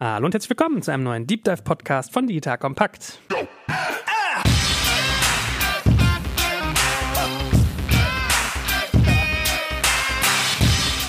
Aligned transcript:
Hallo 0.00 0.26
und 0.26 0.32
herzlich 0.32 0.50
willkommen 0.50 0.80
zu 0.80 0.92
einem 0.92 1.02
neuen 1.02 1.26
Deep 1.26 1.42
Dive 1.42 1.62
Podcast 1.62 2.12
von 2.12 2.28
Digital 2.28 2.56
Kompakt. 2.56 3.18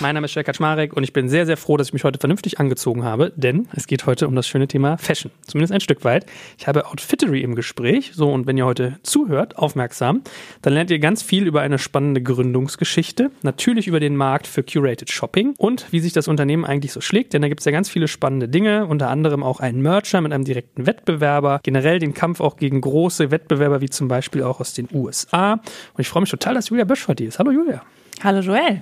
Mein 0.02 0.16
Name 0.16 0.26
ist 0.26 0.36
Jörg 0.36 0.46
Kaczmarek 0.46 0.94
und 0.96 1.04
ich 1.04 1.12
bin 1.12 1.28
sehr, 1.28 1.46
sehr 1.46 1.58
froh, 1.58 1.76
dass 1.76 1.88
ich 1.88 1.94
mich 1.94 2.06
heute 2.06 2.20
vernünftig 2.20 2.58
angezogen 2.58 3.04
habe, 3.04 3.34
denn 3.36 3.68
es 3.76 3.86
geht 3.86 4.06
heute 4.06 4.30
um 4.30 4.36
das 4.36 4.48
schöne 4.48 4.66
Thema 4.66 4.98
Fashion. 4.98 5.30
Zumindest 5.46 5.74
ein 5.74 5.82
Stück 5.82 6.06
weit. 6.06 6.26
Ich 6.58 6.68
habe 6.70 6.86
Outfittery 6.86 7.42
im 7.42 7.54
Gespräch. 7.54 8.12
So, 8.14 8.32
und 8.32 8.48
wenn 8.48 8.58
ihr 8.58 8.66
heute 8.66 8.98
zuhört, 9.04 9.58
aufmerksam, 9.58 10.22
dann 10.62 10.72
lernt 10.72 10.90
ihr 10.90 11.00
ganz 11.00 11.22
viel 11.22 11.46
über 11.46 11.60
eine 11.60 11.78
spannende 11.78 12.24
Gründungsgeschichte. 12.24 13.30
Natürlich 13.42 13.88
über 13.88 14.00
den 14.00 14.16
Markt 14.16 14.48
für 14.48 14.64
Curated 14.64 15.12
Shopping 15.12 15.54
und 15.58 15.92
wie 15.92 16.00
sich 16.00 16.14
das 16.14 16.30
Unternehmen 16.30 16.64
eigentlich 16.64 16.94
so 16.94 17.02
schlägt, 17.02 17.34
denn 17.34 17.42
da 17.42 17.50
gibt 17.50 17.60
es 17.60 17.66
ja 17.66 17.74
ganz 17.74 17.90
viele 17.90 18.08
spannende 18.08 18.48
Dinge, 18.48 18.86
unter 18.86 19.10
anderem 19.10 19.44
auch 19.44 19.60
einen 19.60 19.82
Mercher 19.82 20.22
mit 20.22 20.32
einem 20.32 20.46
direkten 20.46 20.86
Wettbewerber, 20.86 21.60
generell 21.62 22.00
den 22.00 22.14
Kampf 22.14 22.40
auch 22.40 22.56
gegen 22.56 22.80
große 22.80 23.32
Wettbewerber, 23.32 23.82
wie 23.82 23.90
zum 23.90 24.08
Beispiel 24.08 24.44
auch 24.44 24.62
aus 24.62 24.74
den 24.74 24.88
USA. 24.94 25.54
Und 25.54 26.00
ich 26.00 26.08
freue 26.08 26.22
mich 26.22 26.32
total, 26.32 26.54
dass 26.54 26.70
Julia 26.70 26.86
Bösch 26.86 27.06
heute 27.10 27.26
ist. 27.26 27.38
Hallo 27.38 27.52
Julia. 27.52 27.82
Hallo 28.24 28.40
Joel 28.40 28.82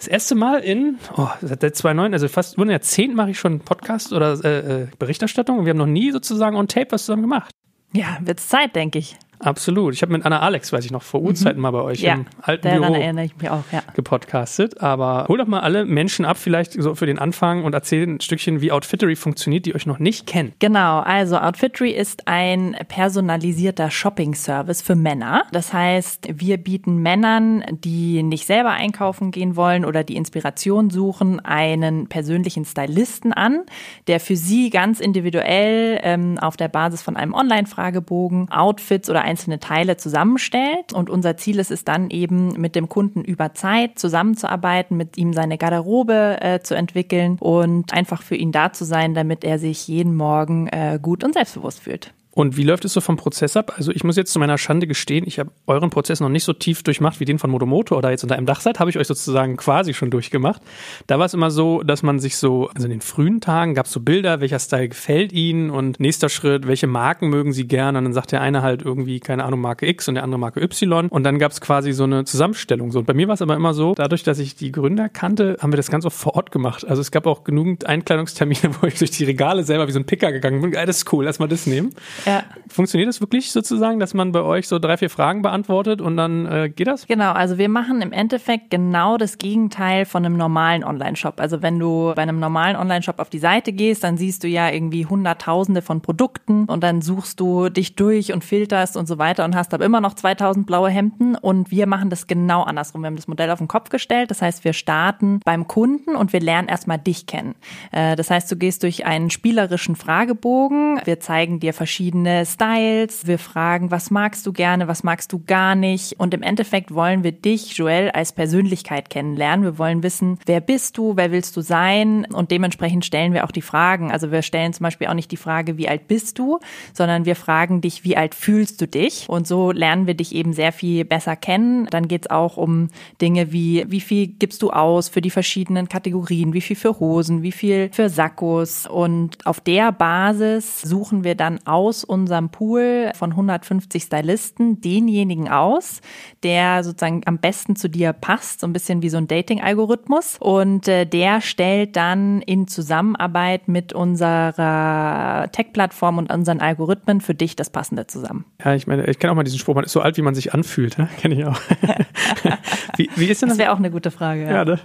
das 0.00 0.08
erste 0.08 0.34
Mal 0.34 0.60
in, 0.60 0.98
oh, 1.18 1.28
seit 1.42 1.60
2009, 1.60 2.14
also 2.14 2.28
fast 2.28 2.54
über 2.54 2.64
ein 2.64 2.70
Jahrzehnt 2.70 3.14
mache 3.14 3.32
ich 3.32 3.38
schon 3.38 3.60
Podcast 3.60 4.14
oder 4.14 4.42
äh, 4.42 4.84
äh, 4.84 4.86
Berichterstattung 4.98 5.58
und 5.58 5.66
wir 5.66 5.70
haben 5.70 5.78
noch 5.78 5.84
nie 5.84 6.10
sozusagen 6.10 6.56
on 6.56 6.68
tape 6.68 6.92
was 6.92 7.04
zusammen 7.04 7.22
gemacht. 7.22 7.50
Ja, 7.92 8.16
wird's 8.22 8.48
Zeit, 8.48 8.74
denke 8.76 8.98
ich. 8.98 9.16
Absolut. 9.40 9.94
Ich 9.94 10.02
habe 10.02 10.12
mit 10.12 10.24
Anna 10.24 10.40
Alex, 10.40 10.72
weiß 10.72 10.84
ich 10.84 10.90
noch, 10.90 11.02
vor 11.02 11.22
Urzeiten 11.22 11.56
mhm. 11.56 11.62
mal 11.62 11.70
bei 11.70 11.80
euch 11.80 12.00
ja, 12.00 12.14
im 12.14 12.26
alten 12.42 12.68
daran 12.68 12.92
Büro 12.92 12.94
erinnere 12.94 13.24
ich 13.24 13.36
mich 13.36 13.50
auch, 13.50 13.64
ja. 13.72 13.82
gepodcastet. 13.94 14.80
Aber 14.80 15.26
hol 15.28 15.38
doch 15.38 15.46
mal 15.46 15.60
alle 15.60 15.84
Menschen 15.86 16.24
ab, 16.24 16.36
vielleicht 16.36 16.72
so 16.80 16.94
für 16.94 17.06
den 17.06 17.18
Anfang 17.18 17.64
und 17.64 17.74
erzähl 17.74 18.06
ein 18.06 18.20
Stückchen, 18.20 18.60
wie 18.60 18.70
Outfittery 18.70 19.16
funktioniert, 19.16 19.66
die 19.66 19.74
euch 19.74 19.86
noch 19.86 19.98
nicht 19.98 20.26
kennen. 20.26 20.52
Genau, 20.58 21.00
also 21.00 21.38
Outfittery 21.38 21.90
ist 21.90 22.28
ein 22.28 22.76
personalisierter 22.88 23.90
Shopping-Service 23.90 24.82
für 24.82 24.94
Männer. 24.94 25.44
Das 25.52 25.72
heißt, 25.72 26.28
wir 26.34 26.58
bieten 26.58 26.98
Männern, 26.98 27.64
die 27.70 28.22
nicht 28.22 28.46
selber 28.46 28.70
einkaufen 28.70 29.30
gehen 29.30 29.56
wollen 29.56 29.84
oder 29.84 30.04
die 30.04 30.16
Inspiration 30.16 30.90
suchen, 30.90 31.40
einen 31.40 32.08
persönlichen 32.08 32.64
Stylisten 32.64 33.32
an, 33.32 33.62
der 34.06 34.20
für 34.20 34.36
sie 34.36 34.70
ganz 34.70 35.00
individuell 35.00 35.98
ähm, 36.02 36.38
auf 36.38 36.56
der 36.56 36.68
Basis 36.68 37.00
von 37.00 37.16
einem 37.16 37.32
Online-Fragebogen 37.32 38.50
Outfits 38.50 39.08
oder 39.08 39.29
einzelne 39.30 39.60
Teile 39.60 39.96
zusammenstellt. 39.96 40.92
Und 40.92 41.08
unser 41.08 41.36
Ziel 41.36 41.58
ist 41.58 41.70
es 41.70 41.84
dann 41.84 42.10
eben, 42.10 42.60
mit 42.60 42.74
dem 42.74 42.88
Kunden 42.88 43.22
über 43.22 43.54
Zeit 43.54 43.98
zusammenzuarbeiten, 43.98 44.96
mit 44.96 45.16
ihm 45.16 45.32
seine 45.32 45.56
Garderobe 45.56 46.38
äh, 46.40 46.60
zu 46.60 46.74
entwickeln 46.74 47.36
und 47.40 47.92
einfach 47.92 48.22
für 48.22 48.36
ihn 48.36 48.52
da 48.52 48.72
zu 48.72 48.84
sein, 48.84 49.14
damit 49.14 49.44
er 49.44 49.58
sich 49.58 49.86
jeden 49.88 50.14
Morgen 50.14 50.66
äh, 50.68 50.98
gut 51.00 51.24
und 51.24 51.34
selbstbewusst 51.34 51.80
fühlt. 51.80 52.12
Und 52.32 52.56
wie 52.56 52.62
läuft 52.62 52.84
es 52.84 52.92
so 52.92 53.00
vom 53.00 53.16
Prozess 53.16 53.56
ab? 53.56 53.74
Also 53.76 53.90
ich 53.90 54.04
muss 54.04 54.16
jetzt 54.16 54.32
zu 54.32 54.38
meiner 54.38 54.56
Schande 54.56 54.86
gestehen, 54.86 55.24
ich 55.26 55.40
habe 55.40 55.50
euren 55.66 55.90
Prozess 55.90 56.20
noch 56.20 56.28
nicht 56.28 56.44
so 56.44 56.52
tief 56.52 56.84
durchmacht 56.84 57.18
wie 57.18 57.24
den 57.24 57.40
von 57.40 57.50
Modomoto 57.50 57.96
oder 57.96 58.10
jetzt 58.10 58.22
unter 58.22 58.36
einem 58.36 58.46
Dach 58.46 58.60
seid, 58.60 58.78
habe 58.78 58.88
ich 58.88 58.98
euch 58.98 59.08
sozusagen 59.08 59.56
quasi 59.56 59.94
schon 59.94 60.10
durchgemacht. 60.10 60.62
Da 61.08 61.18
war 61.18 61.26
es 61.26 61.34
immer 61.34 61.50
so, 61.50 61.82
dass 61.82 62.04
man 62.04 62.20
sich 62.20 62.36
so, 62.36 62.68
also 62.72 62.86
in 62.86 62.92
den 62.92 63.00
frühen 63.00 63.40
Tagen 63.40 63.74
gab 63.74 63.86
es 63.86 63.92
so 63.92 64.00
Bilder, 64.00 64.40
welcher 64.40 64.60
Style 64.60 64.88
gefällt 64.88 65.32
Ihnen 65.32 65.70
und 65.70 65.98
nächster 65.98 66.28
Schritt, 66.28 66.68
welche 66.68 66.86
Marken 66.86 67.30
mögen 67.30 67.52
Sie 67.52 67.66
gerne 67.66 67.98
und 67.98 68.04
dann 68.04 68.12
sagt 68.12 68.30
der 68.30 68.40
eine 68.40 68.62
halt 68.62 68.82
irgendwie, 68.82 69.18
keine 69.18 69.44
Ahnung, 69.44 69.60
Marke 69.60 69.88
X 69.88 70.06
und 70.06 70.14
der 70.14 70.22
andere 70.22 70.38
Marke 70.38 70.62
Y 70.62 71.08
und 71.08 71.24
dann 71.24 71.40
gab 71.40 71.50
es 71.50 71.60
quasi 71.60 71.92
so 71.92 72.04
eine 72.04 72.24
Zusammenstellung. 72.24 72.92
So. 72.92 73.00
Und 73.00 73.06
bei 73.06 73.14
mir 73.14 73.26
war 73.26 73.34
es 73.34 73.42
aber 73.42 73.56
immer 73.56 73.74
so, 73.74 73.94
dadurch, 73.96 74.22
dass 74.22 74.38
ich 74.38 74.54
die 74.54 74.70
Gründer 74.70 75.08
kannte, 75.08 75.56
haben 75.60 75.72
wir 75.72 75.78
das 75.78 75.90
ganz 75.90 76.06
oft 76.06 76.16
vor 76.16 76.36
Ort 76.36 76.52
gemacht. 76.52 76.86
Also 76.86 77.02
es 77.02 77.10
gab 77.10 77.26
auch 77.26 77.42
genügend 77.42 77.86
Einkleidungstermine, 77.86 78.70
wo 78.80 78.86
ich 78.86 78.98
durch 78.98 79.10
die 79.10 79.24
Regale 79.24 79.64
selber 79.64 79.88
wie 79.88 79.92
so 79.92 79.98
ein 79.98 80.06
Picker 80.06 80.30
gegangen 80.30 80.60
bin. 80.60 80.70
Das 80.70 80.98
ist 80.98 81.12
cool, 81.12 81.24
lass 81.24 81.40
mal 81.40 81.48
das 81.48 81.66
nehmen. 81.66 81.92
Ja. 82.26 82.44
Funktioniert 82.68 83.08
das 83.08 83.20
wirklich 83.20 83.50
sozusagen, 83.50 83.98
dass 83.98 84.14
man 84.14 84.32
bei 84.32 84.42
euch 84.42 84.68
so 84.68 84.78
drei, 84.78 84.96
vier 84.96 85.10
Fragen 85.10 85.42
beantwortet 85.42 86.00
und 86.00 86.16
dann 86.16 86.46
äh, 86.46 86.68
geht 86.68 86.86
das? 86.86 87.06
Genau, 87.06 87.32
also 87.32 87.58
wir 87.58 87.68
machen 87.68 88.00
im 88.00 88.12
Endeffekt 88.12 88.70
genau 88.70 89.16
das 89.16 89.38
Gegenteil 89.38 90.04
von 90.04 90.24
einem 90.24 90.36
normalen 90.36 90.84
Online-Shop. 90.84 91.40
Also 91.40 91.62
wenn 91.62 91.78
du 91.78 92.12
bei 92.14 92.22
einem 92.22 92.38
normalen 92.38 92.76
Online-Shop 92.76 93.18
auf 93.18 93.28
die 93.28 93.38
Seite 93.38 93.72
gehst, 93.72 94.04
dann 94.04 94.16
siehst 94.16 94.44
du 94.44 94.48
ja 94.48 94.70
irgendwie 94.70 95.06
hunderttausende 95.06 95.82
von 95.82 96.00
Produkten 96.00 96.66
und 96.66 96.82
dann 96.84 97.02
suchst 97.02 97.40
du 97.40 97.68
dich 97.68 97.96
durch 97.96 98.32
und 98.32 98.44
filterst 98.44 98.96
und 98.96 99.06
so 99.06 99.18
weiter 99.18 99.44
und 99.44 99.56
hast 99.56 99.74
aber 99.74 99.84
immer 99.84 100.00
noch 100.00 100.14
2000 100.14 100.66
blaue 100.66 100.90
Hemden 100.90 101.34
und 101.34 101.70
wir 101.70 101.86
machen 101.86 102.10
das 102.10 102.26
genau 102.26 102.62
andersrum. 102.62 103.02
Wir 103.02 103.06
haben 103.08 103.16
das 103.16 103.28
Modell 103.28 103.50
auf 103.50 103.58
den 103.58 103.68
Kopf 103.68 103.88
gestellt. 103.88 104.30
Das 104.30 104.42
heißt, 104.42 104.64
wir 104.64 104.72
starten 104.72 105.40
beim 105.44 105.66
Kunden 105.66 106.14
und 106.14 106.32
wir 106.32 106.40
lernen 106.40 106.68
erstmal 106.68 106.98
dich 106.98 107.26
kennen. 107.26 107.54
Äh, 107.90 108.14
das 108.14 108.30
heißt, 108.30 108.50
du 108.50 108.56
gehst 108.56 108.82
durch 108.84 109.06
einen 109.06 109.30
spielerischen 109.30 109.96
Fragebogen. 109.96 111.00
Wir 111.04 111.18
zeigen 111.20 111.58
dir 111.58 111.74
verschiedene 111.74 112.09
Styles. 112.44 113.26
Wir 113.26 113.38
fragen, 113.38 113.90
was 113.90 114.10
magst 114.10 114.46
du 114.46 114.52
gerne, 114.52 114.88
was 114.88 115.02
magst 115.02 115.32
du 115.32 115.42
gar 115.44 115.74
nicht. 115.74 116.18
Und 116.18 116.34
im 116.34 116.42
Endeffekt 116.42 116.94
wollen 116.94 117.24
wir 117.24 117.32
dich, 117.32 117.76
Joel, 117.76 118.10
als 118.10 118.32
Persönlichkeit 118.32 119.10
kennenlernen. 119.10 119.64
Wir 119.64 119.78
wollen 119.78 120.02
wissen, 120.02 120.38
wer 120.46 120.60
bist 120.60 120.98
du, 120.98 121.16
wer 121.16 121.32
willst 121.32 121.56
du 121.56 121.60
sein? 121.60 122.26
Und 122.32 122.50
dementsprechend 122.50 123.04
stellen 123.04 123.32
wir 123.32 123.44
auch 123.44 123.50
die 123.50 123.62
Fragen. 123.62 124.10
Also 124.10 124.30
wir 124.30 124.42
stellen 124.42 124.72
zum 124.72 124.84
Beispiel 124.84 125.06
auch 125.06 125.14
nicht 125.14 125.30
die 125.30 125.36
Frage, 125.36 125.76
wie 125.76 125.88
alt 125.88 126.08
bist 126.08 126.38
du, 126.38 126.58
sondern 126.92 127.24
wir 127.24 127.36
fragen 127.36 127.80
dich, 127.80 128.04
wie 128.04 128.16
alt 128.16 128.34
fühlst 128.34 128.80
du 128.80 128.86
dich? 128.86 129.26
Und 129.28 129.46
so 129.46 129.72
lernen 129.72 130.06
wir 130.06 130.14
dich 130.14 130.34
eben 130.34 130.52
sehr 130.52 130.72
viel 130.72 131.04
besser 131.04 131.36
kennen. 131.36 131.86
Dann 131.86 132.08
geht 132.08 132.26
es 132.26 132.30
auch 132.30 132.56
um 132.56 132.88
Dinge 133.20 133.52
wie, 133.52 133.84
wie 133.88 134.00
viel 134.00 134.26
gibst 134.26 134.62
du 134.62 134.70
aus 134.70 135.08
für 135.08 135.20
die 135.20 135.30
verschiedenen 135.30 135.88
Kategorien, 135.88 136.52
wie 136.52 136.60
viel 136.60 136.76
für 136.76 136.98
Hosen, 137.00 137.42
wie 137.42 137.52
viel 137.52 137.90
für 137.92 138.08
Sakkos. 138.08 138.86
Und 138.86 139.44
auf 139.46 139.60
der 139.60 139.92
Basis 139.92 140.80
suchen 140.82 141.24
wir 141.24 141.34
dann 141.34 141.58
aus 141.66 141.99
unserem 142.04 142.40
unserem 142.40 142.50
Pool 142.50 143.10
von 143.14 143.30
150 143.30 144.04
Stylisten 144.04 144.80
denjenigen 144.80 145.48
aus, 145.48 146.00
der 146.42 146.84
sozusagen 146.84 147.22
am 147.26 147.38
besten 147.38 147.76
zu 147.76 147.88
dir 147.88 148.12
passt, 148.12 148.60
so 148.60 148.66
ein 148.66 148.72
bisschen 148.72 149.02
wie 149.02 149.08
so 149.08 149.18
ein 149.18 149.26
Dating-Algorithmus. 149.26 150.36
Und 150.38 150.88
äh, 150.88 151.06
der 151.06 151.40
stellt 151.40 151.96
dann 151.96 152.40
in 152.42 152.68
Zusammenarbeit 152.68 153.68
mit 153.68 153.92
unserer 153.92 155.48
Tech-Plattform 155.52 156.18
und 156.18 156.32
unseren 156.32 156.60
Algorithmen 156.60 157.20
für 157.20 157.34
dich 157.34 157.56
das 157.56 157.70
Passende 157.70 158.06
zusammen. 158.06 158.44
Ja, 158.64 158.74
ich 158.74 158.86
meine, 158.86 159.06
ich 159.06 159.18
kenne 159.18 159.32
auch 159.32 159.36
mal 159.36 159.44
diesen 159.44 159.58
Spruch, 159.58 159.74
man 159.74 159.84
ist 159.84 159.92
so 159.92 160.00
alt, 160.00 160.16
wie 160.16 160.22
man 160.22 160.34
sich 160.34 160.54
anfühlt. 160.54 160.98
Ne? 160.98 161.08
Kenne 161.20 161.34
ich 161.34 161.44
auch. 161.44 161.60
wie, 163.00 163.10
wie 163.16 163.26
ist 163.26 163.42
denn 163.42 163.48
das? 163.48 163.58
Das 163.58 163.64
wäre 163.64 163.72
auch 163.72 163.78
eine 163.78 163.90
gute 163.90 164.10
Frage. 164.10 164.42
Ja, 164.42 164.50
ja 164.50 164.64
ne? 164.64 164.80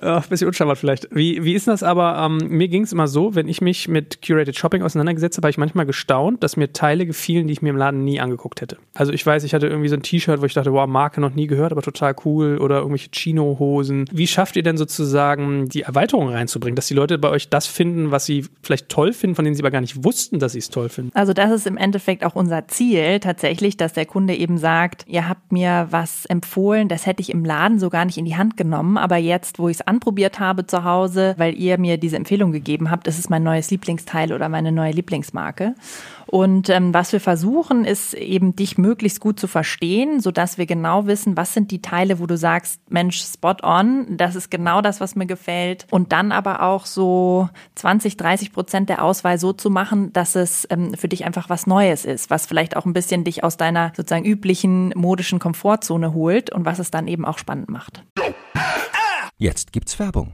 Ein 0.00 0.22
bisschen 0.28 0.48
unscharmant 0.48 0.78
vielleicht. 0.78 1.08
Wie, 1.10 1.44
wie 1.44 1.54
ist 1.54 1.68
das 1.68 1.82
aber? 1.82 2.18
Ähm, 2.18 2.38
mir 2.48 2.68
ging 2.68 2.82
es 2.82 2.92
immer 2.92 3.08
so, 3.08 3.34
wenn 3.34 3.48
ich 3.48 3.60
mich 3.60 3.88
mit 3.88 4.20
Curated 4.26 4.56
Shopping 4.56 4.82
auseinandergesetzt 4.82 5.36
habe, 5.36 5.44
war 5.44 5.50
ich 5.50 5.58
manchmal 5.58 5.86
gestaunt, 5.86 6.42
dass 6.42 6.56
mir 6.56 6.72
Teile 6.72 7.06
gefielen, 7.06 7.46
die 7.46 7.52
ich 7.52 7.62
mir 7.62 7.70
im 7.70 7.76
Laden 7.76 8.04
nie 8.04 8.20
angeguckt 8.20 8.60
hätte. 8.60 8.78
Also 8.94 9.12
ich 9.12 9.24
weiß, 9.24 9.44
ich 9.44 9.54
hatte 9.54 9.66
irgendwie 9.66 9.88
so 9.88 9.96
ein 9.96 10.02
T-Shirt, 10.02 10.40
wo 10.40 10.46
ich 10.46 10.54
dachte, 10.54 10.72
wow, 10.72 10.86
Marke 10.86 11.20
noch 11.20 11.34
nie 11.34 11.46
gehört, 11.46 11.72
aber 11.72 11.82
total 11.82 12.14
cool 12.24 12.58
oder 12.58 12.78
irgendwelche 12.78 13.10
Chino-Hosen. 13.10 14.06
Wie 14.12 14.26
schafft 14.26 14.56
ihr 14.56 14.62
denn 14.62 14.76
sozusagen 14.76 15.68
die 15.68 15.82
Erweiterung 15.82 16.28
reinzubringen, 16.28 16.76
dass 16.76 16.86
die 16.86 16.94
Leute 16.94 17.18
bei 17.18 17.30
euch 17.30 17.48
das 17.48 17.66
finden, 17.66 18.10
was 18.10 18.26
sie 18.26 18.46
vielleicht 18.62 18.88
toll 18.88 19.12
finden, 19.12 19.36
von 19.36 19.44
denen 19.44 19.54
sie 19.54 19.62
aber 19.62 19.70
gar 19.70 19.80
nicht 19.80 20.04
wussten, 20.04 20.38
dass 20.38 20.52
sie 20.52 20.58
es 20.58 20.70
toll 20.70 20.88
finden? 20.88 21.10
Also 21.14 21.32
das 21.32 21.50
ist 21.50 21.66
im 21.66 21.76
Endeffekt 21.76 22.24
auch 22.24 22.34
unser 22.34 22.68
Ziel 22.68 23.20
tatsächlich, 23.20 23.76
dass 23.76 23.92
der 23.92 24.06
Kunde 24.06 24.34
eben 24.34 24.58
sagt, 24.58 25.04
ihr 25.06 25.28
habt 25.28 25.52
mir 25.52 25.88
was 25.90 26.26
empfohlen, 26.26 26.88
das 26.88 27.06
hätte 27.06 27.22
ich 27.22 27.30
im 27.30 27.44
Laden 27.48 27.78
so 27.80 27.90
gar 27.90 28.04
nicht 28.04 28.18
in 28.18 28.26
die 28.26 28.36
Hand 28.36 28.56
genommen, 28.56 28.96
aber 28.96 29.16
jetzt, 29.16 29.58
wo 29.58 29.68
ich 29.68 29.78
es 29.78 29.86
anprobiert 29.86 30.38
habe 30.38 30.66
zu 30.66 30.84
Hause, 30.84 31.34
weil 31.38 31.58
ihr 31.58 31.78
mir 31.78 31.98
diese 31.98 32.16
Empfehlung 32.16 32.52
gegeben 32.52 32.90
habt, 32.90 33.08
ist 33.08 33.18
es 33.18 33.28
mein 33.28 33.42
neues 33.42 33.70
Lieblingsteil 33.70 34.32
oder 34.32 34.48
meine 34.48 34.70
neue 34.70 34.92
Lieblingsmarke. 34.92 35.74
Und 36.30 36.68
ähm, 36.68 36.92
was 36.92 37.12
wir 37.12 37.20
versuchen, 37.20 37.84
ist 37.84 38.12
eben 38.14 38.54
dich 38.54 38.76
möglichst 38.76 39.20
gut 39.20 39.40
zu 39.40 39.48
verstehen, 39.48 40.20
so 40.20 40.30
dass 40.30 40.58
wir 40.58 40.66
genau 40.66 41.06
wissen, 41.06 41.36
was 41.36 41.54
sind 41.54 41.70
die 41.70 41.80
Teile, 41.80 42.18
wo 42.18 42.26
du 42.26 42.36
sagst, 42.36 42.80
Mensch, 42.90 43.22
spot 43.22 43.56
on, 43.62 44.16
das 44.16 44.36
ist 44.36 44.50
genau 44.50 44.82
das, 44.82 45.00
was 45.00 45.16
mir 45.16 45.26
gefällt. 45.26 45.86
Und 45.90 46.12
dann 46.12 46.30
aber 46.30 46.62
auch 46.62 46.84
so 46.84 47.48
20, 47.76 48.16
30 48.18 48.52
Prozent 48.52 48.88
der 48.90 49.02
Auswahl 49.02 49.38
so 49.38 49.54
zu 49.54 49.70
machen, 49.70 50.12
dass 50.12 50.34
es 50.34 50.66
ähm, 50.70 50.94
für 50.94 51.08
dich 51.08 51.24
einfach 51.24 51.48
was 51.48 51.66
Neues 51.66 52.04
ist, 52.04 52.28
was 52.28 52.46
vielleicht 52.46 52.76
auch 52.76 52.84
ein 52.84 52.92
bisschen 52.92 53.24
dich 53.24 53.42
aus 53.42 53.56
deiner 53.56 53.92
sozusagen 53.96 54.24
üblichen 54.24 54.92
modischen 54.94 55.38
Komfortzone 55.38 56.12
holt 56.12 56.50
und 56.50 56.64
was 56.66 56.78
es 56.78 56.90
dann 56.90 57.08
eben 57.08 57.24
auch 57.24 57.38
spannend 57.38 57.70
macht. 57.70 58.04
Jetzt 59.38 59.72
gibt's 59.72 59.98
Werbung. 59.98 60.32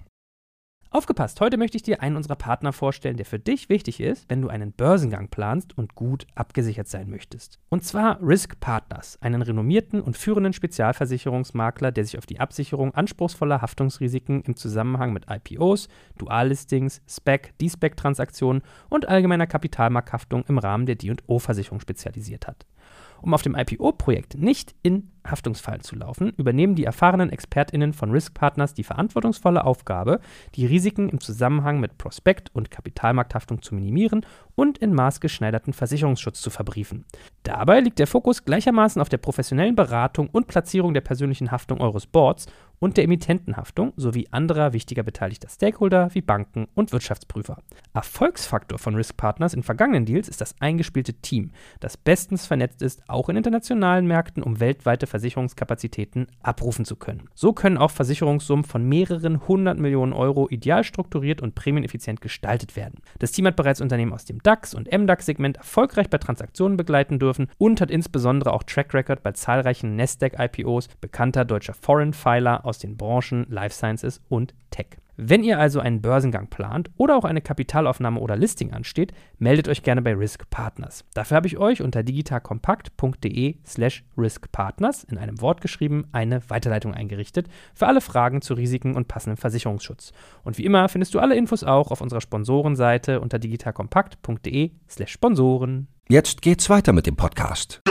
Aufgepasst, 0.95 1.41
heute 1.41 1.57
möchte 1.57 1.77
ich 1.77 1.83
dir 1.83 2.03
einen 2.03 2.15
unserer 2.15 2.37
Partner 2.37 2.73
vorstellen, 2.73 3.17
der 3.17 3.27
für 3.27 3.41
dich 3.41 3.69
wichtig 3.69 3.99
ist, 3.99 4.31
wenn 4.31 4.41
du 4.41 4.49
einen 4.49 4.71
Börsengang 4.71 5.27
planst 5.27 5.77
und 5.77 5.97
gut 5.97 6.25
abgesichert 6.37 6.87
sein 6.87 7.11
möchtest. 7.11 7.59
Und 7.69 7.83
zwar 7.83 8.23
Risk 8.23 8.61
Partners, 8.61 9.19
einen 9.21 9.43
renommierten 9.43 10.01
und 10.01 10.17
führenden 10.17 10.53
Spezialversicherungsmakler, 10.53 11.91
der 11.91 12.05
sich 12.05 12.17
auf 12.17 12.27
die 12.27 12.39
Absicherung 12.39 12.95
anspruchsvoller 12.95 13.61
Haftungsrisiken 13.61 14.43
im 14.43 14.55
Zusammenhang 14.55 15.13
mit 15.13 15.27
IPOs, 15.29 15.89
Duallistings, 16.17 17.03
SPEC, 17.09 17.59
D-SPEC-Transaktionen 17.59 18.63
und 18.89 19.09
allgemeiner 19.09 19.49
Kapitalmarkthaftung 19.49 20.45
im 20.47 20.59
Rahmen 20.59 20.87
der 20.87 20.95
D&O-Versicherung 20.95 21.81
spezialisiert 21.81 22.47
hat. 22.47 22.67
Um 23.25 23.33
auf 23.33 23.41
dem 23.41 23.57
IPO-Projekt 23.57 24.37
nicht 24.37 24.75
in 24.83 25.11
Haftungsfallen 25.27 25.81
zu 25.81 25.97
laufen, 25.97 26.35
übernehmen 26.37 26.75
die 26.75 26.85
erfahrenen 26.85 27.31
ExpertInnen 27.31 27.95
von 27.95 28.11
Risk 28.11 28.35
Partners 28.35 28.75
die 28.75 28.85
verantwortungsvolle 28.85 29.65
Aufgabe, 29.65 30.21
die 30.57 30.67
Risiken 30.67 31.09
im 31.09 31.21
Zusammenhang 31.21 31.81
mit 31.81 31.97
Prospekt- 31.97 32.51
und 32.53 32.71
Kapitalmarkthaftung 32.71 33.63
zu 33.63 33.75
minimieren 33.75 34.27
und 34.57 34.77
in 34.77 34.93
maßgeschneiderten 34.93 35.73
Versicherungsschutz 35.73 36.43
zu 36.43 36.51
verbriefen. 36.51 37.07
Dabei 37.45 37.81
liegt 37.81 37.99
der 37.99 38.07
Fokus 38.07 38.45
gleichermaßen 38.45 39.01
auf 39.01 39.09
der 39.09 39.17
professionellen 39.17 39.75
Beratung 39.75 40.29
und 40.31 40.47
Platzierung 40.47 40.93
der 40.93 41.01
persönlichen 41.01 41.51
Haftung 41.51 41.81
eures 41.81 42.07
Boards 42.07 42.45
und 42.85 42.99
der 42.99 43.05
Emittentenhaftung 43.05 43.95
sowie 43.97 44.29
anderer 44.31 44.75
wichtiger 44.75 45.03
beteiligter 45.03 45.49
Stakeholder 45.49 46.11
wie 46.13 46.21
Banken 46.21 46.69
und 46.75 46.93
Wirtschaftsprüfer. 46.93 47.57
Erfolgsfaktor 47.95 48.79
von 48.79 48.95
Risk 48.95 49.17
Partners 49.17 49.55
in 49.55 49.63
vergangenen 49.63 50.05
Deals 50.05 50.29
ist 50.29 50.43
das 50.43 50.55
eingespielte 50.61 51.15
Team, 51.15 51.53
das 51.81 51.97
bestens 51.97 52.45
vernetzt 52.45 52.83
ist, 52.83 53.03
auch 53.09 53.31
in 53.31 53.39
internationalen 53.39 54.07
Märkten, 54.07 54.43
um 54.43 54.61
weltweite 54.61 55.07
Versicherungskapazitäten 55.07 56.27
abrufen 56.43 56.85
zu 56.85 56.97
können. 56.97 57.31
So 57.35 57.55
können 57.55 57.79
auch 57.79 57.91
Versicherungssummen 57.91 58.67
von 58.67 58.87
mehreren 58.87 59.49
hundert 59.49 59.79
Millionen 59.79 60.13
Euro 60.13 60.47
ideal 60.51 60.85
strukturiert 60.85 61.41
und 61.41 61.55
prämieneffizient 61.55 62.21
gestaltet 62.21 62.77
werden. 62.77 63.01
Das 63.19 63.33
Team 63.33 63.47
hat 63.47 63.57
bereits 63.57 63.81
Unternehmen 63.81 64.13
aus 64.13 64.27
dem 64.27 64.43
DAX 64.43 64.75
und 64.75 64.93
MDAX-Segment 64.93 65.57
erfolgreich 65.57 66.11
bei 66.11 66.19
Transaktionen 66.19 66.77
begleiten 66.77 67.19
dürfen 67.19 67.49
und 67.57 67.81
hat 67.81 67.91
insbesondere 67.91 68.53
auch 68.53 68.63
Track 68.65 68.93
Record 68.93 69.23
bei 69.23 69.33
zahlreichen 69.33 69.97
Nasdaq-IPOs 69.97 70.89
bekannter 71.01 71.47
deutscher 71.47 71.73
Foreign 71.73 72.13
Filer 72.13 72.67
aus 72.67 72.74
den 72.79 72.97
Branchen 72.97 73.47
Life 73.49 73.75
Sciences 73.75 74.21
und 74.29 74.55
Tech. 74.71 74.99
Wenn 75.17 75.45
ihr 75.45 75.61
also 75.61 75.79
einen 75.79 76.03
Börsengang 76.03 76.49
plant 76.49 76.91
oder 76.97 77.17
auch 77.17 77.25
eine 77.25 77.41
Kapitalaufnahme 77.41 78.19
oder 78.19 78.37
Listing 78.37 78.73
ansteht, 78.73 79.13
meldet 79.39 79.69
euch 79.69 79.85
gerne 79.85 80.03
bei 80.03 80.13
Risk 80.13 80.51
Partners. 80.51 81.05
Dafür 81.15 81.37
habe 81.37 81.47
ich 81.47 81.57
euch 81.57 81.83
unter 81.83 82.03
digitalkompakt.de 82.03 83.59
slash 83.65 84.05
riskpartners 84.19 85.05
in 85.05 85.19
einem 85.19 85.41
Wort 85.41 85.61
geschrieben 85.61 86.07
eine 86.11 86.43
Weiterleitung 86.51 86.95
eingerichtet 86.95 87.49
für 87.75 87.87
alle 87.87 88.01
Fragen 88.01 88.43
zu 88.43 88.55
Risiken 88.55 88.97
und 88.97 89.07
passendem 89.07 89.37
Versicherungsschutz. 89.37 90.13
Und 90.43 90.59
wie 90.59 90.65
immer 90.65 90.89
findest 90.89 91.15
du 91.15 91.21
alle 91.21 91.37
Infos 91.37 91.63
auch 91.63 91.93
auf 91.93 92.01
unserer 92.01 92.21
Sponsorenseite 92.21 93.21
unter 93.21 93.39
digitalkompakt.de 93.39 94.73
slash 94.89 95.13
Sponsoren. 95.13 95.87
Jetzt 96.09 96.43
geht's 96.43 96.69
weiter 96.69 96.93
mit 96.93 97.07
dem 97.07 97.17
Podcast. 97.17 97.83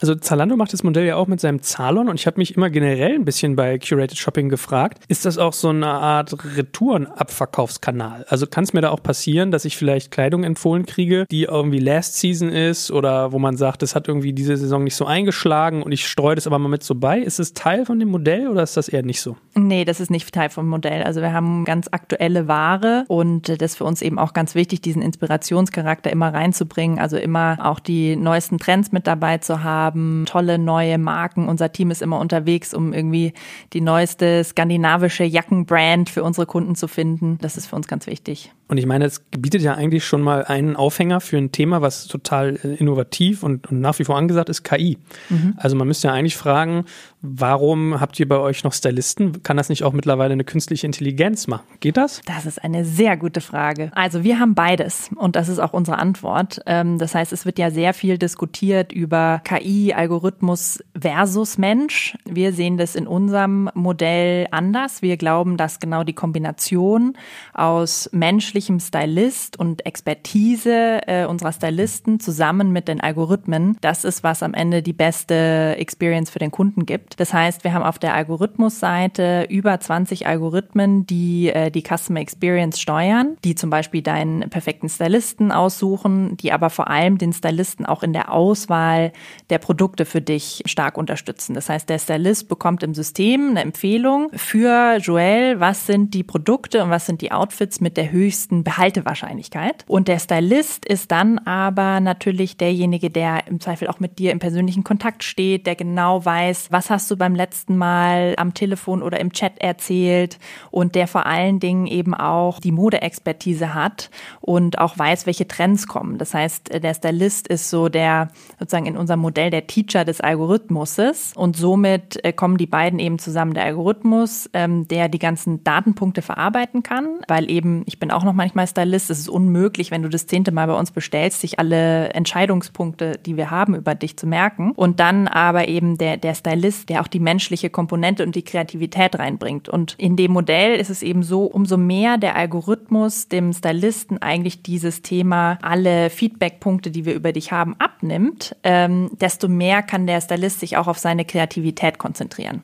Also 0.00 0.14
Zalando 0.14 0.56
macht 0.56 0.72
das 0.72 0.82
Modell 0.82 1.06
ja 1.06 1.16
auch 1.16 1.26
mit 1.26 1.40
seinem 1.40 1.62
Zalon 1.62 2.08
und 2.08 2.20
ich 2.20 2.26
habe 2.26 2.38
mich 2.38 2.56
immer 2.56 2.70
generell 2.70 3.14
ein 3.14 3.24
bisschen 3.24 3.56
bei 3.56 3.78
Curated 3.78 4.18
Shopping 4.18 4.48
gefragt, 4.48 5.02
ist 5.08 5.24
das 5.24 5.38
auch 5.38 5.52
so 5.52 5.68
eine 5.68 5.88
Art 5.88 6.34
Retourenabverkaufskanal? 6.56 8.24
Also 8.28 8.46
kann 8.46 8.64
es 8.64 8.72
mir 8.72 8.80
da 8.80 8.90
auch 8.90 9.02
passieren, 9.02 9.50
dass 9.50 9.64
ich 9.64 9.76
vielleicht 9.76 10.10
Kleidung 10.10 10.44
empfohlen 10.44 10.86
kriege, 10.86 11.26
die 11.30 11.44
irgendwie 11.44 11.80
Last 11.80 12.16
Season 12.18 12.50
ist 12.50 12.90
oder 12.90 13.32
wo 13.32 13.38
man 13.38 13.56
sagt, 13.56 13.82
das 13.82 13.94
hat 13.94 14.08
irgendwie 14.08 14.32
diese 14.32 14.56
Saison 14.56 14.84
nicht 14.84 14.96
so 14.96 15.04
eingeschlagen 15.04 15.82
und 15.82 15.92
ich 15.92 16.06
streue 16.06 16.34
das 16.34 16.46
aber 16.46 16.58
mal 16.58 16.68
mit 16.68 16.82
so 16.82 16.94
bei. 16.94 17.18
Ist 17.18 17.40
es 17.40 17.54
Teil 17.54 17.84
von 17.84 17.98
dem 17.98 18.08
Modell 18.08 18.48
oder 18.48 18.62
ist 18.62 18.76
das 18.76 18.88
eher 18.88 19.02
nicht 19.02 19.20
so? 19.20 19.36
Nee, 19.58 19.84
das 19.84 20.00
ist 20.00 20.10
nicht 20.10 20.32
Teil 20.32 20.50
vom 20.50 20.68
Modell. 20.68 21.02
Also 21.02 21.20
wir 21.20 21.32
haben 21.32 21.64
ganz 21.64 21.88
aktuelle 21.90 22.48
Ware 22.48 23.04
und 23.08 23.48
das 23.48 23.72
ist 23.72 23.76
für 23.76 23.84
uns 23.84 24.02
eben 24.02 24.18
auch 24.18 24.32
ganz 24.32 24.54
wichtig, 24.54 24.80
diesen 24.80 25.02
Inspirationscharakter 25.02 26.10
immer 26.10 26.32
reinzubringen, 26.32 26.98
also 26.98 27.16
immer 27.16 27.58
auch 27.60 27.80
die 27.80 28.16
neuesten 28.16 28.58
Trends 28.58 28.92
mit 28.92 29.06
dabei 29.06 29.38
zu 29.38 29.64
haben 29.64 30.24
tolle 30.26 30.58
neue 30.58 30.98
Marken. 30.98 31.48
Unser 31.48 31.72
Team 31.72 31.90
ist 31.90 32.02
immer 32.02 32.20
unterwegs, 32.20 32.74
um 32.74 32.92
irgendwie 32.92 33.32
die 33.72 33.80
neueste 33.80 34.44
skandinavische 34.44 35.24
Jackenbrand 35.24 36.08
für 36.10 36.22
unsere 36.22 36.46
Kunden 36.46 36.74
zu 36.74 36.88
finden. 36.88 37.38
Das 37.40 37.56
ist 37.56 37.66
für 37.66 37.76
uns 37.76 37.88
ganz 37.88 38.06
wichtig. 38.06 38.52
Und 38.68 38.76
ich 38.76 38.84
meine, 38.84 39.06
es 39.06 39.20
bietet 39.30 39.62
ja 39.62 39.74
eigentlich 39.74 40.04
schon 40.04 40.20
mal 40.20 40.44
einen 40.44 40.76
Aufhänger 40.76 41.22
für 41.22 41.38
ein 41.38 41.52
Thema, 41.52 41.80
was 41.80 42.06
total 42.06 42.58
äh, 42.62 42.74
innovativ 42.74 43.42
und, 43.42 43.66
und 43.70 43.80
nach 43.80 43.98
wie 43.98 44.04
vor 44.04 44.18
angesagt 44.18 44.50
ist, 44.50 44.62
KI. 44.62 44.98
Mhm. 45.30 45.54
Also 45.56 45.74
man 45.74 45.88
müsste 45.88 46.08
ja 46.08 46.14
eigentlich 46.14 46.36
fragen, 46.36 46.84
warum 47.22 47.98
habt 47.98 48.20
ihr 48.20 48.28
bei 48.28 48.36
euch 48.36 48.64
noch 48.64 48.74
Stylisten? 48.74 49.42
Kann 49.42 49.56
das 49.56 49.70
nicht 49.70 49.84
auch 49.84 49.94
mittlerweile 49.94 50.34
eine 50.34 50.44
künstliche 50.44 50.86
Intelligenz 50.86 51.46
machen? 51.46 51.64
Geht 51.80 51.96
das? 51.96 52.20
Das 52.26 52.44
ist 52.44 52.62
eine 52.62 52.84
sehr 52.84 53.16
gute 53.16 53.40
Frage. 53.40 53.90
Also 53.94 54.22
wir 54.22 54.38
haben 54.38 54.54
beides 54.54 55.10
und 55.16 55.34
das 55.34 55.48
ist 55.48 55.60
auch 55.60 55.72
unsere 55.72 55.98
Antwort. 55.98 56.60
Ähm, 56.66 56.98
das 56.98 57.14
heißt, 57.14 57.32
es 57.32 57.46
wird 57.46 57.58
ja 57.58 57.70
sehr 57.70 57.94
viel 57.94 58.18
diskutiert 58.18 58.92
über 58.92 59.40
KI, 59.44 59.94
Algorithmus 59.94 60.84
versus 60.98 61.56
Mensch. 61.56 62.18
Wir 62.26 62.52
sehen 62.52 62.76
das 62.76 62.94
in 62.94 63.06
unserem 63.06 63.70
Modell 63.72 64.46
anders. 64.50 65.00
Wir 65.00 65.16
glauben, 65.16 65.56
dass 65.56 65.80
genau 65.80 66.04
die 66.04 66.12
Kombination 66.12 67.16
aus 67.54 68.10
menschlichen 68.12 68.57
menschlichem 68.58 68.80
Stylist 68.80 69.56
und 69.56 69.86
Expertise 69.86 71.00
äh, 71.06 71.26
unserer 71.26 71.52
Stylisten 71.52 72.18
zusammen 72.18 72.72
mit 72.72 72.88
den 72.88 73.00
Algorithmen, 73.00 73.76
das 73.82 74.02
ist, 74.02 74.24
was 74.24 74.42
am 74.42 74.52
Ende 74.52 74.82
die 74.82 74.92
beste 74.92 75.76
Experience 75.78 76.28
für 76.28 76.40
den 76.40 76.50
Kunden 76.50 76.84
gibt. 76.84 77.20
Das 77.20 77.32
heißt, 77.32 77.62
wir 77.62 77.72
haben 77.72 77.84
auf 77.84 78.00
der 78.00 78.14
Algorithmusseite 78.14 79.46
über 79.48 79.78
20 79.78 80.26
Algorithmen, 80.26 81.06
die 81.06 81.50
äh, 81.50 81.70
die 81.70 81.82
Customer 81.82 82.18
Experience 82.18 82.80
steuern, 82.80 83.36
die 83.44 83.54
zum 83.54 83.70
Beispiel 83.70 84.02
deinen 84.02 84.50
perfekten 84.50 84.88
Stylisten 84.88 85.52
aussuchen, 85.52 86.36
die 86.38 86.50
aber 86.50 86.68
vor 86.68 86.88
allem 86.88 87.18
den 87.18 87.32
Stylisten 87.32 87.86
auch 87.86 88.02
in 88.02 88.12
der 88.12 88.32
Auswahl 88.32 89.12
der 89.50 89.58
Produkte 89.58 90.04
für 90.04 90.20
dich 90.20 90.64
stark 90.66 90.98
unterstützen. 90.98 91.54
Das 91.54 91.68
heißt, 91.68 91.88
der 91.88 92.00
Stylist 92.00 92.48
bekommt 92.48 92.82
im 92.82 92.94
System 92.94 93.50
eine 93.50 93.62
Empfehlung 93.62 94.30
für 94.34 94.96
Joel, 94.96 95.60
was 95.60 95.86
sind 95.86 96.12
die 96.14 96.24
Produkte 96.24 96.82
und 96.82 96.90
was 96.90 97.06
sind 97.06 97.20
die 97.20 97.30
Outfits 97.30 97.80
mit 97.80 97.96
der 97.96 98.10
höchsten 98.10 98.47
höchsten 98.48 98.64
Behaltewahrscheinlichkeit. 98.64 99.84
Und 99.86 100.08
der 100.08 100.18
Stylist 100.18 100.86
ist 100.86 101.12
dann 101.12 101.38
aber 101.38 102.00
natürlich 102.00 102.56
derjenige, 102.56 103.10
der 103.10 103.46
im 103.46 103.60
Zweifel 103.60 103.88
auch 103.88 104.00
mit 104.00 104.18
dir 104.18 104.32
im 104.32 104.38
persönlichen 104.38 104.84
Kontakt 104.84 105.22
steht, 105.22 105.66
der 105.66 105.76
genau 105.76 106.24
weiß, 106.24 106.68
was 106.70 106.90
hast 106.90 107.10
du 107.10 107.16
beim 107.16 107.34
letzten 107.34 107.76
Mal 107.76 108.34
am 108.38 108.54
Telefon 108.54 109.02
oder 109.02 109.20
im 109.20 109.32
Chat 109.32 109.58
erzählt 109.58 110.38
und 110.70 110.94
der 110.94 111.06
vor 111.06 111.26
allen 111.26 111.60
Dingen 111.60 111.86
eben 111.86 112.14
auch 112.14 112.60
die 112.60 112.72
Modeexpertise 112.72 113.74
hat 113.74 114.10
und 114.40 114.78
auch 114.78 114.98
weiß, 114.98 115.26
welche 115.26 115.46
Trends 115.46 115.86
kommen. 115.86 116.18
Das 116.18 116.34
heißt, 116.34 116.82
der 116.82 116.94
Stylist 116.94 117.48
ist 117.48 117.70
so 117.70 117.88
der 117.88 118.30
sozusagen 118.58 118.86
in 118.86 118.96
unserem 118.96 119.20
Modell 119.20 119.50
der 119.50 119.66
Teacher 119.66 120.04
des 120.04 120.20
Algorithmuses 120.20 121.32
und 121.36 121.56
somit 121.56 122.24
äh, 122.24 122.32
kommen 122.32 122.56
die 122.56 122.66
beiden 122.66 122.98
eben 122.98 123.18
zusammen. 123.18 123.54
Der 123.54 123.64
Algorithmus, 123.64 124.48
ähm, 124.54 124.88
der 124.88 125.08
die 125.08 125.18
ganzen 125.18 125.62
Datenpunkte 125.64 126.22
verarbeiten 126.22 126.82
kann, 126.82 127.20
weil 127.28 127.50
eben 127.50 127.82
ich 127.86 127.98
bin 127.98 128.10
auch 128.10 128.24
noch 128.24 128.37
manchmal 128.38 128.66
Stylist. 128.66 129.10
Es 129.10 129.18
ist 129.18 129.28
unmöglich, 129.28 129.90
wenn 129.90 130.02
du 130.02 130.08
das 130.08 130.26
zehnte 130.26 130.52
Mal 130.52 130.66
bei 130.66 130.74
uns 130.78 130.90
bestellst, 130.90 131.42
sich 131.42 131.58
alle 131.58 132.08
Entscheidungspunkte, 132.14 133.18
die 133.26 133.36
wir 133.36 133.50
haben, 133.50 133.74
über 133.74 133.94
dich 133.94 134.16
zu 134.16 134.26
merken. 134.26 134.72
Und 134.72 135.00
dann 135.00 135.28
aber 135.28 135.68
eben 135.68 135.98
der, 135.98 136.16
der 136.16 136.34
Stylist, 136.34 136.88
der 136.88 137.02
auch 137.02 137.08
die 137.08 137.20
menschliche 137.20 137.68
Komponente 137.68 138.24
und 138.24 138.34
die 138.34 138.42
Kreativität 138.44 139.18
reinbringt. 139.18 139.68
Und 139.68 139.94
in 139.98 140.16
dem 140.16 140.32
Modell 140.32 140.76
ist 140.76 140.88
es 140.88 141.02
eben 141.02 141.22
so, 141.22 141.44
umso 141.44 141.76
mehr 141.76 142.16
der 142.16 142.36
Algorithmus 142.36 143.28
dem 143.28 143.52
Stylisten 143.52 144.22
eigentlich 144.22 144.62
dieses 144.62 145.02
Thema, 145.02 145.58
alle 145.60 146.08
Feedbackpunkte, 146.08 146.90
die 146.90 147.04
wir 147.04 147.14
über 147.14 147.32
dich 147.32 147.52
haben, 147.52 147.74
abnimmt, 147.78 148.56
ähm, 148.62 149.10
desto 149.20 149.48
mehr 149.48 149.82
kann 149.82 150.06
der 150.06 150.20
Stylist 150.20 150.60
sich 150.60 150.76
auch 150.76 150.86
auf 150.86 150.98
seine 150.98 151.24
Kreativität 151.24 151.98
konzentrieren. 151.98 152.62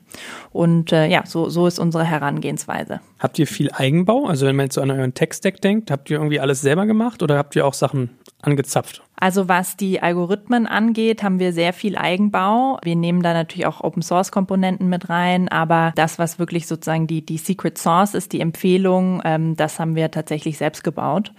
Und 0.51 0.91
äh, 0.93 1.07
ja, 1.07 1.25
so, 1.25 1.49
so 1.49 1.67
ist 1.67 1.77
unsere 1.77 2.05
Herangehensweise. 2.05 3.01
Habt 3.25 3.39
ihr 3.39 3.47
viel 3.47 3.71
Eigenbau? 3.71 4.27
Also 4.27 4.45
wenn 4.45 4.55
man 4.55 4.67
jetzt 4.67 4.75
so 4.75 4.81
an 4.81 4.91
euren 4.91 5.15
Tech-Stack 5.15 5.59
denkt, 5.59 5.89
habt 5.89 6.11
ihr 6.11 6.17
irgendwie 6.17 6.39
alles 6.39 6.61
selber 6.61 6.85
gemacht 6.85 7.23
oder 7.23 7.39
habt 7.39 7.55
ihr 7.55 7.65
auch 7.65 7.73
Sachen 7.73 8.11
angezapft? 8.43 9.01
Also 9.15 9.49
was 9.49 9.77
die 9.77 9.99
Algorithmen 9.99 10.67
angeht, 10.67 11.23
haben 11.23 11.39
wir 11.39 11.51
sehr 11.51 11.73
viel 11.73 11.97
Eigenbau. 11.97 12.77
Wir 12.83 12.95
nehmen 12.95 13.23
da 13.23 13.33
natürlich 13.33 13.65
auch 13.65 13.81
Open 13.81 14.03
Source 14.03 14.31
Komponenten 14.31 14.89
mit 14.89 15.09
rein, 15.09 15.49
aber 15.49 15.91
das, 15.95 16.19
was 16.19 16.37
wirklich 16.37 16.67
sozusagen 16.67 17.07
die, 17.07 17.25
die 17.25 17.39
Secret 17.39 17.79
Source 17.79 18.13
ist, 18.13 18.31
die 18.31 18.41
Empfehlung, 18.41 19.23
ähm, 19.25 19.55
das 19.55 19.79
haben 19.79 19.95
wir 19.95 20.11
tatsächlich 20.11 20.59
selbst 20.59 20.83
gebaut. 20.83 21.31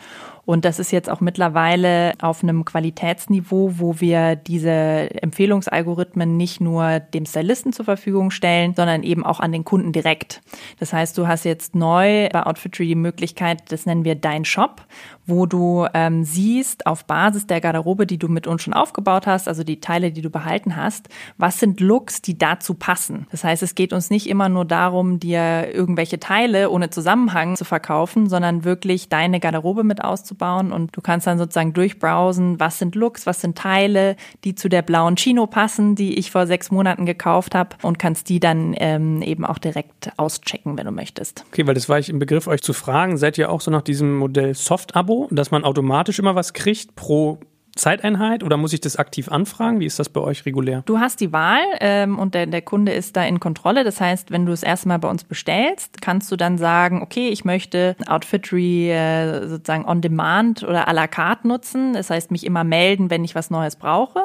Und 0.47 0.65
das 0.65 0.79
ist 0.79 0.93
jetzt 0.93 1.11
auch 1.11 1.21
mittlerweile 1.21 2.13
auf 2.21 2.43
einem 2.43 2.65
Qualitätsniveau, 2.65 3.73
wo 3.79 4.01
wir 4.01 4.37
diese 4.37 5.11
Empfehlungsalgorithmen 5.21 6.37
nicht 6.37 6.61
nur 6.61 7.01
dem 7.01 7.27
Stylisten 7.27 7.73
zur 7.73 7.85
Verfügung 7.85 8.31
stellen, 8.31 8.73
sondern 8.75 9.03
eben 9.03 9.27
auch 9.27 9.41
an 9.41 9.51
den 9.51 9.65
Kunden 9.65 9.93
direkt. 9.93 10.41
Das 10.79 10.93
heißt, 10.93 11.19
du 11.19 11.27
hast 11.27 11.45
jetzt 11.45 11.75
neu 11.75 12.29
bei 12.29 12.47
Outfitry 12.47 12.87
die 12.87 12.95
Möglichkeit, 12.95 13.73
das 13.73 13.87
nennen 13.87 14.05
wir 14.05 14.15
Dein 14.15 14.45
Shop, 14.45 14.87
wo 15.27 15.47
du 15.47 15.87
ähm, 15.95 16.25
siehst 16.25 16.87
auf 16.87 17.05
Basis 17.05 17.47
der 17.47 17.61
Garderobe, 17.61 18.07
die 18.07 18.19
du 18.19 18.29
mit 18.29 18.47
uns 18.47 18.63
schon 18.63 18.75
aufgebaut 18.75 19.27
hast, 19.27 19.49
also 19.49 19.65
die 19.65 19.81
Teile, 19.81 20.13
die 20.13 20.23
du 20.23 20.31
behalten 20.31 20.77
hast, 20.77 21.09
was 21.37 21.59
sind 21.59 21.81
Looks, 21.81 22.23
die 22.23 22.39
dazu 22.39 22.75
passen. 22.75 23.27
Das 23.31 23.45
heißt, 23.45 23.63
es 23.63 23.75
geht 23.75 23.93
uns 23.93 24.11
nicht 24.11 24.29
immer 24.29 24.49
nur 24.49 24.65
darum, 24.65 25.21
dir 25.21 25.75
irgendwelche 25.75 26.21
Teile 26.21 26.71
ohne 26.71 26.91
Zusammenhang 26.91 27.57
zu 27.57 27.65
verkaufen, 27.65 28.29
sondern 28.29 28.65
wirklich 28.65 29.09
deine 29.09 29.41
Garderobe 29.41 29.85
mit 29.85 30.03
auszubauen 30.03 30.73
und 30.73 30.97
du 30.97 31.01
kannst 31.01 31.27
dann 31.27 31.39
sozusagen 31.39 31.73
durchbrowsen, 31.73 32.61
was 32.61 32.79
sind 32.79 32.95
Looks, 32.95 33.27
was 33.27 33.41
sind 33.41 33.59
Teile, 33.59 34.17
die 34.45 34.55
zu 34.55 34.69
der 34.69 34.83
blauen 34.83 35.17
Chino 35.17 35.47
passen, 35.47 35.95
die 35.95 36.19
ich 36.19 36.31
vor 36.31 36.47
sechs 36.47 36.71
Monaten 36.71 37.07
gekauft 37.07 37.55
habe 37.55 37.77
und 37.83 37.99
kannst 37.99 38.29
die 38.29 38.41
dann 38.41 38.75
ähm, 38.79 39.23
eben 39.23 39.45
auch 39.45 39.59
direkt 39.59 40.11
auschecken, 40.17 40.77
wenn 40.77 40.87
du 40.87 40.93
möchtest. 40.93 41.45
Okay, 41.53 41.67
weil 41.67 41.75
das 41.75 41.89
war 41.89 41.99
ich 41.99 42.09
im 42.09 42.19
Begriff, 42.19 42.47
euch 42.47 42.63
zu 42.63 42.73
fragen. 42.73 43.17
Seid 43.17 43.39
ihr 43.39 43.51
auch 43.51 43.61
so 43.61 43.71
nach 43.71 43.83
diesem 43.83 44.17
Modell 44.17 44.55
Soft-Abo, 44.55 45.16
dass 45.31 45.51
man 45.51 45.65
automatisch 45.65 46.19
immer 46.19 46.35
was 46.35 46.53
kriegt 46.53 46.95
pro 46.95 47.41
Zeiteinheit 47.77 48.43
oder 48.43 48.57
muss 48.57 48.73
ich 48.73 48.81
das 48.81 48.97
aktiv 48.97 49.31
anfragen? 49.31 49.81
Wie 49.81 49.87
ist 49.87 49.99
das 49.99 50.09
bei 50.09 50.21
euch 50.21 50.45
regulär? 50.47 50.83
Du 50.87 50.99
hast 50.99 51.21
die 51.21 51.33
Wahl 51.33 51.61
ähm, 51.81 52.19
und 52.19 52.35
der, 52.35 52.47
der 52.47 52.63
Kunde 52.63 52.93
ist 52.93 53.17
da 53.17 53.25
in 53.25 53.39
Kontrolle. 53.39 53.85
Das 53.85 54.01
heißt, 54.01 54.31
wenn 54.31 54.47
du 54.47 54.53
es 54.53 54.63
erstmal 54.63 54.99
bei 54.99 55.09
uns 55.09 55.25
bestellst, 55.25 56.01
kannst 56.01 56.33
du 56.33 56.37
dann 56.37 56.59
sagen, 56.59 57.03
okay, 57.03 57.29
ich 57.29 57.45
möchte 57.45 57.95
Outfittery 58.07 58.91
äh, 58.91 59.47
sozusagen 59.47 59.85
on 59.85 60.01
demand 60.01 60.63
oder 60.65 60.89
à 60.89 60.93
la 60.93 61.07
carte 61.07 61.47
nutzen. 61.47 61.93
Das 61.93 62.11
heißt, 62.11 62.31
mich 62.31 62.45
immer 62.45 62.65
melden, 62.65 63.11
wenn 63.11 63.25
ich 63.25 63.35
was 63.35 63.51
Neues 63.51 63.77
brauche. 63.77 64.23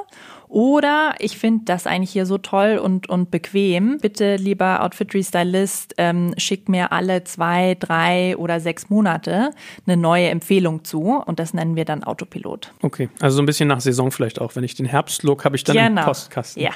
Oder 0.51 1.15
ich 1.19 1.37
finde 1.37 1.63
das 1.63 1.87
eigentlich 1.87 2.11
hier 2.11 2.25
so 2.25 2.37
toll 2.37 2.77
und, 2.77 3.07
und 3.07 3.31
bequem. 3.31 3.99
Bitte, 4.01 4.35
lieber 4.35 4.83
Outfitry 4.83 5.23
Stylist, 5.23 5.95
ähm, 5.97 6.33
schick 6.37 6.67
mir 6.67 6.91
alle 6.91 7.23
zwei, 7.23 7.77
drei 7.79 8.35
oder 8.35 8.59
sechs 8.59 8.89
Monate 8.89 9.51
eine 9.87 9.95
neue 9.95 10.27
Empfehlung 10.27 10.83
zu. 10.83 11.21
Und 11.25 11.39
das 11.39 11.53
nennen 11.53 11.77
wir 11.77 11.85
dann 11.85 12.03
Autopilot. 12.03 12.73
Okay, 12.81 13.07
also 13.21 13.37
so 13.37 13.41
ein 13.41 13.45
bisschen 13.45 13.69
nach 13.69 13.79
Saison 13.79 14.11
vielleicht 14.11 14.41
auch. 14.41 14.57
Wenn 14.57 14.65
ich 14.65 14.75
den 14.75 14.85
Herbstlook 14.85 15.45
habe 15.45 15.55
ich 15.55 15.63
dann 15.63 15.77
Genau. 15.77 16.01
im 16.01 16.05
Postkasten. 16.07 16.61
Ja. 16.61 16.71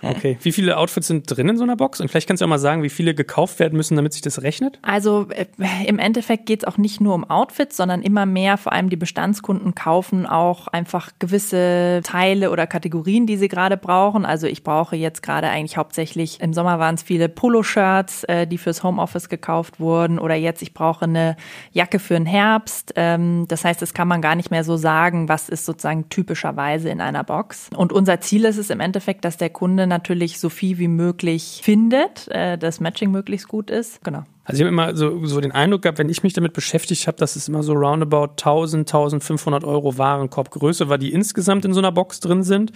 Okay. 0.00 0.38
Wie 0.42 0.52
viele 0.52 0.78
Outfits 0.78 1.08
sind 1.08 1.24
drin 1.30 1.50
in 1.50 1.58
so 1.58 1.64
einer 1.64 1.76
Box? 1.76 2.00
Und 2.00 2.08
vielleicht 2.08 2.26
kannst 2.26 2.40
du 2.40 2.46
auch 2.46 2.48
mal 2.48 2.58
sagen, 2.58 2.82
wie 2.82 2.88
viele 2.88 3.14
gekauft 3.14 3.58
werden 3.58 3.76
müssen, 3.76 3.96
damit 3.96 4.14
sich 4.14 4.22
das 4.22 4.40
rechnet? 4.40 4.78
Also 4.80 5.26
äh, 5.28 5.44
im 5.86 5.98
Endeffekt 5.98 6.46
geht 6.46 6.62
es 6.62 6.64
auch 6.66 6.78
nicht 6.78 7.02
nur 7.02 7.14
um 7.14 7.28
Outfits, 7.28 7.76
sondern 7.76 8.00
immer 8.00 8.24
mehr, 8.24 8.56
vor 8.56 8.72
allem 8.72 8.88
die 8.88 8.96
Bestandskunden 8.96 9.74
kaufen 9.74 10.24
auch 10.24 10.68
einfach 10.68 11.10
gewisse 11.18 12.00
Teile 12.02 12.50
oder 12.50 12.66
Kategorien, 12.66 13.09
die 13.18 13.36
sie 13.36 13.48
gerade 13.48 13.76
brauchen. 13.76 14.24
Also 14.24 14.46
ich 14.46 14.62
brauche 14.62 14.94
jetzt 14.94 15.22
gerade 15.22 15.48
eigentlich 15.48 15.76
hauptsächlich, 15.76 16.40
im 16.40 16.52
Sommer 16.52 16.78
waren 16.78 16.94
es 16.94 17.02
viele 17.02 17.28
Poloshirts, 17.28 18.24
äh, 18.24 18.46
die 18.46 18.58
fürs 18.58 18.82
Homeoffice 18.82 19.28
gekauft 19.28 19.80
wurden 19.80 20.18
oder 20.18 20.34
jetzt 20.34 20.62
ich 20.62 20.74
brauche 20.74 21.04
eine 21.04 21.36
Jacke 21.72 21.98
für 21.98 22.14
den 22.14 22.26
Herbst. 22.26 22.92
Ähm, 22.96 23.46
das 23.48 23.64
heißt, 23.64 23.82
das 23.82 23.94
kann 23.94 24.06
man 24.06 24.22
gar 24.22 24.34
nicht 24.34 24.50
mehr 24.50 24.64
so 24.64 24.76
sagen, 24.76 25.28
was 25.28 25.48
ist 25.48 25.64
sozusagen 25.64 26.08
typischerweise 26.08 26.88
in 26.88 27.00
einer 27.00 27.24
Box. 27.24 27.70
Und 27.76 27.92
unser 27.92 28.20
Ziel 28.20 28.44
ist 28.44 28.58
es 28.58 28.70
im 28.70 28.80
Endeffekt, 28.80 29.24
dass 29.24 29.36
der 29.36 29.50
Kunde 29.50 29.86
natürlich 29.86 30.38
so 30.38 30.48
viel 30.48 30.78
wie 30.78 30.88
möglich 30.88 31.60
findet, 31.62 32.28
äh, 32.28 32.56
das 32.56 32.80
Matching 32.80 33.10
möglichst 33.10 33.48
gut 33.48 33.70
ist. 33.70 34.02
Genau. 34.04 34.24
Also 34.50 34.62
ich 34.62 34.66
habe 34.66 34.68
immer 34.70 34.96
so, 34.96 35.24
so 35.26 35.40
den 35.40 35.52
Eindruck 35.52 35.82
gehabt, 35.82 35.98
wenn 35.98 36.08
ich 36.08 36.24
mich 36.24 36.32
damit 36.32 36.54
beschäftigt 36.54 37.06
habe, 37.06 37.16
dass 37.18 37.36
es 37.36 37.46
immer 37.46 37.62
so 37.62 37.72
roundabout 37.72 38.30
1000, 38.30 38.80
1500 38.80 39.62
Euro 39.62 39.96
Warenkorbgröße 39.96 40.88
war, 40.88 40.98
die 40.98 41.12
insgesamt 41.12 41.64
in 41.64 41.72
so 41.72 41.78
einer 41.78 41.92
Box 41.92 42.18
drin 42.18 42.42
sind. 42.42 42.72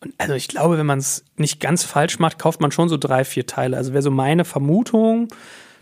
Und 0.00 0.14
also 0.16 0.32
ich 0.32 0.48
glaube, 0.48 0.78
wenn 0.78 0.86
man 0.86 0.98
es 0.98 1.24
nicht 1.36 1.60
ganz 1.60 1.84
falsch 1.84 2.18
macht, 2.18 2.38
kauft 2.38 2.62
man 2.62 2.72
schon 2.72 2.88
so 2.88 2.96
drei, 2.96 3.24
vier 3.24 3.46
Teile. 3.46 3.76
Also 3.76 3.92
wäre 3.92 4.02
so 4.02 4.10
meine 4.10 4.46
Vermutung, 4.46 5.28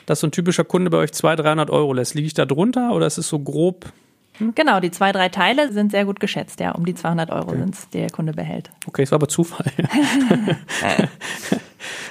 dass 0.07 0.19
so 0.19 0.27
ein 0.27 0.33
typischer 0.33 0.65
Kunde 0.65 0.91
bei 0.91 0.99
euch 0.99 1.13
200, 1.13 1.47
300 1.47 1.71
Euro 1.71 1.93
lässt. 1.93 2.15
Liege 2.15 2.27
ich 2.27 2.35
da 2.35 2.45
drunter 2.45 2.93
oder 2.93 3.07
ist 3.07 3.19
es 3.19 3.29
so 3.29 3.39
grob? 3.39 3.87
Genau, 4.55 4.81
die 4.81 4.91
zwei, 4.91 5.13
drei 5.13 5.29
Teile 5.29 5.73
sind 5.73 5.93
sehr 5.93 6.07
gut 6.07 6.19
geschätzt, 6.19 6.59
ja. 6.59 6.73
Um 6.73 6.85
die 6.85 6.95
200 6.95 7.31
Euro 7.31 7.51
sind's, 7.51 7.89
die 7.91 7.99
der 7.99 8.11
Kunde 8.11 8.33
behält. 8.33 8.71
Okay, 8.87 9.03
es 9.03 9.13
war 9.13 9.17
aber 9.17 9.29
Zufall. 9.29 9.67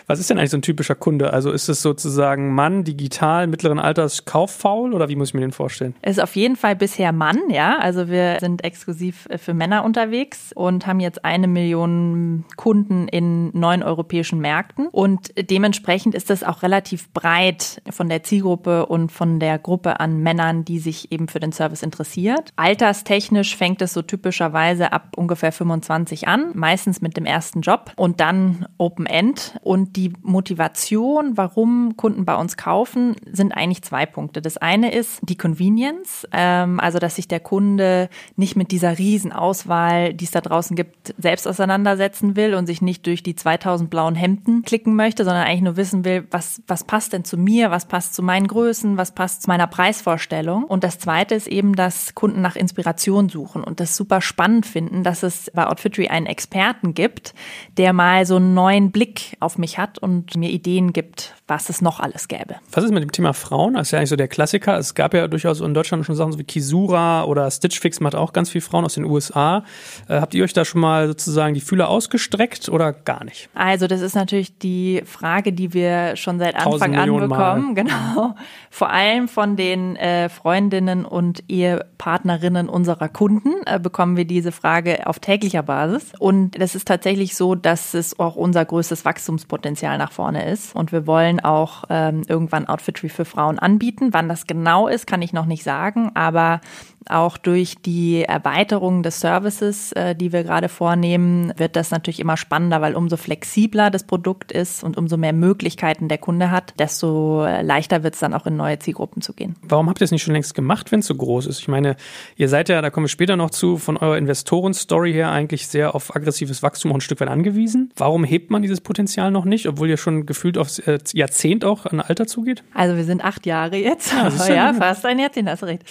Was 0.10 0.20
ist 0.20 0.28
denn 0.32 0.40
eigentlich 0.40 0.50
so 0.50 0.58
ein 0.58 0.64
typischer 0.64 0.96
Kunde? 0.96 1.34
Also 1.34 1.52
ist 1.52 1.70
es 1.70 1.84
sozusagen 1.84 2.56
Mann, 2.56 2.84
digital, 2.84 3.46
mittleren 3.46 3.78
Alters, 3.78 4.26
kauffaul 4.26 4.96
oder 4.96 5.08
wie 5.08 5.16
muss 5.16 5.28
ich 5.28 5.34
mir 5.36 5.42
den 5.42 5.52
vorstellen? 5.52 5.94
Ist 6.02 6.20
auf 6.20 6.36
jeden 6.36 6.56
Fall 6.56 6.76
bisher 6.76 7.12
Mann, 7.12 7.38
ja. 7.52 7.78
Also 7.78 8.10
wir 8.10 8.38
sind 8.40 8.64
exklusiv 8.64 9.28
äh, 9.30 9.38
für 9.38 9.54
Männer 9.54 9.86
unterwegs 9.86 10.52
und 10.56 10.88
haben 10.88 11.00
jetzt 11.00 11.24
eine 11.24 11.48
Million 11.48 12.44
Kunden 12.58 13.08
in 13.08 13.52
neun 13.56 13.84
europäischen 13.84 14.40
Märkten. 14.40 14.88
Und 14.88 15.32
dementsprechend 15.38 16.16
ist 16.16 16.32
das 16.32 16.44
auch 16.44 16.64
relativ 16.64 17.14
breit 17.14 17.80
von 17.92 18.10
der 18.10 18.24
Zielgruppe 18.24 18.88
und 18.88 19.12
von 19.12 19.40
der 19.40 19.60
Gruppe 19.60 20.00
an 20.00 20.24
Männern, 20.24 20.66
die 20.66 20.80
sich 20.80 21.12
eben 21.12 21.28
für 21.28 21.40
den 21.40 21.52
Service 21.52 21.84
interessiert. 21.84 22.52
Alterstechnisch 22.56 23.56
fängt 23.56 23.80
es 23.84 23.94
so 23.94 24.02
typischerweise 24.02 24.92
ab 24.92 25.12
ungefähr 25.18 25.52
25 25.52 26.28
an, 26.28 26.50
meistens 26.56 27.00
mit 27.00 27.16
dem 27.16 27.26
ersten 27.26 27.62
Job 27.62 27.92
und 27.96 28.20
dann 28.20 28.66
Open 28.80 29.06
End. 29.06 29.54
Und 29.62 29.99
die 30.00 30.14
Motivation, 30.22 31.36
warum 31.36 31.98
Kunden 31.98 32.24
bei 32.24 32.36
uns 32.36 32.56
kaufen, 32.56 33.18
sind 33.30 33.52
eigentlich 33.52 33.82
zwei 33.82 34.06
Punkte. 34.06 34.42
Das 34.42 34.56
eine 34.56 34.94
ist 34.94 35.20
die 35.24 35.36
Convenience, 35.36 36.26
ähm, 36.32 36.80
also 36.80 37.00
dass 37.00 37.18
sich 37.18 37.28
der 37.28 37.42
Kunde 37.42 38.10
nicht 38.38 38.56
mit 38.56 38.72
dieser 38.72 38.98
riesen 38.98 39.34
Auswahl, 39.34 40.14
die 40.14 40.24
es 40.24 40.32
da 40.32 40.40
draußen 40.40 40.78
gibt, 40.78 41.14
selbst 41.18 41.48
auseinandersetzen 41.48 42.38
will 42.38 42.54
und 42.54 42.66
sich 42.66 42.82
nicht 42.82 43.06
durch 43.08 43.24
die 43.24 43.36
2000 43.36 43.90
blauen 43.90 44.16
Hemden 44.16 44.62
klicken 44.62 44.96
möchte, 44.96 45.26
sondern 45.26 45.44
eigentlich 45.44 45.64
nur 45.64 45.76
wissen 45.76 46.06
will, 46.06 46.26
was, 46.32 46.62
was 46.66 46.86
passt 46.86 47.12
denn 47.12 47.26
zu 47.26 47.38
mir, 47.38 47.70
was 47.70 47.86
passt 47.86 48.14
zu 48.14 48.24
meinen 48.24 48.48
Größen, 48.48 48.96
was 48.96 49.14
passt 49.14 49.42
zu 49.42 49.50
meiner 49.50 49.68
Preisvorstellung. 49.68 50.64
Und 50.64 50.86
das 50.86 51.00
zweite 51.00 51.36
ist 51.36 51.48
eben, 51.48 51.76
dass 51.76 52.16
Kunden 52.16 52.42
nach 52.42 52.56
Inspiration 52.56 53.28
suchen 53.28 53.66
und 53.66 53.82
das 53.82 53.98
super 53.98 54.22
spannend 54.22 54.66
finden, 54.66 55.04
dass 55.04 55.24
es 55.24 55.52
bei 55.54 55.68
Outfitry 55.68 56.08
einen 56.08 56.26
Experten 56.26 56.94
gibt, 56.94 57.34
der 57.76 57.92
mal 57.92 58.26
so 58.26 58.38
einen 58.38 58.54
neuen 58.54 58.92
Blick 58.92 59.36
auf 59.42 59.58
mich 59.58 59.78
hat 59.78 59.89
und 59.98 60.36
mir 60.36 60.50
Ideen 60.50 60.94
gibt, 60.94 61.34
was 61.48 61.70
es 61.70 61.82
noch 61.82 62.00
alles 62.00 62.28
gäbe. 62.28 62.58
Was 62.72 62.84
ist 62.84 62.92
mit 62.92 63.02
dem 63.02 63.12
Thema 63.12 63.34
Frauen? 63.34 63.74
Das 63.74 63.88
ist 63.88 63.92
ja 63.92 63.98
eigentlich 63.98 64.10
so 64.10 64.16
der 64.16 64.28
Klassiker. 64.28 64.78
Es 64.78 64.94
gab 64.94 65.14
ja 65.14 65.28
durchaus 65.28 65.62
in 65.62 65.74
Deutschland 65.74 66.06
schon 66.06 66.16
Sachen 66.16 66.34
so 66.34 66.40
wie 66.40 66.44
Kisura 66.44 67.24
oder 67.24 67.50
Stitch 67.50 67.80
Fix 67.80 68.00
macht 68.00 68.16
auch 68.16 68.34
ganz 68.34 68.50
viel 68.50 68.62
Frauen 68.62 68.86
aus 68.86 68.94
den 68.94 69.06
USA. 69.06 69.64
Äh, 70.08 70.20
habt 70.20 70.34
ihr 70.34 70.44
euch 70.44 70.54
da 70.54 70.66
schon 70.66 70.82
mal 70.82 71.08
sozusagen 71.08 71.54
die 71.54 71.62
Fühler 71.62 71.90
ausgestreckt 71.90 72.70
oder 72.70 72.94
gar 72.94 73.24
nicht? 73.24 73.50
Also 73.56 73.88
das 73.88 74.02
ist 74.02 74.16
natürlich 74.16 74.58
die 74.60 75.02
Frage, 75.06 75.54
die 75.54 75.74
wir 75.74 76.16
schon 76.16 76.38
seit 76.38 76.56
Anfang 76.56 76.96
an 76.96 77.00
Millionen 77.02 77.30
Mal. 77.30 77.56
bekommen. 77.56 77.76
Genau. 77.80 78.36
Vor 78.70 78.90
allem 78.90 79.30
von 79.30 79.56
den 79.56 79.96
äh, 79.96 80.28
Freundinnen 80.28 81.06
und 81.06 81.44
Ehepartnerinnen 81.48 82.68
unserer 82.68 83.08
Kunden 83.08 83.54
äh, 83.66 83.80
bekommen 83.80 84.18
wir 84.18 84.26
diese 84.26 84.52
Frage 84.52 85.08
auf 85.08 85.20
täglicher 85.20 85.64
Basis. 85.64 86.12
Und 86.20 86.60
es 86.60 86.76
ist 86.76 86.88
tatsächlich 86.88 87.36
so, 87.36 87.56
dass 87.56 87.94
es 87.94 88.20
auch 88.20 88.36
unser 88.36 88.66
größtes 88.66 89.06
Wachstumspotenzial 89.06 89.79
nach 89.84 90.12
vorne 90.12 90.50
ist. 90.50 90.76
Und 90.76 90.92
wir 90.92 91.08
wollen 91.08 91.40
auch 91.40 91.86
ähm, 91.90 92.24
irgendwann 92.28 92.68
Outfitry 92.68 93.10
für 93.10 93.26
Frauen 93.26 93.60
anbieten. 93.60 94.10
Wann 94.12 94.30
das 94.30 94.48
genau 94.48 94.88
ist, 94.88 95.08
kann 95.08 95.22
ich 95.22 95.34
noch 95.34 95.46
nicht 95.46 95.64
sagen. 95.64 96.12
Aber 96.16 96.62
auch 97.08 97.38
durch 97.38 97.76
die 97.82 98.24
Erweiterung 98.24 99.04
des 99.04 99.20
Services, 99.20 99.92
äh, 99.94 100.16
die 100.16 100.32
wir 100.32 100.44
gerade 100.44 100.70
vornehmen, 100.70 101.54
wird 101.58 101.76
das 101.76 101.92
natürlich 101.92 102.20
immer 102.20 102.38
spannender, 102.38 102.82
weil 102.82 102.96
umso 102.96 103.18
flexibler 103.18 103.90
das 103.90 104.04
Produkt 104.04 104.52
ist 104.52 104.84
und 104.84 104.98
umso 104.98 105.18
mehr 105.18 105.34
Möglichkeiten 105.34 106.08
der 106.08 106.18
Kunde 106.18 106.52
hat, 106.52 106.74
desto 106.78 107.46
äh, 107.46 107.62
leichter 107.62 108.04
wird 108.04 108.14
es 108.14 108.20
dann 108.20 108.34
auch 108.34 108.46
in 108.46 108.56
neue 108.56 108.80
Zielgruppen 108.80 109.22
zu 109.22 109.34
gehen. 109.34 109.56
Warum 109.62 109.90
habt 109.90 110.02
ihr 110.02 110.06
es 110.06 110.12
nicht 110.12 110.24
schon 110.24 110.34
längst 110.34 110.54
gemacht, 110.54 110.92
wenn 110.92 111.00
es 111.00 111.08
so 111.08 111.16
groß 111.16 111.48
ist? 111.48 111.60
Ich 111.60 111.68
meine, 111.68 111.96
ihr 112.36 112.50
seid 112.50 112.70
ja, 112.70 112.82
da 112.82 112.90
kommen 112.90 113.06
wir 113.06 113.10
später 113.10 113.36
noch 113.36 113.50
zu, 113.50 113.78
von 113.78 113.98
eurer 113.98 114.18
Investoren-Story 114.18 115.14
her 115.14 115.32
eigentlich 115.32 115.68
sehr 115.68 115.96
auf 115.96 116.16
aggressives 116.16 116.62
Wachstum 116.62 116.92
auch 116.92 116.96
ein 116.96 117.02
Stück 117.02 117.22
weit 117.22 117.30
angewiesen. 117.30 117.92
Warum 117.96 118.24
hebt 118.24 118.52
man 118.52 118.62
dieses 118.62 118.82
Potenzial 118.82 119.32
noch 119.32 119.46
nicht, 119.46 119.59
obwohl 119.68 119.90
ihr 119.90 119.98
schon 119.98 120.26
gefühlt 120.26 120.58
aufs 120.58 120.80
äh, 120.80 121.00
Jahrzehnt 121.14 121.66
auch 121.66 121.86
an 121.86 122.00
Alter 122.00 122.28
zugeht? 122.28 122.64
Also 122.74 122.96
wir 122.96 123.04
sind 123.04 123.24
acht 123.24 123.46
Jahre 123.46 123.78
jetzt. 123.78 124.12
Ja, 124.12 124.30
Ja, 124.30 124.46
du? 124.48 124.54
ja 124.54 124.74
fast 124.74 125.06
ein 125.06 125.20
Jahrzehnt, 125.20 125.50
hast 125.50 125.62
du 125.62 125.66
recht. 125.68 125.84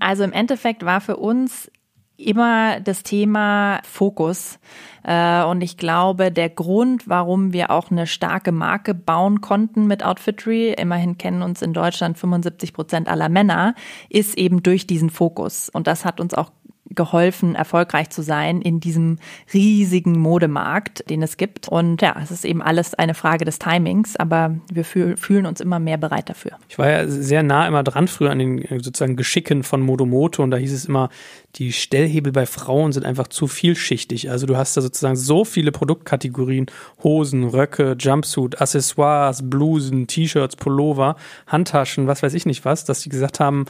Also 0.00 0.24
im 0.24 0.32
Endeffekt 0.32 0.84
war 0.84 1.00
für 1.00 1.16
uns 1.16 1.70
immer 2.16 2.78
das 2.80 3.02
Thema 3.02 3.80
Fokus. 3.84 4.58
Äh, 5.02 5.42
Und 5.44 5.62
ich 5.62 5.76
glaube, 5.76 6.30
der 6.30 6.48
Grund, 6.48 7.08
warum 7.08 7.52
wir 7.52 7.70
auch 7.70 7.90
eine 7.90 8.06
starke 8.06 8.52
Marke 8.52 8.94
bauen 8.94 9.40
konnten 9.40 9.86
mit 9.86 10.04
Outfitry, 10.04 10.72
immerhin 10.74 11.18
kennen 11.18 11.42
uns 11.42 11.60
in 11.60 11.72
Deutschland 11.72 12.16
75 12.16 12.72
Prozent 12.72 13.08
aller 13.08 13.28
Männer, 13.28 13.74
ist 14.08 14.38
eben 14.38 14.62
durch 14.62 14.86
diesen 14.86 15.10
Fokus. 15.10 15.68
Und 15.68 15.86
das 15.86 16.04
hat 16.04 16.20
uns 16.20 16.34
auch 16.34 16.52
geholfen, 16.90 17.54
erfolgreich 17.54 18.10
zu 18.10 18.22
sein 18.22 18.60
in 18.60 18.78
diesem 18.78 19.18
riesigen 19.52 20.18
Modemarkt, 20.18 21.08
den 21.08 21.22
es 21.22 21.36
gibt. 21.36 21.68
Und 21.68 22.02
ja, 22.02 22.14
es 22.22 22.30
ist 22.30 22.44
eben 22.44 22.60
alles 22.62 22.94
eine 22.94 23.14
Frage 23.14 23.44
des 23.44 23.58
Timings, 23.58 24.16
aber 24.16 24.56
wir 24.72 24.84
fühl, 24.84 25.16
fühlen 25.16 25.46
uns 25.46 25.60
immer 25.60 25.78
mehr 25.78 25.96
bereit 25.96 26.28
dafür. 26.28 26.52
Ich 26.68 26.78
war 26.78 26.90
ja 26.90 27.08
sehr 27.08 27.42
nah 27.42 27.66
immer 27.66 27.82
dran 27.82 28.06
früher 28.06 28.30
an 28.30 28.38
den 28.38 28.64
sozusagen 28.82 29.16
Geschicken 29.16 29.62
von 29.62 29.80
Modomoto 29.80 30.42
und 30.42 30.50
da 30.50 30.58
hieß 30.58 30.72
es 30.72 30.84
immer, 30.84 31.08
die 31.56 31.72
Stellhebel 31.72 32.32
bei 32.32 32.46
Frauen 32.46 32.92
sind 32.92 33.06
einfach 33.06 33.28
zu 33.28 33.46
vielschichtig. 33.46 34.30
Also 34.30 34.46
du 34.46 34.56
hast 34.56 34.76
da 34.76 34.80
sozusagen 34.80 35.16
so 35.16 35.44
viele 35.44 35.72
Produktkategorien, 35.72 36.66
Hosen, 37.02 37.44
Röcke, 37.44 37.96
Jumpsuit, 37.98 38.60
Accessoires, 38.60 39.48
Blusen, 39.48 40.06
T-Shirts, 40.06 40.56
Pullover, 40.56 41.16
Handtaschen, 41.46 42.06
was 42.06 42.22
weiß 42.22 42.34
ich 42.34 42.44
nicht 42.44 42.64
was, 42.64 42.84
dass 42.84 43.00
die 43.00 43.08
gesagt 43.08 43.40
haben, 43.40 43.66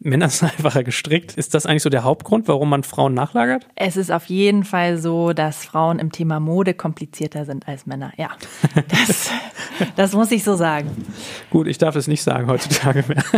Männer 0.00 0.28
sind 0.28 0.52
einfacher 0.52 0.84
gestrickt. 0.84 1.34
Ist 1.34 1.54
das 1.54 1.66
eigentlich 1.66 1.82
so 1.82 1.90
der 1.90 2.04
Hauptgrund, 2.04 2.46
warum 2.46 2.70
man 2.70 2.84
Frauen 2.84 3.14
nachlagert? 3.14 3.66
Es 3.74 3.96
ist 3.96 4.12
auf 4.12 4.26
jeden 4.26 4.62
Fall 4.64 4.96
so, 4.98 5.32
dass 5.32 5.64
Frauen 5.64 5.98
im 5.98 6.12
Thema 6.12 6.38
Mode 6.38 6.74
komplizierter 6.74 7.44
sind 7.44 7.66
als 7.66 7.84
Männer. 7.86 8.12
Ja, 8.16 8.30
das, 8.88 9.30
das 9.96 10.12
muss 10.12 10.30
ich 10.30 10.44
so 10.44 10.54
sagen. 10.54 10.90
Gut, 11.50 11.66
ich 11.66 11.78
darf 11.78 11.94
das 11.94 12.06
nicht 12.06 12.22
sagen 12.22 12.46
heutzutage 12.46 13.04
mehr. 13.08 13.24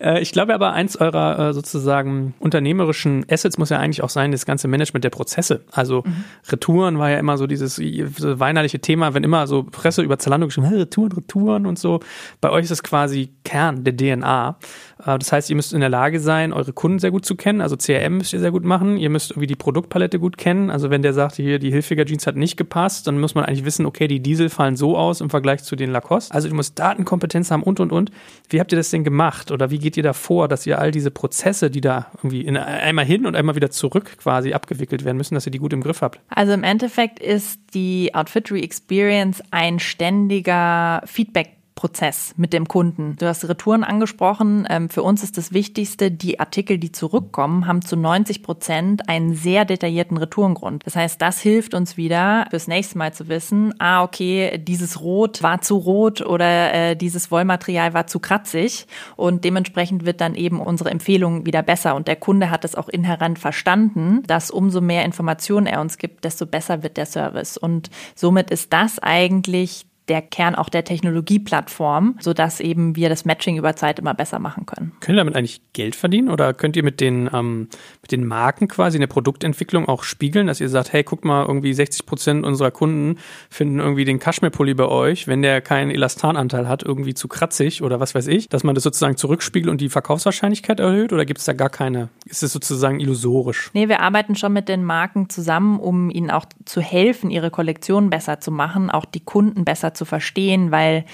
Äh, 0.00 0.20
Ich 0.20 0.30
glaube 0.30 0.54
aber, 0.54 0.72
eins 0.74 0.94
eurer 0.96 1.48
äh, 1.48 1.52
sozusagen 1.52 2.32
unternehmerischen 2.38 3.26
Assets 3.28 3.58
muss 3.58 3.70
ja 3.70 3.78
eigentlich 3.80 4.02
auch 4.04 4.10
sein, 4.10 4.30
das 4.30 4.46
ganze 4.46 4.68
Management 4.68 5.02
der 5.04 5.10
Prozesse. 5.10 5.64
Also 5.72 6.04
Retouren 6.52 6.98
war 7.00 7.10
ja 7.10 7.18
immer 7.18 7.36
so 7.36 7.48
dieses 7.48 7.80
weinerliche 7.80 8.78
Thema, 8.78 9.14
wenn 9.14 9.24
immer 9.24 9.48
so 9.48 9.64
Presse 9.64 10.02
über 10.02 10.16
Zalando 10.20 10.46
geschrieben, 10.46 10.68
"Hä, 10.68 10.76
Retouren, 10.76 11.10
Retouren 11.10 11.66
und 11.66 11.80
so. 11.80 11.98
Bei 12.40 12.50
euch 12.50 12.66
ist 12.66 12.70
es 12.70 12.82
quasi 12.84 13.30
Kern 13.44 13.82
der 13.82 13.96
DNA. 13.96 14.56
Äh, 15.04 15.18
das 15.18 15.32
heißt, 15.32 15.50
ihr 15.50 15.56
müsst 15.56 15.72
in 15.72 15.80
der 15.80 15.88
Lage 15.88 16.20
sein, 16.20 16.52
eure 16.52 16.72
Kunden 16.72 16.98
sehr 16.98 17.10
gut 17.10 17.24
zu 17.24 17.36
kennen. 17.36 17.60
Also 17.60 17.76
CRM 17.76 18.18
müsst 18.18 18.32
ihr 18.32 18.40
sehr 18.40 18.50
gut 18.50 18.64
machen. 18.64 18.96
Ihr 18.96 19.10
müsst 19.10 19.30
irgendwie 19.30 19.46
die 19.46 19.56
Produktpalette 19.56 20.18
gut 20.18 20.36
kennen. 20.36 20.70
Also 20.70 20.90
wenn 20.90 21.02
der 21.02 21.12
sagt, 21.12 21.36
hier 21.36 21.58
die 21.58 21.70
Hilfiger 21.70 22.04
Jeans 22.04 22.26
hat 22.26 22.36
nicht 22.36 22.56
gepasst, 22.56 23.06
dann 23.06 23.20
muss 23.20 23.34
man 23.34 23.44
eigentlich 23.44 23.64
wissen, 23.64 23.86
okay, 23.86 24.08
die 24.08 24.20
Diesel 24.20 24.48
fallen 24.48 24.76
so 24.76 24.96
aus 24.96 25.20
im 25.20 25.30
Vergleich 25.30 25.62
zu 25.62 25.76
den 25.76 25.90
Lacoste. 25.90 26.34
Also 26.34 26.48
du 26.48 26.54
musst 26.54 26.78
Datenkompetenz 26.78 27.50
haben 27.50 27.62
und 27.62 27.80
und 27.80 27.92
und. 27.92 28.10
Wie 28.48 28.60
habt 28.60 28.72
ihr 28.72 28.76
das 28.76 28.90
denn 28.90 29.04
gemacht 29.04 29.50
oder 29.50 29.70
wie 29.70 29.78
geht 29.78 29.96
ihr 29.96 30.02
da 30.02 30.12
vor, 30.12 30.48
dass 30.48 30.66
ihr 30.66 30.78
all 30.78 30.90
diese 30.90 31.10
Prozesse, 31.10 31.70
die 31.70 31.80
da 31.80 32.06
irgendwie 32.18 32.42
in, 32.42 32.56
einmal 32.56 33.04
hin 33.04 33.26
und 33.26 33.36
einmal 33.36 33.54
wieder 33.54 33.70
zurück 33.70 34.18
quasi 34.18 34.52
abgewickelt 34.52 35.04
werden 35.04 35.16
müssen, 35.16 35.34
dass 35.34 35.46
ihr 35.46 35.52
die 35.52 35.58
gut 35.58 35.72
im 35.72 35.82
Griff 35.82 36.02
habt? 36.02 36.20
Also 36.28 36.52
im 36.52 36.64
Endeffekt 36.64 37.20
ist 37.20 37.60
die 37.74 38.14
Outfittery 38.14 38.62
Experience 38.62 39.42
ein 39.50 39.78
ständiger 39.78 41.02
Feedback 41.04 41.57
Prozess 41.78 42.34
mit 42.36 42.52
dem 42.52 42.66
Kunden. 42.66 43.14
Du 43.20 43.26
hast 43.26 43.48
Retouren 43.48 43.84
angesprochen. 43.84 44.66
Ähm, 44.68 44.90
für 44.90 45.04
uns 45.04 45.22
ist 45.22 45.38
das 45.38 45.52
Wichtigste, 45.52 46.10
die 46.10 46.40
Artikel, 46.40 46.76
die 46.76 46.90
zurückkommen, 46.90 47.68
haben 47.68 47.82
zu 47.82 47.94
90 47.94 48.42
Prozent 48.42 49.08
einen 49.08 49.32
sehr 49.34 49.64
detaillierten 49.64 50.16
Retourengrund. 50.16 50.84
Das 50.86 50.96
heißt, 50.96 51.22
das 51.22 51.40
hilft 51.40 51.74
uns 51.74 51.96
wieder 51.96 52.46
fürs 52.50 52.66
nächste 52.66 52.98
Mal 52.98 53.14
zu 53.14 53.28
wissen, 53.28 53.72
ah, 53.78 54.02
okay, 54.02 54.58
dieses 54.58 55.00
Rot 55.00 55.40
war 55.44 55.60
zu 55.60 55.76
rot 55.76 56.20
oder 56.20 56.74
äh, 56.74 56.96
dieses 56.96 57.30
Wollmaterial 57.30 57.94
war 57.94 58.08
zu 58.08 58.18
kratzig 58.18 58.88
und 59.14 59.44
dementsprechend 59.44 60.04
wird 60.04 60.20
dann 60.20 60.34
eben 60.34 60.60
unsere 60.60 60.90
Empfehlung 60.90 61.46
wieder 61.46 61.62
besser 61.62 61.94
und 61.94 62.08
der 62.08 62.16
Kunde 62.16 62.50
hat 62.50 62.64
es 62.64 62.74
auch 62.74 62.88
inhärent 62.88 63.38
verstanden, 63.38 64.24
dass 64.26 64.50
umso 64.50 64.80
mehr 64.80 65.04
Informationen 65.04 65.66
er 65.66 65.80
uns 65.80 65.96
gibt, 65.96 66.24
desto 66.24 66.44
besser 66.44 66.82
wird 66.82 66.96
der 66.96 67.06
Service 67.06 67.56
und 67.56 67.88
somit 68.16 68.50
ist 68.50 68.72
das 68.72 68.98
eigentlich 68.98 69.87
der 70.08 70.22
Kern 70.22 70.54
auch 70.54 70.68
der 70.68 70.84
Technologieplattform, 70.84 72.16
sodass 72.20 72.60
eben 72.60 72.96
wir 72.96 73.08
das 73.08 73.24
Matching 73.24 73.56
über 73.56 73.76
Zeit 73.76 73.98
immer 73.98 74.14
besser 74.14 74.38
machen 74.38 74.66
können. 74.66 74.92
Könnt 75.00 75.16
ihr 75.16 75.20
damit 75.20 75.36
eigentlich 75.36 75.60
Geld 75.72 75.94
verdienen 75.96 76.30
oder 76.30 76.54
könnt 76.54 76.76
ihr 76.76 76.82
mit 76.82 77.00
den, 77.00 77.28
ähm, 77.32 77.68
mit 78.02 78.12
den 78.12 78.26
Marken 78.26 78.68
quasi 78.68 78.96
in 78.96 79.00
der 79.00 79.08
Produktentwicklung 79.08 79.86
auch 79.88 80.02
spiegeln, 80.02 80.46
dass 80.46 80.60
ihr 80.60 80.68
sagt, 80.68 80.92
hey, 80.92 81.04
guck 81.04 81.24
mal, 81.24 81.44
irgendwie 81.46 81.72
60 81.72 82.06
Prozent 82.06 82.44
unserer 82.44 82.70
Kunden 82.70 83.18
finden 83.50 83.78
irgendwie 83.78 84.04
den 84.04 84.18
Kaschmirpulli 84.18 84.74
bei 84.74 84.86
euch, 84.86 85.26
wenn 85.26 85.42
der 85.42 85.60
keinen 85.60 85.90
Elastananteil 85.90 86.68
hat, 86.68 86.82
irgendwie 86.82 87.14
zu 87.14 87.28
kratzig 87.28 87.82
oder 87.82 88.00
was 88.00 88.14
weiß 88.14 88.26
ich, 88.28 88.48
dass 88.48 88.64
man 88.64 88.74
das 88.74 88.84
sozusagen 88.84 89.16
zurückspiegelt 89.16 89.70
und 89.70 89.80
die 89.80 89.88
Verkaufswahrscheinlichkeit 89.88 90.80
erhöht 90.80 91.12
oder 91.12 91.24
gibt 91.24 91.40
es 91.40 91.44
da 91.44 91.52
gar 91.52 91.70
keine? 91.70 92.08
Ist 92.24 92.42
es 92.42 92.52
sozusagen 92.52 93.00
illusorisch? 93.00 93.70
Nee, 93.74 93.88
wir 93.88 94.00
arbeiten 94.00 94.34
schon 94.34 94.52
mit 94.52 94.68
den 94.68 94.84
Marken 94.84 95.28
zusammen, 95.28 95.78
um 95.78 96.10
ihnen 96.10 96.30
auch 96.30 96.46
zu 96.64 96.80
helfen, 96.80 97.30
ihre 97.30 97.50
Kollektion 97.50 98.10
besser 98.10 98.40
zu 98.40 98.50
machen, 98.50 98.90
auch 98.90 99.04
die 99.04 99.20
Kunden 99.20 99.64
besser 99.64 99.94
zu 99.98 100.06
verstehen, 100.06 100.70
weil 100.70 101.04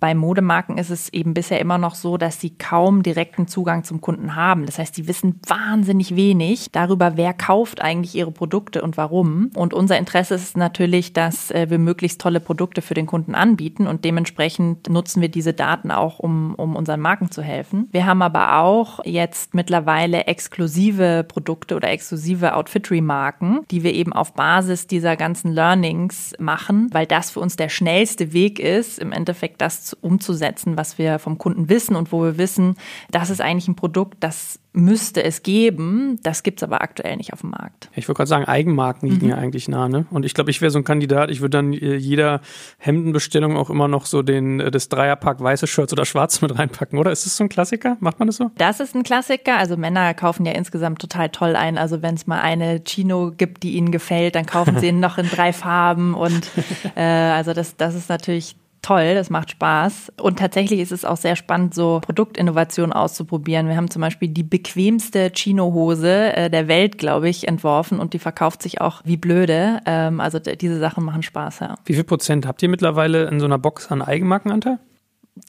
bei 0.00 0.14
Modemarken 0.14 0.76
ist 0.76 0.90
es 0.90 1.08
eben 1.12 1.32
bisher 1.32 1.60
immer 1.60 1.78
noch 1.78 1.94
so, 1.94 2.18
dass 2.18 2.40
sie 2.40 2.50
kaum 2.50 3.02
direkten 3.02 3.48
Zugang 3.48 3.84
zum 3.84 4.00
Kunden 4.00 4.34
haben. 4.34 4.66
Das 4.66 4.78
heißt, 4.78 4.94
sie 4.94 5.08
wissen 5.08 5.40
wahnsinnig 5.46 6.16
wenig 6.16 6.70
darüber, 6.72 7.16
wer 7.16 7.32
kauft 7.32 7.80
eigentlich 7.80 8.14
ihre 8.14 8.32
Produkte 8.32 8.82
und 8.82 8.96
warum. 8.96 9.50
Und 9.54 9.72
unser 9.72 9.96
Interesse 9.96 10.34
ist 10.34 10.56
natürlich, 10.56 11.12
dass 11.12 11.50
äh, 11.50 11.70
wir 11.70 11.78
möglichst 11.78 12.20
tolle 12.20 12.40
Produkte 12.40 12.82
für 12.82 12.94
den 12.94 13.06
Kunden 13.06 13.34
anbieten 13.34 13.86
und 13.86 14.04
dementsprechend 14.04 14.88
nutzen 14.88 15.22
wir 15.22 15.28
diese 15.28 15.52
Daten 15.52 15.90
auch, 15.90 16.18
um, 16.18 16.54
um 16.56 16.76
unseren 16.76 17.00
Marken 17.00 17.30
zu 17.30 17.42
helfen. 17.42 17.88
Wir 17.92 18.06
haben 18.06 18.22
aber 18.22 18.58
auch 18.58 19.00
jetzt 19.04 19.54
mittlerweile 19.54 20.24
exklusive 20.24 21.24
Produkte 21.28 21.76
oder 21.76 21.90
exklusive 21.90 22.54
Outfittery-Marken, 22.54 23.60
die 23.70 23.82
wir 23.82 23.94
eben 23.94 24.12
auf 24.12 24.32
Basis 24.34 24.86
dieser 24.86 25.16
ganzen 25.16 25.52
Learnings 25.52 26.34
machen, 26.38 26.88
weil 26.92 27.06
das 27.06 27.30
für 27.30 27.40
uns 27.40 27.56
der 27.56 27.68
schnellste 27.68 28.15
beste 28.16 28.32
Weg 28.32 28.58
ist, 28.58 28.98
im 28.98 29.12
Endeffekt 29.12 29.60
das 29.60 29.94
umzusetzen, 30.00 30.76
was 30.76 30.98
wir 30.98 31.18
vom 31.18 31.36
Kunden 31.38 31.68
wissen 31.68 31.96
und 31.96 32.12
wo 32.12 32.22
wir 32.22 32.38
wissen, 32.38 32.76
das 33.10 33.30
ist 33.30 33.40
eigentlich 33.40 33.68
ein 33.68 33.76
Produkt, 33.76 34.16
das 34.20 34.58
müsste 34.76 35.24
es 35.24 35.42
geben. 35.42 36.20
Das 36.22 36.42
gibt 36.42 36.60
es 36.60 36.62
aber 36.62 36.82
aktuell 36.82 37.16
nicht 37.16 37.32
auf 37.32 37.40
dem 37.40 37.50
Markt. 37.50 37.88
Ich 37.94 38.08
wollte 38.08 38.18
gerade 38.18 38.28
sagen, 38.28 38.44
Eigenmarken 38.44 39.08
liegen 39.08 39.26
mhm. 39.26 39.30
ja 39.30 39.38
eigentlich 39.38 39.68
nah. 39.68 39.88
Ne? 39.88 40.06
Und 40.10 40.24
ich 40.24 40.34
glaube, 40.34 40.50
ich 40.50 40.60
wäre 40.60 40.70
so 40.70 40.78
ein 40.78 40.84
Kandidat, 40.84 41.30
ich 41.30 41.40
würde 41.40 41.56
dann 41.56 41.72
äh, 41.72 41.96
jeder 41.96 42.40
Hemdenbestellung 42.78 43.56
auch 43.56 43.70
immer 43.70 43.88
noch 43.88 44.04
so 44.04 44.22
den, 44.22 44.60
äh, 44.60 44.70
das 44.70 44.88
Dreierpack 44.88 45.40
weiße 45.40 45.66
Shirts 45.66 45.92
oder 45.94 46.04
schwarz 46.04 46.42
mit 46.42 46.56
reinpacken, 46.56 46.98
oder? 46.98 47.10
Ist 47.10 47.24
das 47.24 47.36
so 47.36 47.44
ein 47.44 47.48
Klassiker? 47.48 47.96
Macht 48.00 48.18
man 48.18 48.28
das 48.28 48.36
so? 48.36 48.50
Das 48.58 48.80
ist 48.80 48.94
ein 48.94 49.02
Klassiker. 49.02 49.56
Also 49.56 49.78
Männer 49.78 50.12
kaufen 50.12 50.44
ja 50.44 50.52
insgesamt 50.52 51.00
total 51.00 51.30
toll 51.30 51.56
ein. 51.56 51.78
Also 51.78 52.02
wenn 52.02 52.14
es 52.14 52.26
mal 52.26 52.40
eine 52.40 52.82
Chino 52.84 53.32
gibt, 53.36 53.62
die 53.62 53.72
ihnen 53.72 53.90
gefällt, 53.90 54.34
dann 54.34 54.44
kaufen 54.44 54.78
sie 54.78 54.88
ihn 54.88 55.00
noch 55.00 55.16
in 55.16 55.28
drei 55.28 55.54
Farben. 55.54 56.12
Und 56.12 56.50
äh, 56.96 57.02
also 57.02 57.54
das, 57.54 57.76
das 57.76 57.94
ist 57.94 58.10
natürlich 58.10 58.56
toll, 58.86 59.14
das 59.14 59.30
macht 59.30 59.50
Spaß. 59.50 60.12
Und 60.20 60.38
tatsächlich 60.38 60.80
ist 60.80 60.92
es 60.92 61.04
auch 61.04 61.16
sehr 61.16 61.34
spannend, 61.34 61.74
so 61.74 62.00
Produktinnovationen 62.02 62.92
auszuprobieren. 62.92 63.68
Wir 63.68 63.76
haben 63.76 63.90
zum 63.90 64.00
Beispiel 64.00 64.28
die 64.28 64.44
bequemste 64.44 65.32
Chino-Hose 65.34 66.36
äh, 66.36 66.50
der 66.50 66.68
Welt, 66.68 66.96
glaube 66.98 67.28
ich, 67.28 67.48
entworfen 67.48 67.98
und 67.98 68.12
die 68.12 68.18
verkauft 68.20 68.62
sich 68.62 68.80
auch 68.80 69.02
wie 69.04 69.16
blöde. 69.16 69.80
Ähm, 69.86 70.20
also 70.20 70.38
diese 70.38 70.78
Sachen 70.78 71.04
machen 71.04 71.22
Spaß, 71.22 71.60
ja. 71.60 71.74
Wie 71.84 71.94
viel 71.94 72.04
Prozent 72.04 72.46
habt 72.46 72.62
ihr 72.62 72.68
mittlerweile 72.68 73.26
in 73.26 73.40
so 73.40 73.46
einer 73.46 73.58
Box 73.58 73.90
an 73.90 74.02
Eigenmarkenanteil? 74.02 74.78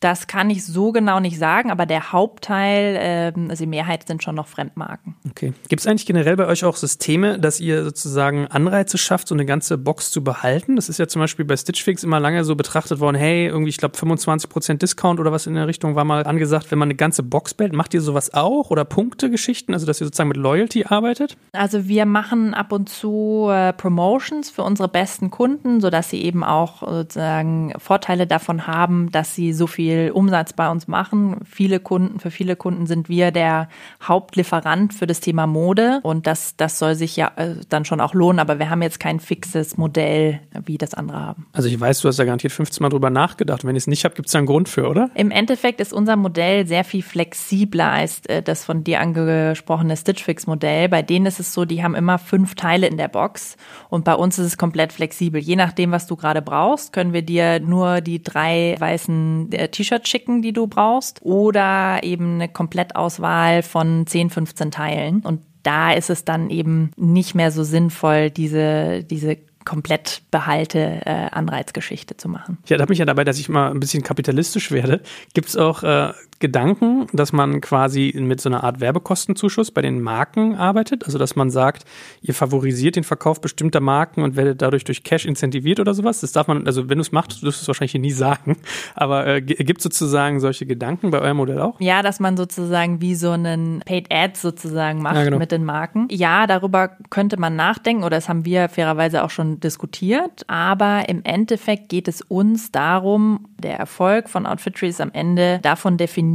Das 0.01 0.27
kann 0.27 0.49
ich 0.49 0.65
so 0.65 0.91
genau 0.91 1.21
nicht 1.21 1.39
sagen, 1.39 1.71
aber 1.71 1.85
der 1.85 2.11
Hauptteil, 2.11 2.97
ähm, 2.99 3.47
also 3.49 3.63
die 3.63 3.69
Mehrheit 3.69 4.05
sind 4.05 4.21
schon 4.21 4.35
noch 4.35 4.47
Fremdmarken. 4.47 5.15
Okay. 5.29 5.53
Gibt 5.69 5.79
es 5.79 5.87
eigentlich 5.87 6.05
generell 6.05 6.35
bei 6.35 6.45
euch 6.45 6.65
auch 6.65 6.75
Systeme, 6.75 7.39
dass 7.39 7.61
ihr 7.61 7.85
sozusagen 7.85 8.47
Anreize 8.47 8.97
schafft, 8.97 9.29
so 9.29 9.35
eine 9.35 9.45
ganze 9.45 9.77
Box 9.77 10.11
zu 10.11 10.25
behalten? 10.25 10.75
Das 10.75 10.89
ist 10.89 10.99
ja 10.99 11.07
zum 11.07 11.21
Beispiel 11.21 11.45
bei 11.45 11.55
Stitch 11.55 11.81
Fix 11.81 12.03
immer 12.03 12.19
lange 12.19 12.43
so 12.43 12.57
betrachtet 12.57 12.99
worden, 12.99 13.15
hey, 13.15 13.47
irgendwie, 13.47 13.69
ich 13.69 13.77
glaube, 13.77 13.95
25% 13.97 14.73
Discount 14.77 15.21
oder 15.21 15.31
was 15.31 15.47
in 15.47 15.53
der 15.53 15.67
Richtung 15.67 15.95
war 15.95 16.03
mal 16.03 16.25
angesagt, 16.25 16.69
wenn 16.69 16.79
man 16.79 16.87
eine 16.87 16.95
ganze 16.95 17.23
Box 17.23 17.53
behält. 17.53 17.73
Macht 17.73 17.93
ihr 17.93 18.01
sowas 18.01 18.33
auch 18.33 18.69
oder 18.71 18.83
Punktegeschichten, 18.83 19.73
also 19.73 19.85
dass 19.85 20.01
ihr 20.01 20.05
sozusagen 20.05 20.29
mit 20.29 20.37
Loyalty 20.37 20.83
arbeitet? 20.83 21.37
Also 21.53 21.87
wir 21.87 22.05
machen 22.05 22.53
ab 22.53 22.73
und 22.73 22.89
zu 22.89 23.47
äh, 23.49 23.71
Promotions 23.71 24.49
für 24.49 24.63
unsere 24.63 24.89
besten 24.89 25.31
Kunden, 25.31 25.79
sodass 25.79 26.09
sie 26.09 26.21
eben 26.21 26.43
auch 26.43 26.81
sozusagen 26.81 27.71
Vorteile 27.77 28.27
davon 28.27 28.67
haben, 28.67 29.11
dass 29.11 29.33
sie 29.33 29.53
so 29.53 29.65
viel 29.65 29.76
viel 29.77 30.09
Umsatz 30.11 30.53
bei 30.53 30.71
uns 30.71 30.87
machen. 30.87 31.37
Viele 31.45 31.79
Kunden, 31.79 32.19
für 32.19 32.31
viele 32.31 32.55
Kunden 32.55 32.87
sind 32.87 33.09
wir 33.09 33.29
der 33.29 33.69
Hauptlieferant 34.01 34.91
für 34.91 35.05
das 35.05 35.19
Thema 35.19 35.45
Mode 35.45 35.99
und 36.01 36.25
das, 36.25 36.57
das 36.57 36.79
soll 36.79 36.95
sich 36.95 37.15
ja 37.15 37.31
äh, 37.35 37.57
dann 37.69 37.85
schon 37.85 38.01
auch 38.01 38.15
lohnen, 38.15 38.39
aber 38.39 38.57
wir 38.57 38.71
haben 38.71 38.81
jetzt 38.81 38.99
kein 38.99 39.19
fixes 39.19 39.77
Modell, 39.77 40.39
wie 40.65 40.79
das 40.79 40.95
andere 40.95 41.19
haben. 41.19 41.45
Also 41.53 41.69
ich 41.69 41.79
weiß, 41.79 42.01
du 42.01 42.07
hast 42.07 42.17
da 42.17 42.25
garantiert 42.25 42.53
15 42.53 42.81
Mal 42.83 42.89
drüber 42.89 43.11
nachgedacht. 43.11 43.65
wenn 43.65 43.75
ihr 43.75 43.77
es 43.77 43.85
nicht 43.85 44.03
habt, 44.03 44.15
gibt 44.15 44.29
es 44.29 44.31
da 44.31 44.39
einen 44.39 44.47
Grund 44.47 44.67
für, 44.67 44.89
oder? 44.89 45.11
Im 45.13 45.29
Endeffekt 45.29 45.79
ist 45.79 45.93
unser 45.93 46.15
Modell 46.15 46.65
sehr 46.65 46.83
viel 46.83 47.03
flexibler 47.03 47.91
als 47.91 48.25
äh, 48.25 48.41
das 48.41 48.65
von 48.65 48.83
dir 48.83 48.99
angesprochene 48.99 49.95
Stitch 49.95 50.23
Fix 50.23 50.47
Modell. 50.47 50.89
Bei 50.89 51.03
denen 51.03 51.27
ist 51.27 51.39
es 51.39 51.53
so, 51.53 51.65
die 51.65 51.83
haben 51.83 51.93
immer 51.93 52.17
fünf 52.17 52.55
Teile 52.55 52.87
in 52.87 52.97
der 52.97 53.09
Box 53.09 53.57
und 53.89 54.05
bei 54.05 54.15
uns 54.15 54.39
ist 54.39 54.47
es 54.47 54.57
komplett 54.57 54.91
flexibel. 54.91 55.39
Je 55.39 55.55
nachdem, 55.55 55.91
was 55.91 56.07
du 56.07 56.15
gerade 56.15 56.41
brauchst, 56.41 56.93
können 56.93 57.13
wir 57.13 57.21
dir 57.21 57.59
nur 57.59 58.01
die 58.01 58.23
drei 58.23 58.75
weißen 58.79 59.51
äh, 59.67 59.69
T-Shirt 59.69 60.07
schicken, 60.07 60.41
die 60.41 60.53
du 60.53 60.67
brauchst, 60.67 61.21
oder 61.21 61.99
eben 62.03 62.35
eine 62.35 62.49
Komplettauswahl 62.49 63.63
von 63.63 64.05
10, 64.07 64.29
15 64.29 64.71
Teilen. 64.71 65.21
Und 65.21 65.41
da 65.63 65.93
ist 65.93 66.09
es 66.09 66.25
dann 66.25 66.49
eben 66.49 66.91
nicht 66.95 67.35
mehr 67.35 67.51
so 67.51 67.63
sinnvoll, 67.63 68.29
diese, 68.29 69.03
diese 69.03 69.37
komplett 69.65 70.21
behalte 70.31 71.01
äh, 71.05 71.27
Anreizgeschichte 71.31 72.15
zu 72.15 72.29
machen. 72.29 72.57
Ich 72.63 72.71
ertappe 72.71 72.91
mich 72.91 72.99
ja 72.99 73.05
dabei, 73.05 73.25
dass 73.25 73.37
ich 73.37 73.49
mal 73.49 73.69
ein 73.69 73.81
bisschen 73.81 74.01
kapitalistisch 74.01 74.71
werde. 74.71 75.01
Gibt 75.33 75.49
es 75.49 75.57
auch 75.57 75.83
äh, 75.83 76.13
Gedanken, 76.39 77.07
dass 77.13 77.33
man 77.33 77.61
quasi 77.61 78.13
mit 78.15 78.39
so 78.39 78.49
einer 78.49 78.63
Art 78.63 78.79
Werbekostenzuschuss 78.79 79.71
bei 79.71 79.81
den 79.81 80.01
Marken 80.01 80.55
arbeitet? 80.55 81.05
Also 81.05 81.17
dass 81.17 81.35
man 81.35 81.49
sagt, 81.49 81.83
ihr 82.21 82.33
favorisiert 82.33 82.95
den 82.95 83.03
Verkauf 83.03 83.41
bestimmter 83.41 83.79
Marken 83.79 84.21
und 84.21 84.35
werdet 84.35 84.61
dadurch 84.61 84.83
durch 84.83 85.03
Cash 85.03 85.25
incentiviert 85.25 85.79
oder 85.79 85.93
sowas? 85.93 86.21
Das 86.21 86.31
darf 86.31 86.47
man, 86.47 86.67
also 86.67 86.89
wenn 86.89 86.97
du 86.97 87.01
es 87.01 87.11
machst, 87.11 87.41
wirst 87.41 87.59
du 87.59 87.63
es 87.63 87.67
wahrscheinlich 87.67 87.95
nie 87.95 88.11
sagen. 88.11 88.57
Aber 88.93 89.25
äh, 89.25 89.41
gibt 89.41 89.79
es 89.79 89.83
sozusagen 89.83 90.39
solche 90.39 90.65
Gedanken 90.65 91.09
bei 91.09 91.19
eurem 91.19 91.37
Modell 91.37 91.59
auch? 91.59 91.79
Ja, 91.81 92.03
dass 92.03 92.19
man 92.19 92.37
sozusagen 92.37 93.01
wie 93.01 93.15
so 93.15 93.31
einen 93.31 93.81
Paid 93.85 94.13
Ad 94.13 94.33
sozusagen 94.35 95.01
macht 95.01 95.15
ja, 95.15 95.23
genau. 95.23 95.39
mit 95.39 95.51
den 95.51 95.65
Marken. 95.65 96.07
Ja, 96.11 96.45
darüber 96.45 96.97
könnte 97.09 97.39
man 97.39 97.55
nachdenken 97.55 98.03
oder 98.03 98.17
das 98.17 98.29
haben 98.29 98.45
wir 98.45 98.69
fairerweise 98.69 99.23
auch 99.23 99.31
schon 99.31 99.59
diskutiert, 99.59 100.43
aber 100.47 101.09
im 101.09 101.23
Endeffekt 101.23 101.89
geht 101.89 102.07
es 102.07 102.21
uns 102.21 102.71
darum, 102.71 103.47
der 103.59 103.77
Erfolg 103.77 104.29
von 104.29 104.45
Outfittery 104.45 104.89
ist 104.89 105.01
am 105.01 105.11
Ende 105.13 105.59
davon 105.63 105.97
definiert, 105.97 106.26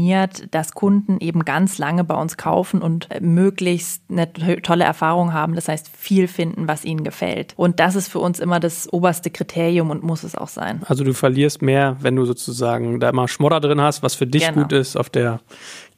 dass 0.50 0.72
Kunden 0.72 1.18
eben 1.20 1.44
ganz 1.44 1.78
lange 1.78 2.04
bei 2.04 2.14
uns 2.14 2.36
kaufen 2.36 2.82
und 2.82 3.08
möglichst 3.20 4.02
eine 4.10 4.32
tolle 4.62 4.84
Erfahrung 4.84 5.32
haben, 5.32 5.54
das 5.54 5.68
heißt 5.68 5.88
viel 5.88 6.28
finden, 6.28 6.68
was 6.68 6.84
ihnen 6.84 7.04
gefällt. 7.04 7.54
Und 7.56 7.80
das 7.80 7.96
ist 7.96 8.08
für 8.08 8.18
uns 8.18 8.40
immer 8.40 8.60
das 8.60 8.92
oberste 8.92 9.30
Kriterium 9.30 9.90
und 9.90 10.02
muss 10.02 10.22
es 10.22 10.34
auch 10.34 10.48
sein. 10.48 10.82
Also 10.86 11.04
du 11.04 11.14
verlierst 11.14 11.62
mehr, 11.62 11.96
wenn 12.00 12.16
du 12.16 12.24
sozusagen 12.24 13.00
da 13.00 13.08
immer 13.08 13.28
Schmodder 13.28 13.60
drin 13.60 13.80
hast, 13.80 14.02
was 14.02 14.14
für 14.14 14.26
dich 14.26 14.46
genau. 14.46 14.62
gut 14.62 14.72
ist 14.72 14.96
auf 14.96 15.10
der 15.10 15.40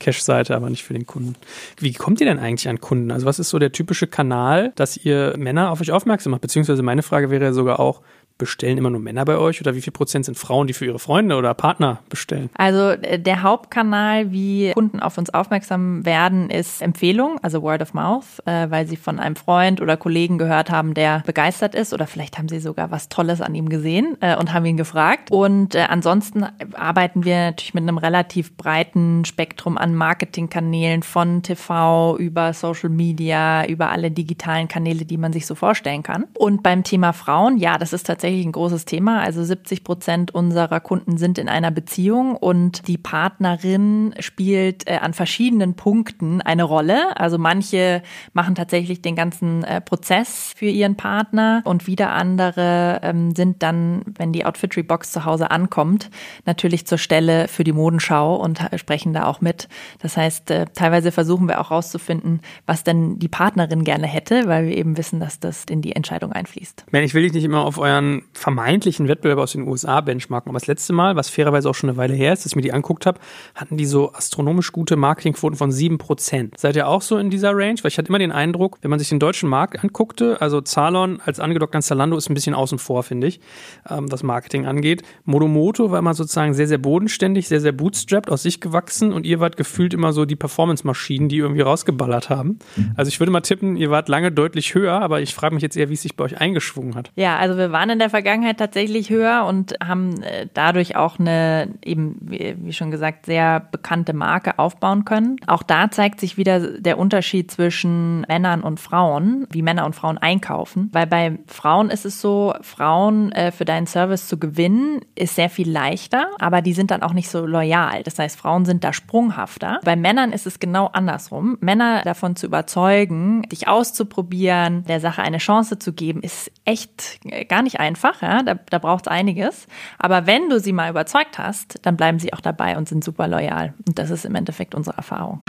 Cash-Seite, 0.01 0.55
aber 0.55 0.71
nicht 0.71 0.85
für 0.85 0.95
den 0.95 1.07
Kunden. 1.07 1.35
Wie 1.79 1.93
kommt 1.93 2.21
ihr 2.21 2.27
denn 2.27 2.39
eigentlich 2.39 2.69
an 2.69 2.81
Kunden? 2.81 3.11
Also 3.11 3.27
was 3.27 3.39
ist 3.39 3.51
so 3.51 3.59
der 3.59 3.73
typische 3.73 4.07
Kanal, 4.07 4.73
dass 4.77 4.97
ihr 4.97 5.35
Männer 5.39 5.71
auf 5.71 5.81
euch 5.81 5.93
aufmerksam 5.93 6.33
macht? 6.33 6.43
Beziehungsweise 6.43 6.83
meine 6.83 7.03
Frage 7.03 7.31
wäre 7.31 7.45
ja 7.45 7.53
sogar 7.53 7.81
auch, 7.81 8.03
bestellen 8.39 8.79
immer 8.79 8.91
nur 8.91 9.01
Männer 9.01 9.25
bei 9.25 9.39
euch 9.39 9.61
oder 9.61 9.75
wie 9.75 9.81
viel 9.81 9.93
Prozent 9.93 10.25
sind 10.25 10.37
Frauen, 10.37 10.67
die 10.67 10.73
für 10.73 10.85
ihre 10.85 10.99
Freunde 10.99 11.37
oder 11.37 11.55
Partner 11.55 12.01
bestellen? 12.09 12.51
Also 12.55 12.91
äh, 12.91 13.19
der 13.19 13.43
Hauptkanal, 13.43 14.33
wie 14.33 14.73
Kunden 14.73 15.01
auf 15.01 15.19
uns 15.19 15.33
aufmerksam 15.33 16.05
werden, 16.05 16.51
ist 16.51 16.83
Empfehlung, 16.83 17.39
also 17.43 17.63
Word 17.63 17.83
of 17.83 17.95
Mouth, 17.95 18.43
äh, 18.47 18.71
weil 18.71 18.87
sie 18.87 18.97
von 18.97 19.21
einem 19.21 19.37
Freund 19.37 19.81
oder 19.81 19.97
Kollegen 19.97 20.39
gehört 20.39 20.71
haben, 20.71 20.95
der 20.95 21.23
begeistert 21.25 21.75
ist 21.75 21.95
oder 21.95 22.07
vielleicht 22.07 22.37
haben 22.37 22.49
sie 22.49 22.59
sogar 22.59 22.91
was 22.91 23.09
Tolles 23.09 23.41
an 23.41 23.55
ihm 23.55 23.69
gesehen 23.69 24.17
äh, 24.21 24.37
und 24.37 24.53
haben 24.53 24.67
ihn 24.67 24.77
gefragt. 24.77 25.31
Und 25.31 25.77
ansonsten 25.77 26.45
arbeiten 26.75 27.25
wir 27.25 27.37
natürlich 27.37 27.75
mit 27.75 27.83
einem 27.83 27.99
relativ 27.99 28.57
breiten 28.57 29.25
Spektrum 29.25 29.79
an 29.79 29.95
Marketingkanälen 29.95 31.03
von 31.03 31.43
TV 31.43 32.17
über 32.19 32.53
Social 32.53 32.91
Media, 32.91 33.65
über 33.67 33.91
alle 33.91 34.11
digitalen 34.11 34.67
Kanäle, 34.67 35.05
die 35.05 35.19
man 35.19 35.33
sich 35.33 35.47
so 35.47 35.55
vorstellen 35.55 36.03
kann. 36.03 36.25
Und 36.37 36.63
beim 36.63 36.83
Thema 36.83 37.13
Frauen, 37.13 37.59
ja, 37.59 37.79
das 37.79 37.93
ist 37.93 38.07
tatsächlich 38.07 38.24
tatsächlich 38.25 38.47
ein 38.47 38.53
großes 38.53 38.87
Thema. 38.87 39.21
Also 39.21 39.45
70 39.45 39.85
Prozent 39.85 40.35
unserer 40.35 40.81
Kunden 40.81 41.19
sind 41.19 41.37
in 41.37 41.51
einer 41.51 41.71
Beziehung 41.71 42.37
und 42.37 42.89
die 42.89 42.97
Partnerin 42.97 44.15
spielt 44.19 44.89
äh, 44.89 44.97
an 44.97 45.13
verschiedenen 45.13 45.75
Punkten 45.75 46.41
eine 46.41 46.63
Rolle. 46.63 47.19
Also 47.21 47.37
manche 47.37 48.03
machen 48.33 48.55
tatsächlich 48.55 49.03
den 49.03 49.15
ganzen 49.15 49.63
äh, 49.65 49.83
Prozess 49.83 50.55
für 50.57 50.65
ihren 50.65 50.97
Partner 50.97 51.61
und 51.67 51.87
wieder 51.87 52.13
andere 52.13 53.01
ähm, 53.03 53.35
sind 53.35 53.63
dann, 53.63 54.01
wenn 54.17 54.33
die 54.33 54.47
Outfittery 54.47 54.85
Box 54.85 55.13
zu 55.13 55.27
Hause 55.27 55.51
ankommt, 55.51 56.09
natürlich 56.47 56.87
zur 56.87 56.97
Stelle 56.97 57.47
für 57.49 57.63
die 57.63 57.73
Modenschau 57.73 58.37
und 58.37 58.61
sprechen 58.77 59.13
da 59.13 59.27
auch 59.27 59.43
mit. 59.43 59.69
Das 59.99 60.17
heißt, 60.17 60.51
äh, 60.51 60.65
teilweise 60.73 61.13
versuchen 61.13 61.47
wir 61.47 61.61
auch 61.61 61.71
rauszufinden, 61.71 62.41
was 62.65 62.85
denn 62.85 63.19
die 63.19 63.29
Partnerin 63.29 63.85
gerne 63.85 64.07
hätte, 64.07 64.47
weil 64.47 64.67
wir 64.67 64.75
eben 64.75 64.97
wissen, 64.97 65.21
dass 65.21 65.41
das 65.41 65.65
in 65.69 65.83
die 65.83 65.95
Entscheidung 65.95 66.33
einfließt. 66.33 66.87
Man, 66.91 67.03
ich 67.03 67.13
will 67.13 67.25
dich 67.25 67.35
nicht 67.35 67.45
immer 67.45 67.67
auf 67.67 67.77
euren 67.77 68.14
vermeintlichen 68.33 69.09
Wettbewerb 69.09 69.39
aus 69.39 69.53
den 69.53 69.67
USA 69.67 70.01
benchmarken. 70.01 70.51
Aber 70.51 70.59
das 70.59 70.67
letzte 70.67 70.93
Mal, 70.93 71.17
was 71.17 71.29
fairerweise 71.29 71.69
auch 71.69 71.75
schon 71.75 71.91
eine 71.91 71.97
Weile 71.97 72.15
her 72.15 72.33
ist, 72.33 72.45
dass 72.45 72.53
ich 72.53 72.57
mir 72.57 72.63
die 72.63 72.73
anguckt 72.73 73.07
habe, 73.07 73.21
hatten 73.55 73.77
die 73.77 73.87
so 73.87 74.13
astronomisch 74.13 74.73
gute 74.73 74.97
Marketingquoten 74.97 75.57
von 75.57 75.71
7%. 75.71 76.53
Seid 76.57 76.77
ihr 76.77 76.89
auch 76.89 77.03
so 77.03 77.19
in 77.19 77.31
dieser 77.31 77.53
Range? 77.55 77.79
Weil 77.83 77.91
ich 77.91 77.99
hatte 77.99 78.09
immer 78.09 78.19
den 78.19 78.33
Eindruck, 78.33 78.79
wenn 78.83 78.91
man 78.91 78.99
sich 78.99 79.09
den 79.09 79.19
deutschen 79.19 79.49
Markt 79.49 79.83
anguckte, 79.83 80.41
also 80.41 80.61
Zalon 80.61 81.21
als 81.25 81.41
angedockt 81.41 81.75
an 81.75 81.83
Zalando 81.83 82.17
ist 82.17 82.29
ein 82.29 82.35
bisschen 82.35 82.55
außen 82.55 82.79
vor, 82.79 83.03
finde 83.03 83.27
ich, 83.27 83.41
ähm, 83.89 84.11
was 84.11 84.23
Marketing 84.23 84.67
angeht. 84.67 85.03
Modomoto 85.25 85.91
war 85.91 85.99
immer 85.99 86.15
sozusagen 86.15 86.55
sehr, 86.55 86.67
sehr 86.67 86.79
bodenständig, 86.79 87.49
sehr, 87.49 87.61
sehr 87.61 87.73
bootstrapped, 87.73 88.31
aus 88.31 88.43
sich 88.43 88.61
gewachsen 88.61 89.13
und 89.13 89.27
ihr 89.27 89.41
wart 89.41 89.57
gefühlt 89.57 89.95
immer 89.95 90.13
so 90.13 90.25
die 90.25 90.37
Performance-Maschinen, 90.37 91.29
die 91.29 91.39
irgendwie 91.39 91.63
rausgeballert 91.63 92.31
haben. 92.31 92.59
Mhm. 92.77 92.93
Also 92.97 93.09
ich 93.09 93.21
würde 93.21 93.31
mal 93.31 93.41
tippen, 93.41 93.77
ihr 93.77 93.91
wart 93.91 94.09
lange 94.09 94.33
deutlich 94.33 94.75
höher, 94.75 95.01
aber 95.01 95.21
ich 95.21 95.35
frage 95.35 95.55
mich 95.55 95.63
jetzt 95.63 95.77
eher, 95.77 95.89
wie 95.89 95.95
es 95.95 96.03
sich 96.03 96.17
bei 96.17 96.25
euch 96.25 96.41
eingeschwungen 96.41 96.95
hat. 96.95 97.11
Ja, 97.17 97.37
also 97.39 97.57
wir 97.57 97.73
waren 97.73 97.91
in 97.91 97.99
der 97.99 98.04
der 98.05 98.11
Vergangenheit 98.11 98.59
tatsächlich 98.59 99.09
höher 99.09 99.47
und 99.47 99.77
haben 99.83 100.23
äh, 100.23 100.47
dadurch 100.53 100.95
auch 100.95 101.19
eine 101.19 101.71
eben, 101.83 102.17
wie 102.21 102.73
schon 102.75 102.91
gesagt, 102.91 103.25
sehr 103.25 103.61
bekannte 103.61 104.13
Marke 104.13 104.59
aufbauen 104.59 105.07
können. 105.07 105.37
Auch 105.47 105.63
da 105.63 105.91
zeigt 105.91 106.21
sich 106.21 106.37
wieder 106.37 106.79
der 106.79 106.99
Unterschied 106.99 107.51
zwischen 107.51 108.21
Männern 108.29 108.63
und 108.63 108.79
Frauen, 108.79 109.47
wie 109.51 109.63
Männer 109.63 109.87
und 109.87 109.95
Frauen 109.95 110.19
einkaufen. 110.19 110.91
Weil 110.93 111.07
bei 111.07 111.39
Frauen 111.47 111.89
ist 111.89 112.05
es 112.05 112.21
so, 112.21 112.53
Frauen 112.61 113.33
äh, 113.33 113.53
für 113.53 113.65
deinen 113.65 113.87
Service 113.87 114.29
zu 114.29 114.39
gewinnen, 114.39 115.01
ist 115.15 115.35
sehr 115.35 115.49
viel 115.49 115.71
leichter, 115.71 116.27
aber 116.39 116.61
die 116.61 116.75
sind 116.75 116.91
dann 116.91 117.03
auch 117.03 117.15
nicht 117.15 117.31
so 117.31 117.47
loyal. 117.47 118.03
Das 118.03 118.19
heißt, 118.19 118.39
Frauen 118.39 118.67
sind 118.67 118.85
da 118.85 118.93
sprunghafter. 118.93 119.81
Bei 119.83 119.97
Männern 119.97 120.31
ist 120.33 120.47
es 120.47 120.61
genau 120.61 120.89
andersrum. 120.89 121.57
Männer 121.61 122.03
davon 122.03 122.37
zu 122.37 122.45
überzeugen, 122.45 123.43
dich 123.45 123.67
auszuprobieren, 123.67 124.85
der 124.85 125.01
Sache 125.01 125.23
eine 125.23 125.39
Chance 125.39 125.79
zu 125.79 125.95
geben, 125.95 126.21
ist 126.21 126.53
echt 126.67 127.19
äh, 127.25 127.47
gar 127.47 127.63
nicht 127.63 127.81
einfach 127.81 127.94
einfach, 127.95 128.23
ja, 128.23 128.43
da, 128.43 128.55
da 128.55 128.79
braucht 128.79 129.07
es 129.07 129.09
einiges. 129.09 129.67
Aber 129.99 130.27
wenn 130.27 130.49
du 130.49 130.59
sie 130.59 130.73
mal 130.73 130.91
überzeugt 130.91 131.39
hast, 131.39 131.79
dann 131.83 131.97
bleiben 131.97 132.19
sie 132.19 132.33
auch 132.33 132.41
dabei 132.41 132.77
und 132.77 132.89
sind 132.89 133.05
super 133.05 133.29
loyal. 133.29 133.75
Und 133.87 133.99
das 133.99 134.11
ist 134.11 134.25
im 134.25 134.35
Endeffekt 134.35 134.75
unsere 134.75 134.97
Erfahrung. 134.97 135.41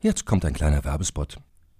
Jetzt 0.00 0.24
kommt 0.24 0.44
ein 0.44 0.54
kleiner 0.54 0.84
Werbespot. 0.84 1.36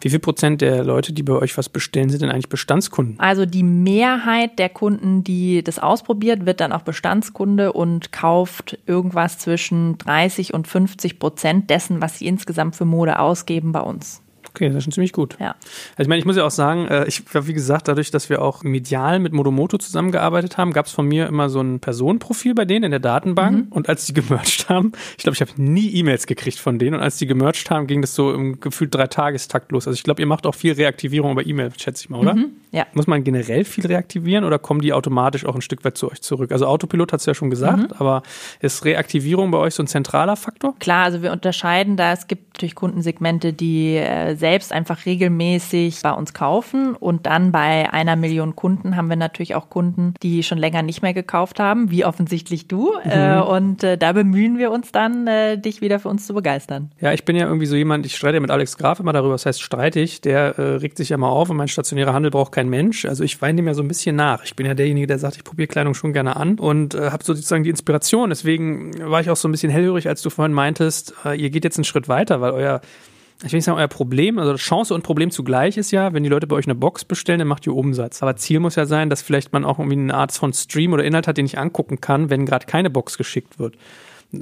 Wie 0.00 0.10
viel 0.10 0.18
Prozent 0.18 0.60
der 0.60 0.84
Leute, 0.84 1.12
die 1.12 1.22
bei 1.22 1.32
euch 1.32 1.56
was 1.56 1.68
bestellen, 1.68 2.10
sind 2.10 2.22
denn 2.22 2.30
eigentlich 2.30 2.50
Bestandskunden? 2.50 3.18
Also 3.18 3.46
die 3.46 3.62
Mehrheit 3.62 4.58
der 4.58 4.68
Kunden, 4.68 5.24
die 5.24 5.64
das 5.64 5.78
ausprobiert, 5.78 6.44
wird 6.44 6.60
dann 6.60 6.72
auch 6.72 6.82
Bestandskunde 6.82 7.72
und 7.72 8.12
kauft 8.12 8.78
irgendwas 8.86 9.38
zwischen 9.38 9.96
30 9.98 10.52
und 10.52 10.68
50 10.68 11.18
Prozent 11.18 11.70
dessen, 11.70 12.02
was 12.02 12.18
sie 12.18 12.26
insgesamt 12.26 12.76
für 12.76 12.84
Mode 12.84 13.18
ausgeben 13.18 13.72
bei 13.72 13.80
uns. 13.80 14.22
Okay, 14.56 14.68
das 14.68 14.78
ist 14.78 14.84
schon 14.84 14.92
ziemlich 14.92 15.12
gut. 15.12 15.36
Ja. 15.38 15.54
Also 15.96 16.02
ich 16.02 16.08
meine, 16.08 16.18
ich 16.18 16.24
muss 16.24 16.36
ja 16.36 16.46
auch 16.46 16.50
sagen, 16.50 16.86
äh, 16.88 17.06
ich 17.06 17.22
wie 17.34 17.52
gesagt, 17.52 17.88
dadurch, 17.88 18.10
dass 18.10 18.30
wir 18.30 18.40
auch 18.40 18.62
medial 18.62 19.18
mit 19.18 19.34
Modomoto 19.34 19.76
zusammengearbeitet 19.76 20.56
haben, 20.56 20.72
gab 20.72 20.86
es 20.86 20.92
von 20.92 21.06
mir 21.06 21.26
immer 21.26 21.50
so 21.50 21.60
ein 21.60 21.78
Personenprofil 21.78 22.54
bei 22.54 22.64
denen 22.64 22.84
in 22.84 22.90
der 22.90 23.00
Datenbank. 23.00 23.66
Mhm. 23.66 23.72
Und 23.72 23.90
als 23.90 24.06
die 24.06 24.14
gemercht 24.14 24.70
haben, 24.70 24.92
ich 25.18 25.24
glaube, 25.24 25.34
ich 25.34 25.42
habe 25.42 25.50
nie 25.56 25.90
E-Mails 25.94 26.26
gekriegt 26.26 26.58
von 26.58 26.78
denen. 26.78 26.96
Und 26.96 27.02
als 27.02 27.18
die 27.18 27.26
gemercht 27.26 27.70
haben, 27.70 27.86
ging 27.86 28.00
das 28.00 28.14
so 28.14 28.32
im 28.32 28.58
gefühlt 28.58 28.94
drei 28.94 29.08
Tagestakt 29.08 29.72
los. 29.72 29.86
Also 29.86 29.94
ich 29.94 30.04
glaube, 30.04 30.22
ihr 30.22 30.26
macht 30.26 30.46
auch 30.46 30.54
viel 30.54 30.72
Reaktivierung 30.72 31.32
über 31.32 31.46
E-Mail, 31.46 31.70
schätze 31.76 32.04
ich 32.04 32.08
mal, 32.08 32.20
oder? 32.20 32.34
Mhm. 32.34 32.52
Ja. 32.72 32.86
Muss 32.94 33.06
man 33.06 33.24
generell 33.24 33.64
viel 33.64 33.86
reaktivieren 33.86 34.44
oder 34.44 34.58
kommen 34.58 34.80
die 34.80 34.92
automatisch 34.92 35.44
auch 35.44 35.54
ein 35.54 35.62
Stück 35.62 35.84
weit 35.84 35.98
zu 35.98 36.10
euch 36.10 36.22
zurück? 36.22 36.50
Also 36.50 36.66
Autopilot 36.66 37.12
hat 37.12 37.20
es 37.20 37.26
ja 37.26 37.34
schon 37.34 37.50
gesagt, 37.50 37.90
mhm. 37.90 37.96
aber 37.98 38.22
ist 38.60 38.84
Reaktivierung 38.86 39.50
bei 39.50 39.58
euch 39.58 39.74
so 39.74 39.82
ein 39.82 39.86
zentraler 39.86 40.36
Faktor? 40.36 40.74
Klar, 40.78 41.04
also 41.04 41.22
wir 41.22 41.32
unterscheiden 41.32 41.96
da, 41.96 42.12
es 42.12 42.26
gibt 42.26 42.45
natürlich 42.56 42.74
Kundensegmente, 42.74 43.52
die 43.52 43.96
äh, 43.96 44.34
selbst 44.34 44.72
einfach 44.72 45.04
regelmäßig 45.06 46.00
bei 46.02 46.12
uns 46.12 46.32
kaufen. 46.32 46.94
Und 46.94 47.26
dann 47.26 47.52
bei 47.52 47.92
einer 47.92 48.16
Million 48.16 48.56
Kunden 48.56 48.96
haben 48.96 49.08
wir 49.08 49.16
natürlich 49.16 49.54
auch 49.54 49.68
Kunden, 49.68 50.14
die 50.22 50.42
schon 50.42 50.58
länger 50.58 50.82
nicht 50.82 51.02
mehr 51.02 51.12
gekauft 51.12 51.60
haben, 51.60 51.90
wie 51.90 52.04
offensichtlich 52.04 52.66
du. 52.66 52.92
Mhm. 53.04 53.10
Äh, 53.10 53.40
und 53.40 53.84
äh, 53.84 53.98
da 53.98 54.12
bemühen 54.12 54.58
wir 54.58 54.70
uns 54.70 54.92
dann, 54.92 55.28
dich 55.56 55.80
wieder 55.80 55.98
für 55.98 56.08
uns 56.08 56.26
zu 56.26 56.34
begeistern. 56.34 56.90
Ja, 57.00 57.12
ich 57.12 57.24
bin 57.24 57.36
ja 57.36 57.46
irgendwie 57.46 57.66
so 57.66 57.76
jemand, 57.76 58.06
ich 58.06 58.16
streite 58.16 58.40
mit 58.40 58.50
Alex 58.50 58.78
Graf 58.78 59.00
immer 59.00 59.12
darüber, 59.12 59.34
das 59.34 59.44
heißt 59.44 59.60
streitig, 59.60 60.20
der 60.20 60.58
regt 60.58 60.96
sich 60.96 61.08
ja 61.08 61.16
mal 61.16 61.28
auf 61.28 61.50
und 61.50 61.56
mein 61.56 61.68
stationärer 61.68 62.12
Handel 62.12 62.30
braucht 62.30 62.52
kein 62.52 62.68
Mensch. 62.68 63.04
Also 63.04 63.24
ich 63.24 63.40
weine 63.42 63.56
dem 63.56 63.66
ja 63.66 63.74
so 63.74 63.82
ein 63.82 63.88
bisschen 63.88 64.16
nach. 64.16 64.44
Ich 64.44 64.56
bin 64.56 64.66
ja 64.66 64.74
derjenige, 64.74 65.06
der 65.06 65.18
sagt, 65.18 65.36
ich 65.36 65.44
probiere 65.44 65.66
Kleidung 65.66 65.94
schon 65.94 66.12
gerne 66.12 66.36
an 66.36 66.58
und 66.58 66.94
äh, 66.94 67.10
habe 67.10 67.24
sozusagen 67.24 67.64
die 67.64 67.70
Inspiration. 67.70 68.30
Deswegen 68.30 68.92
war 69.10 69.20
ich 69.20 69.30
auch 69.30 69.36
so 69.36 69.48
ein 69.48 69.52
bisschen 69.52 69.70
hellhörig, 69.70 70.08
als 70.08 70.22
du 70.22 70.30
vorhin 70.30 70.52
meintest, 70.52 71.14
äh, 71.24 71.40
ihr 71.40 71.50
geht 71.50 71.64
jetzt 71.64 71.78
einen 71.78 71.84
Schritt 71.84 72.08
weiter, 72.08 72.40
weil 72.46 72.62
euer 72.62 72.80
ich 73.44 73.52
will 73.52 73.58
nicht 73.58 73.66
sagen, 73.66 73.78
euer 73.78 73.88
Problem, 73.88 74.38
also 74.38 74.54
Chance 74.54 74.94
und 74.94 75.02
Problem 75.02 75.30
zugleich 75.30 75.76
ist 75.76 75.90
ja, 75.90 76.14
wenn 76.14 76.22
die 76.22 76.30
Leute 76.30 76.46
bei 76.46 76.56
euch 76.56 76.64
eine 76.64 76.74
Box 76.74 77.04
bestellen, 77.04 77.38
dann 77.38 77.48
macht 77.48 77.66
ihr 77.66 77.76
Umsatz. 77.76 78.22
Aber 78.22 78.34
Ziel 78.36 78.60
muss 78.60 78.76
ja 78.76 78.86
sein, 78.86 79.10
dass 79.10 79.20
vielleicht 79.20 79.52
man 79.52 79.64
auch 79.64 79.78
irgendwie 79.78 79.98
eine 79.98 80.14
Art 80.14 80.32
von 80.32 80.54
Stream 80.54 80.94
oder 80.94 81.04
Inhalt 81.04 81.28
hat, 81.28 81.36
den 81.36 81.44
ich 81.44 81.58
angucken 81.58 82.00
kann, 82.00 82.30
wenn 82.30 82.46
gerade 82.46 82.64
keine 82.64 82.88
Box 82.88 83.18
geschickt 83.18 83.58
wird. 83.58 83.76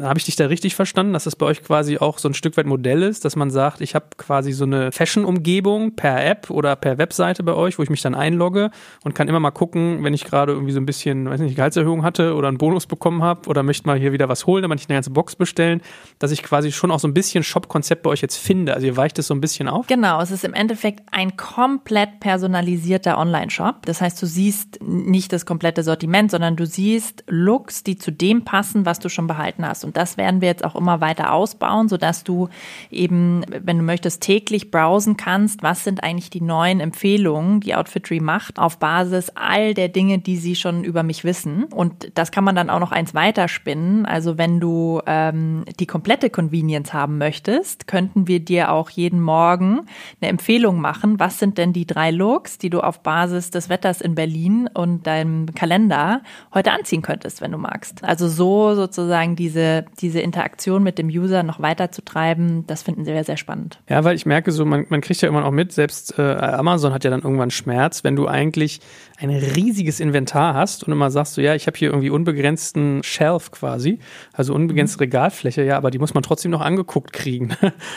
Habe 0.01 0.19
ich 0.19 0.25
dich 0.25 0.37
da 0.37 0.47
richtig 0.47 0.75
verstanden, 0.75 1.13
dass 1.13 1.25
das 1.25 1.37
bei 1.37 1.47
euch 1.47 1.63
quasi 1.63 1.99
auch 1.99 2.19
so 2.19 2.29
ein 2.29 2.35
Stück 2.35 2.57
weit 2.57 2.67
Modell 2.67 3.03
ist, 3.03 3.25
dass 3.25 3.37
man 3.37 3.51
sagt, 3.51 3.81
ich 3.81 3.95
habe 3.95 4.07
quasi 4.17 4.53
so 4.53 4.65
eine 4.65 4.93
Fashion-Umgebung 4.93 5.95
per 5.95 6.25
App 6.25 6.51
oder 6.51 6.75
per 6.75 6.97
Webseite 6.99 7.43
bei 7.43 7.53
euch, 7.53 7.79
wo 7.79 7.83
ich 7.83 7.91
mich 7.91 8.01
dann 8.01 8.15
einlogge 8.15 8.71
und 9.05 9.15
kann 9.15 9.29
immer 9.29 9.41
mal 9.41 9.51
gucken, 9.51 10.03
wenn 10.03 10.15
ich 10.15 10.25
gerade 10.25 10.53
irgendwie 10.53 10.73
so 10.73 10.81
ein 10.81 10.87
bisschen, 10.87 11.29
weiß 11.29 11.41
nicht, 11.41 11.57
Gehaltserhöhung 11.57 12.03
hatte 12.03 12.35
oder 12.35 12.49
einen 12.49 12.59
Bonus 12.59 12.87
bekommen 12.87 13.23
habe 13.23 13.49
oder 13.49 13.63
möchte 13.63 13.87
mal 13.87 13.99
hier 13.99 14.13
wieder 14.13 14.29
was 14.29 14.47
holen, 14.47 14.63
dann 14.63 14.71
möchte 14.71 14.85
ich 14.85 14.89
eine 14.89 14.97
ganze 14.97 15.11
Box 15.11 15.37
bestellen, 15.37 15.83
dass 16.19 16.31
ich 16.31 16.43
quasi 16.43 16.73
schon 16.73 16.91
auch 16.91 17.01
so 17.01 17.07
ein 17.07 17.15
bisschen 17.15 17.45
Shop-Konzept 17.45 18.03
bei 18.03 18.11
euch 18.11 18.23
jetzt 18.23 18.37
finde. 18.37 18.75
Also 18.75 18.87
ihr 18.87 18.97
weicht 18.97 19.19
es 19.19 19.27
so 19.27 19.35
ein 19.35 19.41
bisschen 19.41 19.69
auf. 19.69 19.87
Genau, 19.87 20.21
es 20.21 20.31
ist 20.31 20.45
im 20.45 20.55
Endeffekt 20.55 21.03
ein 21.13 21.37
komplett 21.37 22.21
personalisierter 22.21 23.19
Online-Shop. 23.19 23.85
Das 23.85 24.01
heißt, 24.01 24.21
du 24.21 24.27
siehst 24.27 24.83
nicht 24.83 25.33
das 25.33 25.45
komplette 25.45 25.83
Sortiment, 25.83 26.31
sondern 26.31 26.57
du 26.57 26.65
siehst 26.65 27.25
Looks, 27.29 27.85
die 27.85 27.97
zu 27.99 28.11
dem 28.11 28.45
passen, 28.45 28.87
was 28.87 28.99
du 28.99 29.09
schon 29.09 29.27
behalten 29.27 29.67
hast. 29.67 29.74
Und 29.83 29.97
das 29.97 30.17
werden 30.17 30.41
wir 30.41 30.49
jetzt 30.49 30.65
auch 30.65 30.77
immer 30.77 31.01
weiter 31.01 31.33
ausbauen, 31.33 31.89
sodass 31.89 32.23
du 32.23 32.49
eben, 32.91 33.45
wenn 33.49 33.79
du 33.79 33.83
möchtest, 33.83 34.23
täglich 34.23 34.71
browsen 34.71 35.17
kannst, 35.17 35.63
was 35.63 35.83
sind 35.83 36.05
eigentlich 36.05 36.31
die 36.31 36.41
neuen 36.41 36.81
Empfehlungen, 36.81 37.61
die 37.61 37.75
Outfittery 37.75 38.21
macht, 38.21 38.59
auf 38.59 38.79
Basis 38.79 39.33
all 39.35 39.75
der 39.75 39.89
Dinge, 39.89 40.19
die 40.19 40.37
sie 40.37 40.55
schon 40.55 40.85
über 40.85 41.03
mich 41.03 41.25
wissen. 41.25 41.65
Und 41.65 42.13
das 42.15 42.31
kann 42.31 42.45
man 42.45 42.55
dann 42.55 42.71
auch 42.71 42.81
noch 42.81 42.93
eins 42.93 43.15
weiterspinnen. 43.15 44.07
Also 44.07 44.39
wenn 44.39 44.61
du 44.61 45.01
ähm, 45.07 45.65
die 45.81 45.87
komplette 45.87 46.31
Convenience 46.31 46.93
haben 46.93 47.19
möchtest, 47.19 47.87
könnten 47.87 48.29
wir 48.29 48.41
dir 48.41 48.71
auch 48.73 48.91
jeden 48.91 49.21
Morgen 49.21 49.87
eine 50.21 50.31
Empfehlung 50.31 50.81
machen. 50.81 51.19
Was 51.19 51.39
sind 51.39 51.59
denn 51.59 51.73
die 51.73 51.87
drei 51.87 52.11
Looks, 52.11 52.59
die 52.59 52.71
du 52.71 52.81
auf 52.81 53.03
Basis 53.03 53.51
des 53.51 53.69
Wetters 53.69 54.01
in 54.01 54.15
Berlin 54.15 54.69
und 54.73 55.07
deinem 55.07 55.55
Kalender 55.55 56.23
heute 56.53 56.73
anziehen 56.73 57.03
könntest, 57.03 57.41
wenn 57.41 57.53
du 57.53 57.59
magst? 57.59 58.05
Also 58.05 58.29
so 58.29 58.75
sozusagen 58.75 59.37
diese, 59.37 59.64
diese 60.01 60.21
Interaktion 60.21 60.83
mit 60.83 60.99
dem 60.99 61.09
User 61.09 61.43
noch 61.43 61.61
weiter 61.61 61.91
zu 61.91 62.05
treiben, 62.05 62.67
das 62.67 62.83
finden 62.83 63.07
wir 63.07 63.25
sehr 63.25 63.37
spannend. 63.37 63.81
Ja, 63.89 64.05
weil 64.05 64.17
ich 64.17 64.27
merke 64.27 64.53
so, 64.53 64.65
man, 64.65 64.87
man 64.89 65.01
kriegt 65.01 65.21
ja 65.21 65.29
immer 65.29 65.45
auch 65.45 65.51
mit, 65.51 65.73
selbst 65.73 66.19
äh, 66.19 66.23
Amazon 66.23 66.93
hat 66.93 67.05
ja 67.05 67.11
dann 67.11 67.23
irgendwann 67.23 67.51
Schmerz, 67.51 68.05
wenn 68.05 68.17
du 68.17 68.27
eigentlich 68.27 68.81
ein 69.17 69.31
riesiges 69.31 70.01
Inventar 70.01 70.55
hast 70.55 70.85
und 70.85 70.93
immer 70.93 71.11
sagst 71.11 71.37
du, 71.37 71.41
ja, 71.41 71.55
ich 71.55 71.67
habe 71.67 71.77
hier 71.77 71.91
irgendwie 71.91 72.11
unbegrenzten 72.11 73.03
Shelf 73.03 73.51
quasi, 73.53 74.01
also 74.33 74.55
unbegrenzte 74.55 74.99
mhm. 74.99 75.05
Regalfläche, 75.05 75.63
ja, 75.63 75.77
aber 75.77 75.91
die 75.91 75.99
muss 75.99 76.15
man 76.15 76.23
trotzdem 76.23 76.51
noch 76.51 76.61
angeguckt 76.61 77.13
kriegen. 77.13 77.51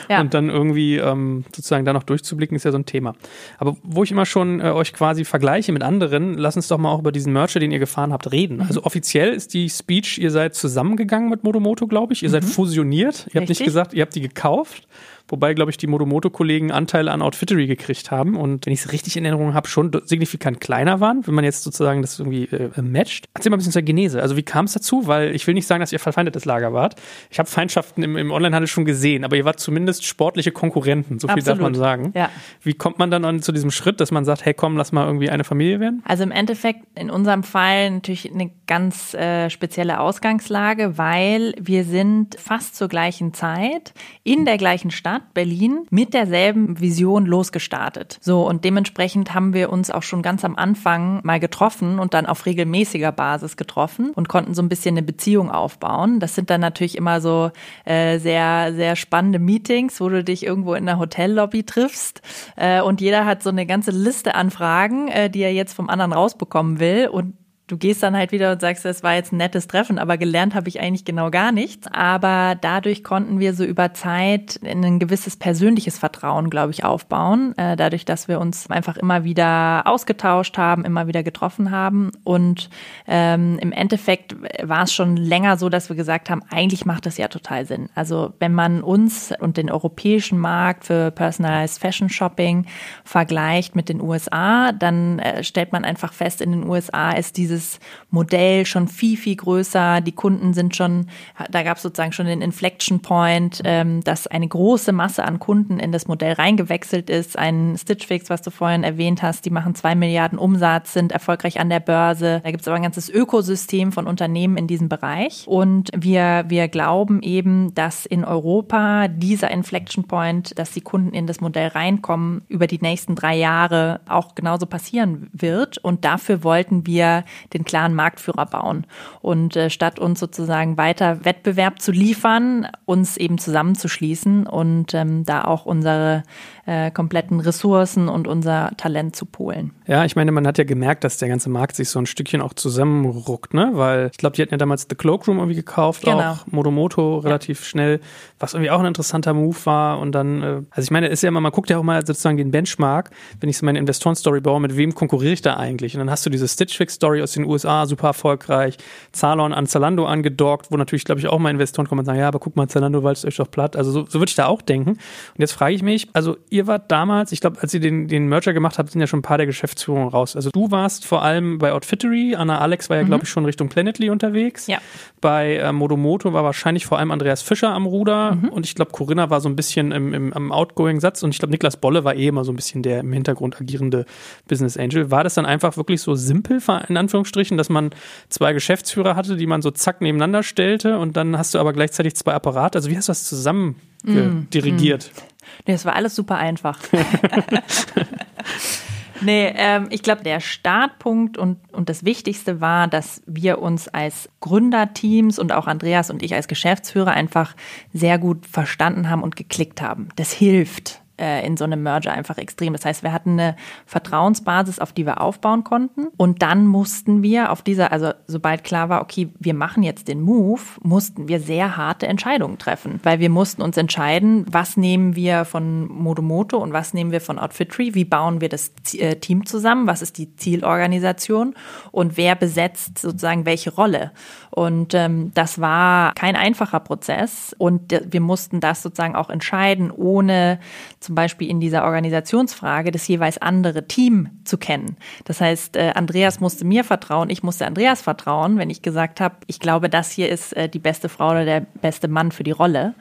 Ja. 0.09 0.21
Und 0.21 0.33
dann 0.33 0.49
irgendwie 0.49 0.97
ähm, 0.97 1.43
sozusagen 1.53 1.83
da 1.85 1.91
noch 1.91 2.03
durchzublicken, 2.03 2.55
ist 2.55 2.63
ja 2.63 2.71
so 2.71 2.77
ein 2.77 2.85
Thema. 2.85 3.15
Aber 3.57 3.75
wo 3.83 4.03
ich 4.03 4.11
immer 4.11 4.25
schon 4.25 4.59
äh, 4.59 4.71
euch 4.71 4.93
quasi 4.93 5.25
vergleiche 5.25 5.71
mit 5.71 5.83
anderen, 5.83 6.35
lass 6.35 6.55
uns 6.55 6.67
doch 6.67 6.77
mal 6.77 6.91
auch 6.91 6.99
über 6.99 7.11
diesen 7.11 7.33
Mercher, 7.33 7.59
den 7.59 7.71
ihr 7.71 7.79
gefahren 7.79 8.13
habt, 8.13 8.31
reden. 8.31 8.57
Mhm. 8.57 8.63
Also 8.63 8.83
offiziell 8.83 9.33
ist 9.33 9.53
die 9.53 9.69
Speech, 9.69 10.17
ihr 10.17 10.31
seid 10.31 10.55
zusammengegangen 10.55 11.29
mit 11.29 11.43
Motomoto, 11.43 11.87
glaube 11.87 12.13
ich. 12.13 12.23
Ihr 12.23 12.29
mhm. 12.29 12.33
seid 12.33 12.45
fusioniert. 12.45 13.05
Ihr 13.05 13.25
Richtig. 13.25 13.35
habt 13.35 13.49
nicht 13.49 13.63
gesagt, 13.63 13.93
ihr 13.93 14.01
habt 14.01 14.15
die 14.15 14.21
gekauft 14.21 14.87
wobei, 15.27 15.53
glaube 15.53 15.71
ich, 15.71 15.77
die 15.77 15.87
Modomoto-Kollegen 15.87 16.71
Anteile 16.71 17.11
an 17.11 17.21
Outfittery 17.21 17.67
gekriegt 17.67 18.11
haben 18.11 18.35
und 18.35 18.65
wenn 18.65 18.73
ich 18.73 18.81
es 18.81 18.91
richtig 18.91 19.17
in 19.17 19.25
Erinnerung 19.25 19.53
habe, 19.53 19.67
schon 19.67 19.91
signifikant 20.05 20.59
kleiner 20.59 20.99
waren, 20.99 21.25
wenn 21.27 21.33
man 21.33 21.43
jetzt 21.43 21.63
sozusagen 21.63 22.01
das 22.01 22.19
irgendwie 22.19 22.45
äh, 22.45 22.81
matcht. 22.81 23.25
Erzähl 23.33 23.49
mal 23.49 23.57
ein 23.57 23.59
bisschen 23.59 23.73
zur 23.73 23.81
Genese. 23.81 24.21
Also 24.21 24.37
wie 24.37 24.43
kam 24.43 24.65
es 24.65 24.73
dazu? 24.73 25.07
Weil 25.07 25.35
ich 25.35 25.45
will 25.47 25.53
nicht 25.53 25.67
sagen, 25.67 25.81
dass 25.81 25.91
ihr 25.91 25.99
verfeindetes 25.99 26.45
Lager 26.45 26.73
wart. 26.73 26.95
Ich 27.29 27.39
habe 27.39 27.49
Feindschaften 27.49 28.03
im, 28.03 28.17
im 28.17 28.31
Onlinehandel 28.31 28.67
schon 28.67 28.85
gesehen, 28.85 29.23
aber 29.23 29.35
ihr 29.35 29.45
wart 29.45 29.59
zumindest 29.59 30.05
sportliche 30.05 30.51
Konkurrenten, 30.51 31.19
so 31.19 31.27
viel 31.27 31.39
Absolut. 31.39 31.59
darf 31.59 31.63
man 31.63 31.75
sagen. 31.75 32.11
Ja. 32.15 32.29
Wie 32.61 32.73
kommt 32.73 32.99
man 32.99 33.11
dann 33.11 33.25
an 33.25 33.41
zu 33.41 33.51
diesem 33.51 33.71
Schritt, 33.71 33.99
dass 33.99 34.11
man 34.11 34.25
sagt, 34.25 34.45
hey 34.45 34.53
komm, 34.53 34.77
lass 34.77 34.91
mal 34.91 35.05
irgendwie 35.05 35.29
eine 35.29 35.43
Familie 35.43 35.79
werden? 35.79 36.01
Also 36.05 36.23
im 36.23 36.31
Endeffekt 36.31 36.81
in 36.95 37.09
unserem 37.09 37.43
Fall 37.43 37.91
natürlich 37.91 38.31
eine 38.31 38.51
ganz 38.67 39.13
äh, 39.13 39.49
spezielle 39.49 39.99
Ausgangslage, 39.99 40.97
weil 40.97 41.53
wir 41.59 41.83
sind 41.83 42.39
fast 42.39 42.75
zur 42.75 42.87
gleichen 42.87 43.33
Zeit 43.33 43.93
in 44.23 44.45
der 44.45 44.57
gleichen 44.57 44.91
Stadt 44.91 45.16
Stadt 45.17 45.33
Berlin 45.33 45.87
mit 45.89 46.13
derselben 46.13 46.79
Vision 46.79 47.25
losgestartet. 47.25 48.19
So 48.21 48.47
und 48.47 48.63
dementsprechend 48.63 49.33
haben 49.33 49.53
wir 49.53 49.71
uns 49.71 49.89
auch 49.89 50.03
schon 50.03 50.21
ganz 50.21 50.45
am 50.45 50.55
Anfang 50.55 51.21
mal 51.23 51.39
getroffen 51.39 51.97
und 51.97 52.13
dann 52.13 52.27
auf 52.27 52.45
regelmäßiger 52.45 53.11
Basis 53.11 53.57
getroffen 53.57 54.11
und 54.11 54.29
konnten 54.29 54.53
so 54.53 54.61
ein 54.61 54.69
bisschen 54.69 54.93
eine 54.93 55.01
Beziehung 55.01 55.49
aufbauen. 55.49 56.19
Das 56.19 56.35
sind 56.35 56.51
dann 56.51 56.61
natürlich 56.61 56.97
immer 56.97 57.19
so 57.19 57.49
äh, 57.85 58.19
sehr 58.19 58.73
sehr 58.75 58.95
spannende 58.95 59.39
Meetings, 59.39 59.99
wo 59.99 60.09
du 60.09 60.23
dich 60.23 60.45
irgendwo 60.45 60.75
in 60.75 60.85
der 60.85 60.99
Hotellobby 60.99 61.63
triffst 61.63 62.21
äh, 62.55 62.81
und 62.81 63.01
jeder 63.01 63.25
hat 63.25 63.41
so 63.41 63.49
eine 63.49 63.65
ganze 63.65 63.89
Liste 63.89 64.35
an 64.35 64.51
Fragen, 64.51 65.07
äh, 65.07 65.31
die 65.31 65.41
er 65.41 65.53
jetzt 65.53 65.73
vom 65.73 65.89
anderen 65.89 66.13
rausbekommen 66.13 66.79
will 66.79 67.07
und 67.07 67.33
du 67.67 67.77
gehst 67.77 68.01
dann 68.01 68.15
halt 68.15 68.31
wieder 68.31 68.53
und 68.53 68.61
sagst, 68.61 68.85
es 68.85 69.03
war 69.03 69.13
jetzt 69.15 69.33
ein 69.33 69.37
nettes 69.37 69.67
Treffen, 69.67 69.99
aber 69.99 70.17
gelernt 70.17 70.55
habe 70.55 70.69
ich 70.69 70.79
eigentlich 70.79 71.03
genau 71.03 71.29
gar 71.29 71.51
nichts. 71.51 71.87
Aber 71.91 72.55
dadurch 72.59 73.03
konnten 73.03 73.39
wir 73.39 73.53
so 73.53 73.65
über 73.65 73.93
Zeit 73.93 74.59
ein 74.63 74.99
gewisses 74.99 75.35
persönliches 75.35 75.99
Vertrauen, 75.99 76.49
glaube 76.49 76.71
ich, 76.71 76.85
aufbauen. 76.85 77.53
Äh, 77.57 77.75
dadurch, 77.75 78.05
dass 78.05 78.29
wir 78.29 78.39
uns 78.39 78.69
einfach 78.69 78.95
immer 78.95 79.25
wieder 79.25 79.83
ausgetauscht 79.85 80.57
haben, 80.57 80.85
immer 80.85 81.07
wieder 81.07 81.23
getroffen 81.23 81.71
haben. 81.71 82.11
Und 82.23 82.69
ähm, 83.05 83.59
im 83.59 83.73
Endeffekt 83.73 84.35
war 84.63 84.83
es 84.83 84.93
schon 84.93 85.17
länger 85.17 85.57
so, 85.57 85.67
dass 85.67 85.89
wir 85.89 85.97
gesagt 85.97 86.29
haben, 86.29 86.43
eigentlich 86.49 86.85
macht 86.85 87.05
das 87.05 87.17
ja 87.17 87.27
total 87.27 87.65
Sinn. 87.65 87.89
Also 87.95 88.33
wenn 88.39 88.53
man 88.53 88.81
uns 88.81 89.33
und 89.39 89.57
den 89.57 89.69
europäischen 89.69 90.39
Markt 90.39 90.85
für 90.85 91.11
Personalized 91.11 91.81
Fashion 91.81 92.09
Shopping 92.09 92.65
vergleicht 93.03 93.75
mit 93.75 93.89
den 93.89 94.01
USA, 94.01 94.71
dann 94.71 95.19
äh, 95.19 95.43
stellt 95.43 95.73
man 95.73 95.83
einfach 95.83 96.13
fest, 96.13 96.41
in 96.41 96.51
den 96.51 96.67
USA 96.67 97.11
ist 97.11 97.35
dieses 97.35 97.56
dieses 97.57 97.79
Modell 98.09 98.65
schon 98.65 98.87
viel, 98.87 99.17
viel 99.17 99.35
größer. 99.35 100.01
Die 100.01 100.11
Kunden 100.11 100.53
sind 100.53 100.75
schon, 100.75 101.07
da 101.49 101.63
gab 101.63 101.77
es 101.77 101.83
sozusagen 101.83 102.13
schon 102.13 102.25
den 102.25 102.41
Inflection 102.41 103.01
Point, 103.01 103.61
ähm, 103.65 104.03
dass 104.03 104.27
eine 104.27 104.47
große 104.47 104.91
Masse 104.91 105.25
an 105.25 105.39
Kunden 105.39 105.79
in 105.79 105.91
das 105.91 106.07
Modell 106.07 106.33
reingewechselt 106.33 107.09
ist. 107.09 107.37
Ein 107.37 107.75
Stitch 107.77 108.07
Fix, 108.07 108.29
was 108.29 108.41
du 108.41 108.51
vorhin 108.51 108.83
erwähnt 108.83 109.21
hast, 109.21 109.45
die 109.45 109.49
machen 109.49 109.75
zwei 109.75 109.95
Milliarden 109.95 110.39
Umsatz, 110.39 110.93
sind 110.93 111.11
erfolgreich 111.11 111.59
an 111.59 111.69
der 111.69 111.79
Börse. 111.79 112.41
Da 112.43 112.51
gibt 112.51 112.61
es 112.61 112.67
aber 112.67 112.77
ein 112.77 112.83
ganzes 112.83 113.09
Ökosystem 113.09 113.91
von 113.91 114.07
Unternehmen 114.07 114.57
in 114.57 114.67
diesem 114.67 114.89
Bereich. 114.89 115.43
Und 115.47 115.89
wir, 115.95 116.45
wir 116.47 116.67
glauben 116.67 117.21
eben, 117.21 117.73
dass 117.73 118.05
in 118.05 118.23
Europa 118.23 119.07
dieser 119.07 119.51
Inflection 119.51 120.05
Point, 120.05 120.57
dass 120.57 120.71
die 120.71 120.81
Kunden 120.81 121.13
in 121.13 121.27
das 121.27 121.41
Modell 121.41 121.69
reinkommen, 121.69 122.43
über 122.47 122.67
die 122.67 122.79
nächsten 122.79 123.15
drei 123.15 123.35
Jahre 123.35 123.99
auch 124.07 124.35
genauso 124.35 124.65
passieren 124.65 125.29
wird. 125.33 125.77
Und 125.79 126.05
dafür 126.05 126.43
wollten 126.43 126.85
wir 126.85 127.23
den 127.53 127.65
klaren 127.65 127.95
Marktführer 127.95 128.45
bauen. 128.45 128.85
Und 129.21 129.55
äh, 129.55 129.69
statt 129.69 129.99
uns 129.99 130.19
sozusagen 130.19 130.77
weiter 130.77 131.25
Wettbewerb 131.25 131.81
zu 131.81 131.91
liefern, 131.91 132.67
uns 132.85 133.17
eben 133.17 133.37
zusammenzuschließen 133.37 134.47
und 134.47 134.93
ähm, 134.93 135.25
da 135.25 135.43
auch 135.43 135.65
unsere 135.65 136.23
äh, 136.67 136.91
kompletten 136.91 137.39
Ressourcen 137.39 138.09
und 138.09 138.27
unser 138.27 138.71
Talent 138.75 139.15
zu 139.15 139.25
polen. 139.25 139.71
Ja, 139.87 140.03
ich 140.03 140.17
meine, 140.17 140.33
man 140.33 140.45
hat 140.45 140.57
ja 140.57 140.65
gemerkt, 140.65 141.05
dass 141.05 141.17
der 141.17 141.29
ganze 141.29 141.49
Markt 141.49 141.77
sich 141.77 141.89
so 141.89 141.97
ein 141.97 142.05
Stückchen 142.05 142.41
auch 142.41 142.53
zusammenruckt, 142.53 143.53
ne? 143.53 143.71
Weil 143.73 144.09
ich 144.11 144.17
glaube, 144.17 144.35
die 144.35 144.41
hatten 144.41 144.53
ja 144.53 144.57
damals 144.57 144.85
The 144.89 144.95
Cloakroom 144.95 145.37
irgendwie 145.37 145.55
gekauft, 145.55 146.03
genau. 146.03 146.33
auch 146.33 146.47
Modomoto 146.47 147.19
relativ 147.19 147.61
ja. 147.61 147.65
schnell, 147.65 147.99
was 148.37 148.53
irgendwie 148.53 148.69
auch 148.71 148.81
ein 148.81 148.85
interessanter 148.85 149.33
Move 149.33 149.55
war. 149.63 149.99
Und 149.99 150.11
dann, 150.11 150.43
äh, 150.43 150.45
also 150.71 150.81
ich 150.81 150.91
meine, 150.91 151.07
ist 151.07 151.23
ja 151.23 151.29
immer, 151.29 151.39
man 151.39 151.53
guckt 151.53 151.69
ja 151.69 151.77
auch 151.77 151.83
mal 151.83 152.05
sozusagen 152.05 152.35
den 152.35 152.51
Benchmark, 152.51 153.11
wenn 153.39 153.49
ich 153.49 153.57
so 153.57 153.65
meine 153.65 153.79
Investoren-Story 153.79 154.41
baue, 154.41 154.59
mit 154.59 154.75
wem 154.75 154.93
konkurriere 154.93 155.31
ich 155.31 155.41
da 155.41 155.55
eigentlich? 155.55 155.95
Und 155.95 155.99
dann 155.99 156.11
hast 156.11 156.25
du 156.25 156.29
diese 156.29 156.49
Stitch 156.49 156.75
Fix-Story 156.75 157.21
aus 157.21 157.31
den 157.37 157.49
USA, 157.49 157.85
super 157.85 158.07
erfolgreich, 158.07 158.77
Zalon 159.11 159.53
an 159.53 159.65
Zalando 159.67 160.05
angedockt, 160.05 160.71
wo 160.71 160.77
natürlich, 160.77 161.05
glaube 161.05 161.19
ich, 161.19 161.27
auch 161.27 161.39
mal 161.39 161.49
Investoren 161.49 161.87
kommen 161.87 161.99
und 161.99 162.05
sagen, 162.05 162.19
ja, 162.19 162.27
aber 162.27 162.39
guck 162.39 162.55
mal, 162.55 162.67
Zalando 162.67 163.03
walzt 163.03 163.25
euch 163.25 163.37
doch 163.37 163.49
platt. 163.49 163.75
Also 163.75 163.91
so, 163.91 164.05
so 164.07 164.19
würde 164.19 164.29
ich 164.29 164.35
da 164.35 164.47
auch 164.47 164.61
denken. 164.61 164.91
Und 164.91 164.99
jetzt 165.37 165.53
frage 165.53 165.75
ich 165.75 165.83
mich, 165.83 166.07
also 166.13 166.37
ihr 166.49 166.67
wart 166.67 166.91
damals, 166.91 167.31
ich 167.31 167.41
glaube, 167.41 167.57
als 167.61 167.73
ihr 167.73 167.79
den, 167.79 168.07
den 168.07 168.27
Merger 168.27 168.53
gemacht 168.53 168.77
habt, 168.77 168.91
sind 168.91 169.01
ja 169.01 169.07
schon 169.07 169.19
ein 169.19 169.23
paar 169.23 169.37
der 169.37 169.45
Geschäftsführungen 169.45 170.09
raus. 170.09 170.35
Also 170.35 170.49
du 170.51 170.71
warst 170.71 171.05
vor 171.05 171.23
allem 171.23 171.57
bei 171.57 171.71
Outfittery, 171.73 172.35
Anna 172.35 172.59
Alex 172.59 172.89
war 172.89 172.97
ja, 172.97 173.03
mhm. 173.03 173.07
glaube 173.07 173.23
ich, 173.23 173.29
schon 173.29 173.45
Richtung 173.45 173.69
Planetly 173.69 174.09
unterwegs. 174.09 174.67
Ja. 174.67 174.79
Bei 175.21 175.55
äh, 175.57 175.71
Modomoto 175.71 176.33
war 176.33 176.43
wahrscheinlich 176.43 176.85
vor 176.85 176.99
allem 176.99 177.11
Andreas 177.11 177.41
Fischer 177.41 177.69
am 177.69 177.85
Ruder 177.85 178.35
mhm. 178.35 178.49
und 178.49 178.65
ich 178.65 178.75
glaube, 178.75 178.91
Corinna 178.91 179.29
war 179.29 179.41
so 179.41 179.49
ein 179.49 179.55
bisschen 179.55 179.91
im, 179.91 180.13
im, 180.13 180.33
im 180.33 180.51
Outgoing-Satz 180.51 181.23
und 181.23 181.31
ich 181.31 181.39
glaube, 181.39 181.51
Niklas 181.51 181.77
Bolle 181.77 182.03
war 182.03 182.15
eh 182.15 182.27
immer 182.27 182.43
so 182.43 182.51
ein 182.51 182.55
bisschen 182.55 182.83
der 182.83 182.99
im 182.99 183.13
Hintergrund 183.13 183.59
agierende 183.59 184.05
Business 184.47 184.77
Angel. 184.77 185.11
War 185.11 185.23
das 185.23 185.35
dann 185.35 185.45
einfach 185.45 185.77
wirklich 185.77 186.01
so 186.01 186.15
simpel, 186.15 186.61
in 186.87 186.97
Anführungsstrichen, 186.97 187.26
dass 187.57 187.69
man 187.69 187.91
zwei 188.29 188.53
Geschäftsführer 188.53 189.15
hatte, 189.15 189.37
die 189.37 189.47
man 189.47 189.61
so 189.61 189.71
zack 189.71 190.01
nebeneinander 190.01 190.43
stellte 190.43 190.99
und 190.99 191.17
dann 191.17 191.37
hast 191.37 191.53
du 191.53 191.59
aber 191.59 191.73
gleichzeitig 191.73 192.15
zwei 192.15 192.33
Apparate? 192.33 192.77
Also 192.77 192.89
wie 192.89 192.97
hast 192.97 193.07
du 193.07 193.11
das 193.11 193.25
zusammen 193.25 193.75
mm, 194.03 194.49
dirigiert? 194.53 195.11
Mm. 195.15 195.37
Nee, 195.67 195.73
es 195.73 195.85
war 195.85 195.95
alles 195.95 196.15
super 196.15 196.37
einfach. 196.37 196.79
nee, 199.21 199.51
ähm, 199.55 199.87
ich 199.89 200.03
glaube, 200.03 200.23
der 200.23 200.39
Startpunkt 200.39 201.37
und, 201.37 201.57
und 201.73 201.89
das 201.89 202.05
Wichtigste 202.05 202.61
war, 202.61 202.87
dass 202.87 203.21
wir 203.25 203.59
uns 203.59 203.87
als 203.87 204.29
Gründerteams 204.39 205.39
und 205.39 205.51
auch 205.51 205.67
Andreas 205.67 206.09
und 206.09 206.23
ich 206.23 206.33
als 206.33 206.47
Geschäftsführer 206.47 207.11
einfach 207.11 207.55
sehr 207.93 208.17
gut 208.17 208.45
verstanden 208.45 209.09
haben 209.09 209.23
und 209.23 209.35
geklickt 209.35 209.81
haben. 209.81 210.09
Das 210.15 210.31
hilft 210.31 211.01
äh, 211.17 211.45
in 211.45 211.57
so 211.57 211.63
einem 211.63 211.83
Merger 211.83 212.11
einfach 212.11 212.37
extrem. 212.37 212.73
Das 212.73 212.85
heißt, 212.85 213.03
wir 213.03 213.13
hatten 213.13 213.31
eine 213.31 213.55
Vertrauensbasis, 213.85 214.79
auf 214.79 214.93
die 214.93 215.05
wir 215.05 215.21
aufbauen 215.21 215.63
konnten. 215.63 216.07
Und 216.17 216.41
dann 216.41 216.67
mussten 216.67 217.23
wir 217.23 217.51
auf 217.51 217.61
dieser, 217.61 217.91
also 217.91 218.11
sobald 218.27 218.63
klar 218.63 218.89
war, 218.89 219.01
okay, 219.01 219.29
wir 219.39 219.53
machen 219.53 219.83
jetzt 219.83 220.07
den 220.07 220.21
Move, 220.21 220.61
mussten 220.81 221.27
wir 221.27 221.39
sehr 221.39 221.77
harte 221.77 222.07
Entscheidungen 222.07 222.57
treffen, 222.57 222.99
weil 223.03 223.19
wir 223.19 223.29
mussten 223.29 223.61
uns 223.61 223.77
entscheiden, 223.77 224.45
was 224.49 224.77
nehmen 224.77 225.15
wir 225.15 225.45
von 225.45 225.87
Modomoto 225.87 226.57
und 226.57 226.73
was 226.73 226.93
nehmen 226.93 227.11
wir 227.11 227.21
von 227.21 227.39
Outfitry, 227.39 227.95
wie 227.95 228.05
bauen 228.05 228.41
wir 228.41 228.49
das 228.49 228.71
äh, 228.93 229.15
Team 229.15 229.45
zusammen, 229.45 229.87
was 229.87 230.01
ist 230.01 230.17
die 230.17 230.35
Zielorganisation 230.35 231.55
und 231.91 232.17
wer 232.17 232.35
besetzt 232.35 232.99
sozusagen 232.99 233.45
welche 233.45 233.73
Rolle. 233.73 234.11
Und 234.57 234.95
ähm, 234.95 235.29
das 235.35 235.61
war 235.61 236.15
kein 236.15 236.35
einfacher 236.35 236.79
Prozess 236.79 237.55
und 237.59 237.93
wir 238.11 238.21
mussten 238.21 238.59
das 238.59 238.81
sozusagen 238.81 239.15
auch 239.15 239.29
entscheiden, 239.29 239.91
ohne 239.91 240.59
zum 240.99 241.13
Beispiel 241.13 241.47
in 241.47 241.59
dieser 241.59 241.83
Organisationsfrage 241.83 242.89
das 242.89 243.07
jeweils 243.07 243.37
andere 243.37 243.87
Team 243.87 244.29
zu 244.45 244.57
kennen. 244.57 244.97
Das 245.25 245.41
heißt, 245.41 245.77
äh, 245.77 245.91
Andreas 245.93 246.39
musste 246.39 246.65
mir 246.65 246.83
vertrauen, 246.83 247.29
ich 247.29 247.43
musste 247.43 247.67
Andreas 247.67 248.01
vertrauen, 248.01 248.57
wenn 248.57 248.71
ich 248.71 248.81
gesagt 248.81 249.21
habe, 249.21 249.35
ich 249.45 249.59
glaube, 249.59 249.91
das 249.91 250.09
hier 250.09 250.27
ist 250.27 250.53
äh, 250.53 250.67
die 250.67 250.79
beste 250.79 251.07
Frau 251.07 251.29
oder 251.29 251.45
der 251.45 251.59
beste 251.59 252.07
Mann 252.07 252.31
für 252.31 252.43
die 252.43 252.49
Rolle. 252.49 252.95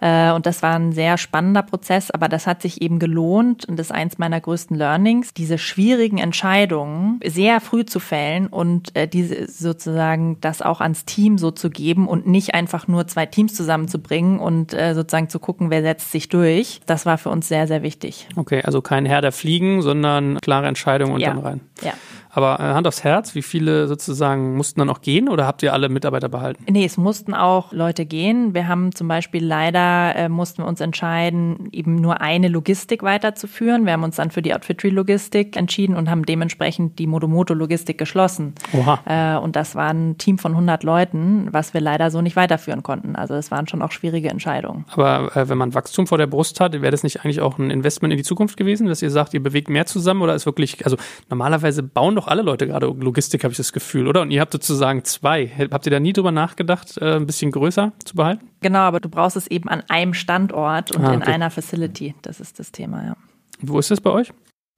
Äh, 0.00 0.30
und 0.30 0.46
das 0.46 0.62
war 0.62 0.76
ein 0.76 0.92
sehr 0.92 1.18
spannender 1.18 1.62
Prozess, 1.62 2.12
aber 2.12 2.28
das 2.28 2.46
hat 2.46 2.62
sich 2.62 2.82
eben 2.82 3.00
gelohnt 3.00 3.64
und 3.64 3.80
das 3.80 3.88
ist 3.88 3.92
eins 3.92 4.18
meiner 4.18 4.40
größten 4.40 4.76
Learnings, 4.76 5.34
diese 5.34 5.58
schwierigen 5.58 6.18
Entscheidungen 6.18 7.18
sehr 7.24 7.60
früh 7.60 7.84
zu 7.84 7.98
fällen 7.98 8.46
und 8.46 8.94
äh, 8.94 9.08
diese 9.08 9.48
sozusagen 9.48 10.40
das 10.40 10.62
auch 10.62 10.80
ans 10.80 10.99
Team 11.04 11.38
so 11.38 11.50
zu 11.50 11.70
geben 11.70 12.08
und 12.08 12.26
nicht 12.26 12.54
einfach 12.54 12.88
nur 12.88 13.06
zwei 13.06 13.26
Teams 13.26 13.54
zusammenzubringen 13.54 14.38
und 14.38 14.74
äh, 14.74 14.94
sozusagen 14.94 15.28
zu 15.28 15.38
gucken, 15.38 15.70
wer 15.70 15.82
setzt 15.82 16.12
sich 16.12 16.28
durch. 16.28 16.80
Das 16.86 17.06
war 17.06 17.18
für 17.18 17.30
uns 17.30 17.48
sehr, 17.48 17.66
sehr 17.66 17.82
wichtig. 17.82 18.28
Okay, 18.36 18.62
also 18.62 18.80
kein 18.82 19.06
Herr 19.06 19.20
der 19.20 19.32
Fliegen, 19.32 19.82
sondern 19.82 20.38
klare 20.40 20.66
Entscheidungen 20.66 21.14
und 21.14 21.20
ja. 21.20 21.30
dann 21.30 21.38
rein. 21.38 21.60
Ja. 21.82 21.92
Aber 22.30 22.60
äh, 22.60 22.62
Hand 22.62 22.86
aufs 22.86 23.04
Herz, 23.04 23.34
wie 23.34 23.42
viele 23.42 23.88
sozusagen 23.88 24.56
mussten 24.56 24.80
dann 24.80 24.88
auch 24.88 25.00
gehen 25.00 25.28
oder 25.28 25.46
habt 25.46 25.62
ihr 25.62 25.72
alle 25.72 25.88
Mitarbeiter 25.88 26.28
behalten? 26.28 26.64
Nee, 26.70 26.84
es 26.84 26.96
mussten 26.96 27.34
auch 27.34 27.72
Leute 27.72 28.06
gehen. 28.06 28.54
Wir 28.54 28.68
haben 28.68 28.94
zum 28.94 29.08
Beispiel 29.08 29.44
leider, 29.44 30.14
äh, 30.16 30.28
mussten 30.28 30.62
wir 30.62 30.68
uns 30.68 30.80
entscheiden, 30.80 31.68
eben 31.72 31.96
nur 31.96 32.20
eine 32.20 32.48
Logistik 32.48 33.02
weiterzuführen. 33.02 33.84
Wir 33.84 33.92
haben 33.92 34.04
uns 34.04 34.16
dann 34.16 34.30
für 34.30 34.42
die 34.42 34.54
Outfitry-Logistik 34.54 35.56
entschieden 35.56 35.96
und 35.96 36.08
haben 36.08 36.24
dementsprechend 36.24 36.98
die 36.98 37.06
Modomoto-Logistik 37.06 37.98
geschlossen. 37.98 38.54
Oha. 38.72 39.00
Äh, 39.06 39.38
und 39.38 39.56
das 39.56 39.74
war 39.74 39.90
ein 39.90 40.16
Team 40.18 40.38
von 40.38 40.52
100 40.52 40.84
Leuten, 40.84 41.48
was 41.50 41.74
wir 41.74 41.80
leider 41.80 42.10
so 42.10 42.22
nicht 42.22 42.36
weiterführen 42.36 42.82
konnten. 42.82 43.16
Also 43.16 43.34
es 43.34 43.50
waren 43.50 43.66
schon 43.66 43.82
auch 43.82 43.90
schwierige 43.90 44.30
Entscheidungen. 44.30 44.84
Aber 44.92 45.36
äh, 45.36 45.48
wenn 45.48 45.58
man 45.58 45.74
Wachstum 45.74 46.06
vor 46.06 46.18
der 46.18 46.28
Brust 46.28 46.60
hat, 46.60 46.72
wäre 46.80 46.90
das 46.90 47.02
nicht 47.02 47.24
eigentlich 47.24 47.40
auch 47.40 47.58
ein 47.58 47.70
Investment 47.70 48.12
in 48.12 48.18
die 48.18 48.24
Zukunft 48.24 48.56
gewesen, 48.56 48.86
dass 48.86 49.02
ihr 49.02 49.10
sagt, 49.10 49.34
ihr 49.34 49.42
bewegt 49.42 49.68
mehr 49.68 49.86
zusammen 49.86 50.22
oder 50.22 50.34
ist 50.34 50.46
wirklich, 50.46 50.84
also 50.84 50.96
normalerweise 51.28 51.82
bauen 51.82 52.19
doch 52.20 52.28
alle 52.28 52.42
Leute 52.42 52.66
gerade 52.66 52.86
Logistik, 52.86 53.44
habe 53.44 53.52
ich 53.52 53.56
das 53.58 53.72
Gefühl, 53.72 54.06
oder? 54.08 54.22
Und 54.22 54.30
ihr 54.30 54.40
habt 54.40 54.52
sozusagen 54.52 55.04
zwei. 55.04 55.48
Habt 55.70 55.86
ihr 55.86 55.90
da 55.90 56.00
nie 56.00 56.12
drüber 56.12 56.32
nachgedacht, 56.32 56.96
äh, 56.98 57.16
ein 57.16 57.26
bisschen 57.26 57.50
größer 57.50 57.92
zu 58.04 58.14
behalten? 58.16 58.48
Genau, 58.60 58.80
aber 58.80 59.00
du 59.00 59.08
brauchst 59.08 59.36
es 59.36 59.46
eben 59.46 59.68
an 59.68 59.82
einem 59.88 60.14
Standort 60.14 60.94
und 60.94 61.04
Ah, 61.04 61.14
in 61.14 61.22
okay. 61.22 61.32
einer 61.32 61.50
Facility. 61.50 62.14
Das 62.22 62.40
ist 62.40 62.58
das 62.58 62.72
Thema, 62.72 63.04
ja. 63.04 63.16
Wo 63.62 63.78
ist 63.78 63.90
das 63.90 64.00
bei 64.00 64.10
euch? 64.10 64.32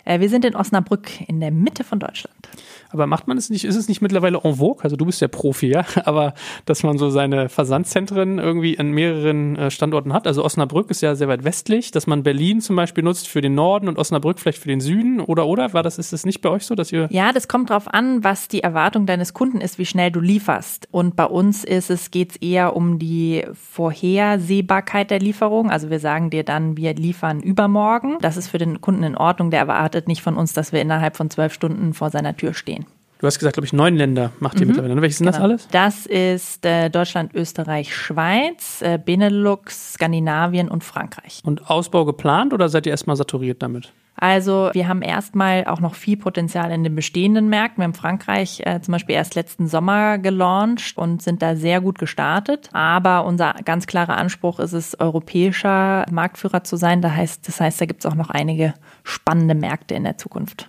Äh, 0.04 0.20
Wir 0.20 0.28
sind 0.28 0.44
in 0.44 0.56
Osnabrück 0.56 1.08
in 1.28 1.40
der 1.40 1.50
Mitte 1.50 1.84
von 1.84 1.98
Deutschland. 1.98 2.36
Aber 2.90 3.06
macht 3.06 3.26
man 3.26 3.38
es 3.38 3.48
nicht, 3.48 3.64
ist 3.64 3.76
es 3.76 3.88
nicht 3.88 4.02
mittlerweile 4.02 4.40
en 4.44 4.56
vogue? 4.56 4.84
Also 4.84 4.96
du 4.96 5.06
bist 5.06 5.20
der 5.20 5.28
Profi, 5.28 5.68
ja, 5.68 5.84
aber 6.04 6.34
dass 6.66 6.82
man 6.82 6.98
so 6.98 7.10
seine 7.10 7.48
Versandzentren 7.48 8.38
irgendwie 8.38 8.78
an 8.78 8.90
mehreren 8.90 9.56
äh, 9.56 9.70
Standorten 9.70 10.12
hat. 10.12 10.26
Also 10.26 10.44
Osnabrück 10.44 10.90
ist 10.90 11.00
ja 11.00 11.14
sehr 11.14 11.28
weit 11.28 11.44
westlich, 11.44 11.90
dass 11.90 12.06
man 12.06 12.22
Berlin 12.22 12.60
zum 12.60 12.76
Beispiel 12.76 13.02
nutzt 13.02 13.28
für 13.28 13.40
den 13.40 13.54
Norden 13.54 13.88
und 13.88 13.98
Osnabrück 13.98 14.38
vielleicht 14.38 14.58
für 14.58 14.68
den 14.68 14.80
Süden 14.80 15.20
oder 15.20 15.46
oder? 15.46 15.72
War 15.72 15.82
das, 15.82 15.98
ist 15.98 16.12
das 16.12 16.26
nicht 16.26 16.42
bei 16.42 16.50
euch 16.50 16.66
so, 16.66 16.74
dass 16.74 16.92
ihr 16.92 17.08
Ja, 17.10 17.32
das 17.32 17.48
kommt 17.48 17.70
drauf 17.70 17.92
an, 17.92 18.22
was 18.24 18.48
die 18.48 18.62
Erwartung 18.62 19.06
deines 19.06 19.32
Kunden 19.32 19.60
ist, 19.60 19.78
wie 19.78 19.86
schnell 19.86 20.10
du 20.10 20.20
lieferst. 20.20 20.88
Und 20.90 21.16
bei 21.16 21.24
uns 21.24 21.64
ist 21.64 21.90
es, 21.90 22.10
geht's 22.10 22.36
eher 22.36 22.76
um 22.76 22.98
die 22.98 23.44
Vorhersehbarkeit 23.54 25.10
der 25.10 25.20
Lieferung. 25.20 25.70
Also 25.70 25.88
wir 25.88 26.00
sagen 26.00 26.30
dir 26.30 26.44
dann, 26.44 26.76
wir 26.76 26.94
liefern 26.94 27.40
übermorgen. 27.40 28.18
Das 28.20 28.36
ist 28.36 28.48
für 28.48 28.58
den 28.58 28.80
Kunden 28.80 29.02
in 29.02 29.16
Ordnung. 29.16 29.50
Der 29.50 29.60
erwartet 29.60 29.91
nicht 30.08 30.22
von 30.22 30.36
uns, 30.36 30.52
dass 30.52 30.72
wir 30.72 30.80
innerhalb 30.80 31.16
von 31.16 31.30
zwölf 31.30 31.52
Stunden 31.52 31.94
vor 31.94 32.10
seiner 32.10 32.36
Tür 32.36 32.54
stehen. 32.54 32.86
Du 33.22 33.28
hast 33.28 33.38
gesagt, 33.38 33.54
glaube 33.54 33.66
ich, 33.66 33.72
neun 33.72 33.94
Länder 33.94 34.32
macht 34.40 34.58
ihr 34.58 34.66
mittlerweile. 34.66 34.96
Ne? 34.96 35.00
Welches 35.00 35.18
sind 35.18 35.26
das 35.26 35.36
Genau. 35.36 35.44
alles? 35.44 35.68
Das 35.68 36.06
ist 36.06 36.66
äh, 36.66 36.90
Deutschland, 36.90 37.32
Österreich, 37.34 37.94
Schweiz, 37.94 38.82
äh, 38.82 38.98
Benelux, 38.98 39.92
Skandinavien 39.92 40.68
und 40.68 40.82
Frankreich. 40.82 41.40
Und 41.44 41.70
Ausbau 41.70 42.04
geplant 42.04 42.52
oder 42.52 42.68
seid 42.68 42.84
ihr 42.84 42.90
erstmal 42.90 43.14
saturiert 43.14 43.62
damit? 43.62 43.92
Also 44.16 44.70
wir 44.72 44.88
haben 44.88 45.02
erstmal 45.02 45.64
auch 45.66 45.80
noch 45.80 45.94
viel 45.94 46.16
Potenzial 46.16 46.70
in 46.70 46.84
den 46.84 46.94
bestehenden 46.94 47.48
Märkten. 47.48 47.78
Wir 47.78 47.84
haben 47.84 47.94
Frankreich 47.94 48.60
äh, 48.64 48.80
zum 48.80 48.92
Beispiel 48.92 49.14
erst 49.14 49.34
letzten 49.36 49.68
Sommer 49.68 50.18
gelauncht 50.18 50.98
und 50.98 51.22
sind 51.22 51.42
da 51.42 51.56
sehr 51.56 51.80
gut 51.80 51.98
gestartet. 51.98 52.68
Aber 52.72 53.24
unser 53.24 53.54
ganz 53.64 53.86
klarer 53.86 54.16
Anspruch 54.16 54.58
ist 54.58 54.72
es, 54.72 54.98
europäischer 55.00 56.06
Marktführer 56.10 56.62
zu 56.64 56.76
sein. 56.76 57.02
Das 57.02 57.12
heißt, 57.12 57.48
das 57.48 57.60
heißt 57.60 57.80
da 57.80 57.86
gibt 57.86 58.04
es 58.04 58.10
auch 58.10 58.16
noch 58.16 58.30
einige 58.30 58.74
spannende 59.02 59.54
Märkte 59.54 59.94
in 59.94 60.04
der 60.04 60.18
Zukunft. 60.18 60.68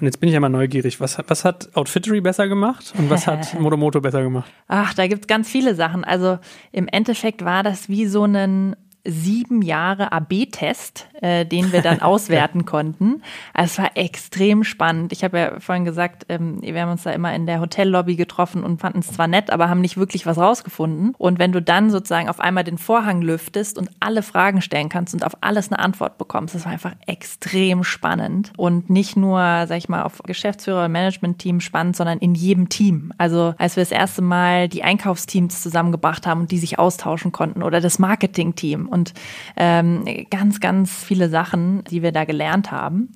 Und 0.00 0.06
jetzt 0.06 0.18
bin 0.20 0.28
ich 0.28 0.32
ja 0.34 0.40
mal 0.40 0.48
neugierig. 0.48 1.00
Was, 1.00 1.18
hat- 1.18 1.26
was 1.28 1.44
hat 1.44 1.68
Outfittery 1.76 2.20
besser 2.20 2.48
gemacht 2.48 2.92
und 2.96 3.10
was 3.10 3.26
hat 3.26 3.54
Modomoto 3.60 4.00
besser 4.00 4.22
gemacht? 4.22 4.50
Ach, 4.66 4.94
da 4.94 5.06
gibt's 5.06 5.26
ganz 5.26 5.48
viele 5.48 5.74
Sachen. 5.74 6.04
Also 6.04 6.38
im 6.72 6.88
Endeffekt 6.88 7.44
war 7.44 7.62
das 7.62 7.88
wie 7.88 8.06
so 8.06 8.24
ein 8.24 8.76
sieben 9.04 9.62
Jahre 9.62 10.12
AB-Test, 10.12 11.08
äh, 11.20 11.46
den 11.46 11.72
wir 11.72 11.82
dann 11.82 12.00
auswerten 12.02 12.64
konnten. 12.64 13.22
Also 13.54 13.72
es 13.72 13.78
war 13.78 13.96
extrem 13.96 14.64
spannend. 14.64 15.12
Ich 15.12 15.24
habe 15.24 15.38
ja 15.38 15.60
vorhin 15.60 15.84
gesagt, 15.84 16.26
ähm, 16.28 16.60
wir 16.60 16.80
haben 16.80 16.90
uns 16.90 17.04
da 17.04 17.10
immer 17.10 17.34
in 17.34 17.46
der 17.46 17.60
Hotellobby 17.60 18.16
getroffen 18.16 18.62
und 18.62 18.80
fanden 18.80 19.00
es 19.00 19.12
zwar 19.12 19.26
nett, 19.26 19.50
aber 19.50 19.68
haben 19.68 19.80
nicht 19.80 19.96
wirklich 19.96 20.26
was 20.26 20.38
rausgefunden. 20.38 21.14
Und 21.16 21.38
wenn 21.38 21.52
du 21.52 21.62
dann 21.62 21.90
sozusagen 21.90 22.28
auf 22.28 22.40
einmal 22.40 22.64
den 22.64 22.78
Vorhang 22.78 23.22
lüftest 23.22 23.78
und 23.78 23.90
alle 24.00 24.22
Fragen 24.22 24.60
stellen 24.60 24.88
kannst 24.88 25.14
und 25.14 25.24
auf 25.24 25.36
alles 25.40 25.72
eine 25.72 25.78
Antwort 25.78 26.18
bekommst, 26.18 26.54
das 26.54 26.64
war 26.64 26.72
einfach 26.72 26.94
extrem 27.06 27.84
spannend. 27.84 28.52
Und 28.56 28.90
nicht 28.90 29.16
nur, 29.16 29.40
sag 29.66 29.78
ich 29.78 29.88
mal, 29.88 30.02
auf 30.02 30.22
Geschäftsführer- 30.22 30.84
und 30.84 30.92
Management-Team 30.92 31.60
spannend, 31.60 31.96
sondern 31.96 32.18
in 32.18 32.34
jedem 32.34 32.68
Team. 32.68 33.12
Also 33.16 33.54
als 33.56 33.76
wir 33.76 33.82
das 33.82 33.92
erste 33.92 34.22
Mal 34.22 34.68
die 34.68 34.82
Einkaufsteams 34.82 35.62
zusammengebracht 35.62 36.26
haben 36.26 36.42
und 36.42 36.50
die 36.50 36.58
sich 36.58 36.78
austauschen 36.78 37.32
konnten 37.32 37.62
oder 37.62 37.80
das 37.80 37.98
Marketing-Team 37.98 38.89
und 38.90 39.14
ähm, 39.56 40.04
ganz, 40.30 40.60
ganz 40.60 41.04
viele 41.04 41.28
Sachen, 41.28 41.84
die 41.84 42.02
wir 42.02 42.12
da 42.12 42.24
gelernt 42.24 42.70
haben. 42.70 43.12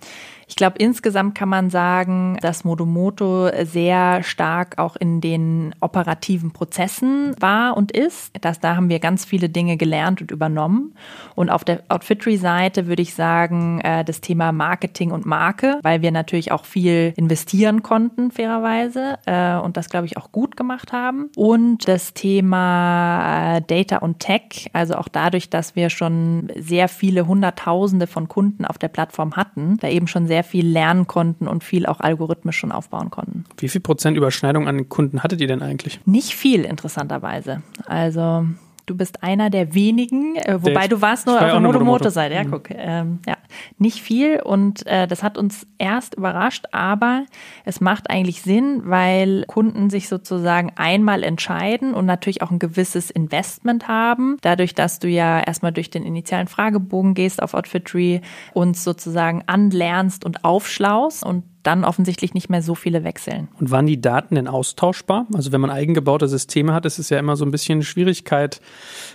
Ich 0.47 0.57
glaube, 0.57 0.77
insgesamt 0.79 1.35
kann 1.35 1.49
man 1.49 1.71
sagen, 1.71 2.39
dass 2.41 2.65
Modomoto 2.65 3.49
sehr 3.65 4.23
stark 4.23 4.79
auch 4.79 4.97
in 4.97 5.21
den 5.21 5.75
operativen 5.81 6.53
Prozessen 6.53 7.35
war 7.41 7.77
und 7.77 7.93
ist. 7.93 8.33
Das, 8.41 8.61
da 8.61 8.77
haben 8.77 8.89
wir 8.89 8.99
ganz 8.99 9.25
viele 9.25 9.49
Dinge 9.49 9.77
gelernt 9.77 10.21
und 10.21 10.31
übernommen. 10.31 10.95
Und 11.35 11.51
auf 11.51 11.65
der 11.65 11.83
Outfitry-Seite 11.89 12.87
würde 12.87 13.03
ich 13.03 13.15
sagen, 13.15 13.81
äh, 13.81 14.05
das 14.05 14.21
Thema 14.21 14.53
Marketing 14.53 15.11
und 15.13 15.27
Marke, 15.27 15.79
weil 15.83 16.03
wir 16.03 16.11
natürlich 16.11 16.53
auch 16.53 16.65
viel 16.65 17.13
investieren 17.17 17.83
konnten, 17.83 18.31
fairerweise, 18.31 19.19
äh, 19.27 19.57
und 19.57 19.77
das, 19.77 19.89
glaube 19.89 20.07
ich, 20.07 20.17
auch 20.17 20.33
gut 20.33 20.57
gemacht 20.57 20.93
haben. 20.93 21.31
Und 21.37 21.89
das 21.89 22.15
Thema 22.15 23.57
äh, 23.57 23.63
Data 23.63 23.99
und 23.99 24.19
Tech, 24.21 24.71
also 24.73 24.95
auch 24.95 25.09
dadurch, 25.09 25.51
dass 25.51 25.77
wir 25.77 25.91
schon 25.91 26.51
sehr 26.57 26.89
viele 26.89 27.27
Hunderttausende 27.27 28.07
von 28.07 28.29
Kunden 28.29 28.65
auf 28.65 28.79
der 28.79 28.89
Plattform 28.89 29.37
hatten, 29.37 29.77
da 29.79 29.89
eben 29.89 30.07
schon 30.07 30.27
sehr 30.27 30.34
viel 30.43 30.67
lernen 30.67 31.07
konnten 31.07 31.47
und 31.47 31.63
viel 31.63 31.87
auch 31.87 32.01
algorithmisch 32.01 32.57
schon 32.57 32.73
aufbauen 32.73 33.11
konnten. 33.11 33.45
Wie 33.59 33.69
viel 33.69 33.81
Prozent 33.81 34.17
Überschneidung 34.17 34.67
an 34.67 34.77
den 34.77 34.89
Kunden 34.89 35.23
hattet 35.23 35.41
ihr 35.41 35.47
denn 35.47 35.63
eigentlich? 35.63 36.01
Nicht 36.07 36.35
viel, 36.35 36.63
interessanterweise. 36.63 37.63
Also 37.87 38.47
du 38.87 38.97
bist 38.97 39.23
einer 39.23 39.51
der 39.51 39.75
wenigen, 39.75 40.37
äh, 40.37 40.59
wobei 40.63 40.83
ich- 40.85 40.89
du 40.89 41.01
warst 41.01 41.27
nur 41.27 41.37
auf 41.41 41.51
der 41.51 41.61
Modomoto. 41.61 42.11
Seite. 42.11 42.35
Ja, 42.35 42.45
guck, 42.45 42.71
ähm, 42.71 43.21
ja, 43.27 43.37
nicht 43.79 44.01
viel 44.03 44.41
und 44.43 44.87
äh, 44.87 45.07
das 45.07 45.23
hat 45.23 45.39
uns 45.39 45.67
erst 45.79 46.15
überrascht, 46.15 46.67
aber 46.73 47.25
es 47.65 47.81
macht 47.81 48.11
eigentlich 48.11 48.43
Sinn, 48.43 48.83
weil 48.85 49.45
Kunden 49.47 49.91
sich 49.91 50.09
sozusagen 50.09 50.73
einmal 50.77 51.23
entscheiden 51.23 51.95
und 51.95 52.05
natürlich 52.07 52.43
auch 52.43 52.51
ein 52.51 52.59
gewisses 52.59 53.11
Investment 53.11 53.89
haben, 53.89 54.37
dadurch, 54.43 54.75
dass 54.75 54.99
du 54.99 55.09
ja 55.09 55.41
erstmal 55.41 55.73
durch 55.73 55.91
den 55.91 56.05
initialen 56.05 56.49
Fragebogen 56.49 57.15
gehst 57.15 57.43
auf 57.43 57.55
Outfitry, 57.55 58.21
uns 58.53 58.85
sozusagen 58.85 59.43
anlernst 59.47 60.25
und 60.25 60.45
aufschlaust 60.45 61.25
und 61.25 61.45
dann 61.65 61.85
offensichtlich 61.85 62.35
nicht 62.35 62.51
mehr 62.51 62.63
so 62.63 62.75
viele 62.75 63.05
wechseln. 63.05 63.49
Und 63.59 63.71
waren 63.71 63.87
die 63.87 64.01
Daten 64.01 64.35
denn 64.35 64.47
austauschbar? 64.47 65.27
Also 65.35 65.51
wenn 65.51 65.61
man 65.61 65.71
eigengebaute 65.71 66.29
Systeme 66.29 66.75
hat, 66.75 66.85
ist 66.85 66.99
es 66.99 67.11
ja 67.11 67.19
immer 67.19 67.37
so 67.37 67.45
ein 67.45 67.51
bisschen 67.51 67.83
Schwierigkeit. 67.83 68.61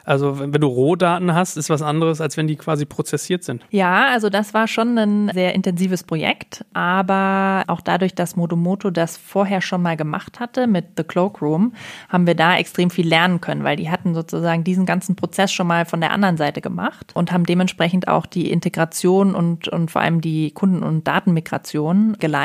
Also 0.04 0.40
wenn, 0.40 0.54
wenn 0.54 0.62
du 0.62 0.68
Rohdaten 0.68 1.34
hast, 1.34 1.58
ist 1.58 1.70
was 1.70 1.82
anderes, 1.82 2.22
als 2.22 2.38
wenn 2.38 2.48
die 2.48 2.56
quasi 2.56 2.86
prozessiert 2.86 3.44
sind. 3.44 3.64
Ja, 3.70 4.08
also 4.08 4.30
das 4.30 4.54
war 4.54 4.68
schon 4.68 4.98
ein 4.98 5.32
sehr 5.34 5.54
intensives 5.54 6.04
Projekt, 6.04 6.66
aber 6.74 7.64
auch 7.68 7.82
dadurch, 7.82 8.16
dass 8.16 8.36
Modomoto 8.36 8.90
das 8.90 9.16
vorher 9.16 9.62
schon 9.62 9.82
mal 9.82 9.96
gemacht 9.96 10.40
hatte 10.40 10.66
mit 10.66 10.86
The 10.98 11.04
Cloakroom, 11.04 11.74
haben 12.10 12.26
wir 12.26 12.36
da 12.36 12.58
extrem 12.58 12.90
viel 12.90 13.08
lernen 13.08 13.42
können, 13.42 13.64
weil 13.64 13.76
die 13.76 13.92
hatten 13.92 14.16
sozusagen 14.16 14.64
diesen 14.64 14.88
ganzen 14.88 15.16
Prozess 15.16 15.52
schon 15.52 15.68
mal 15.68 15.86
von 15.86 16.02
der 16.02 16.12
anderen 16.12 16.38
Seite 16.38 16.62
gemacht 16.62 17.12
und 17.14 17.32
haben 17.32 17.46
dementsprechend 17.46 18.08
auch 18.08 18.26
die 18.26 18.50
Integration 18.50 19.36
und, 19.36 19.68
und 19.68 19.92
vor 19.92 20.02
allem 20.02 20.22
die 20.22 20.52
Kunden- 20.52 20.82
und 20.82 21.08
Datenmigration 21.08 22.18
geleitet 22.20 22.38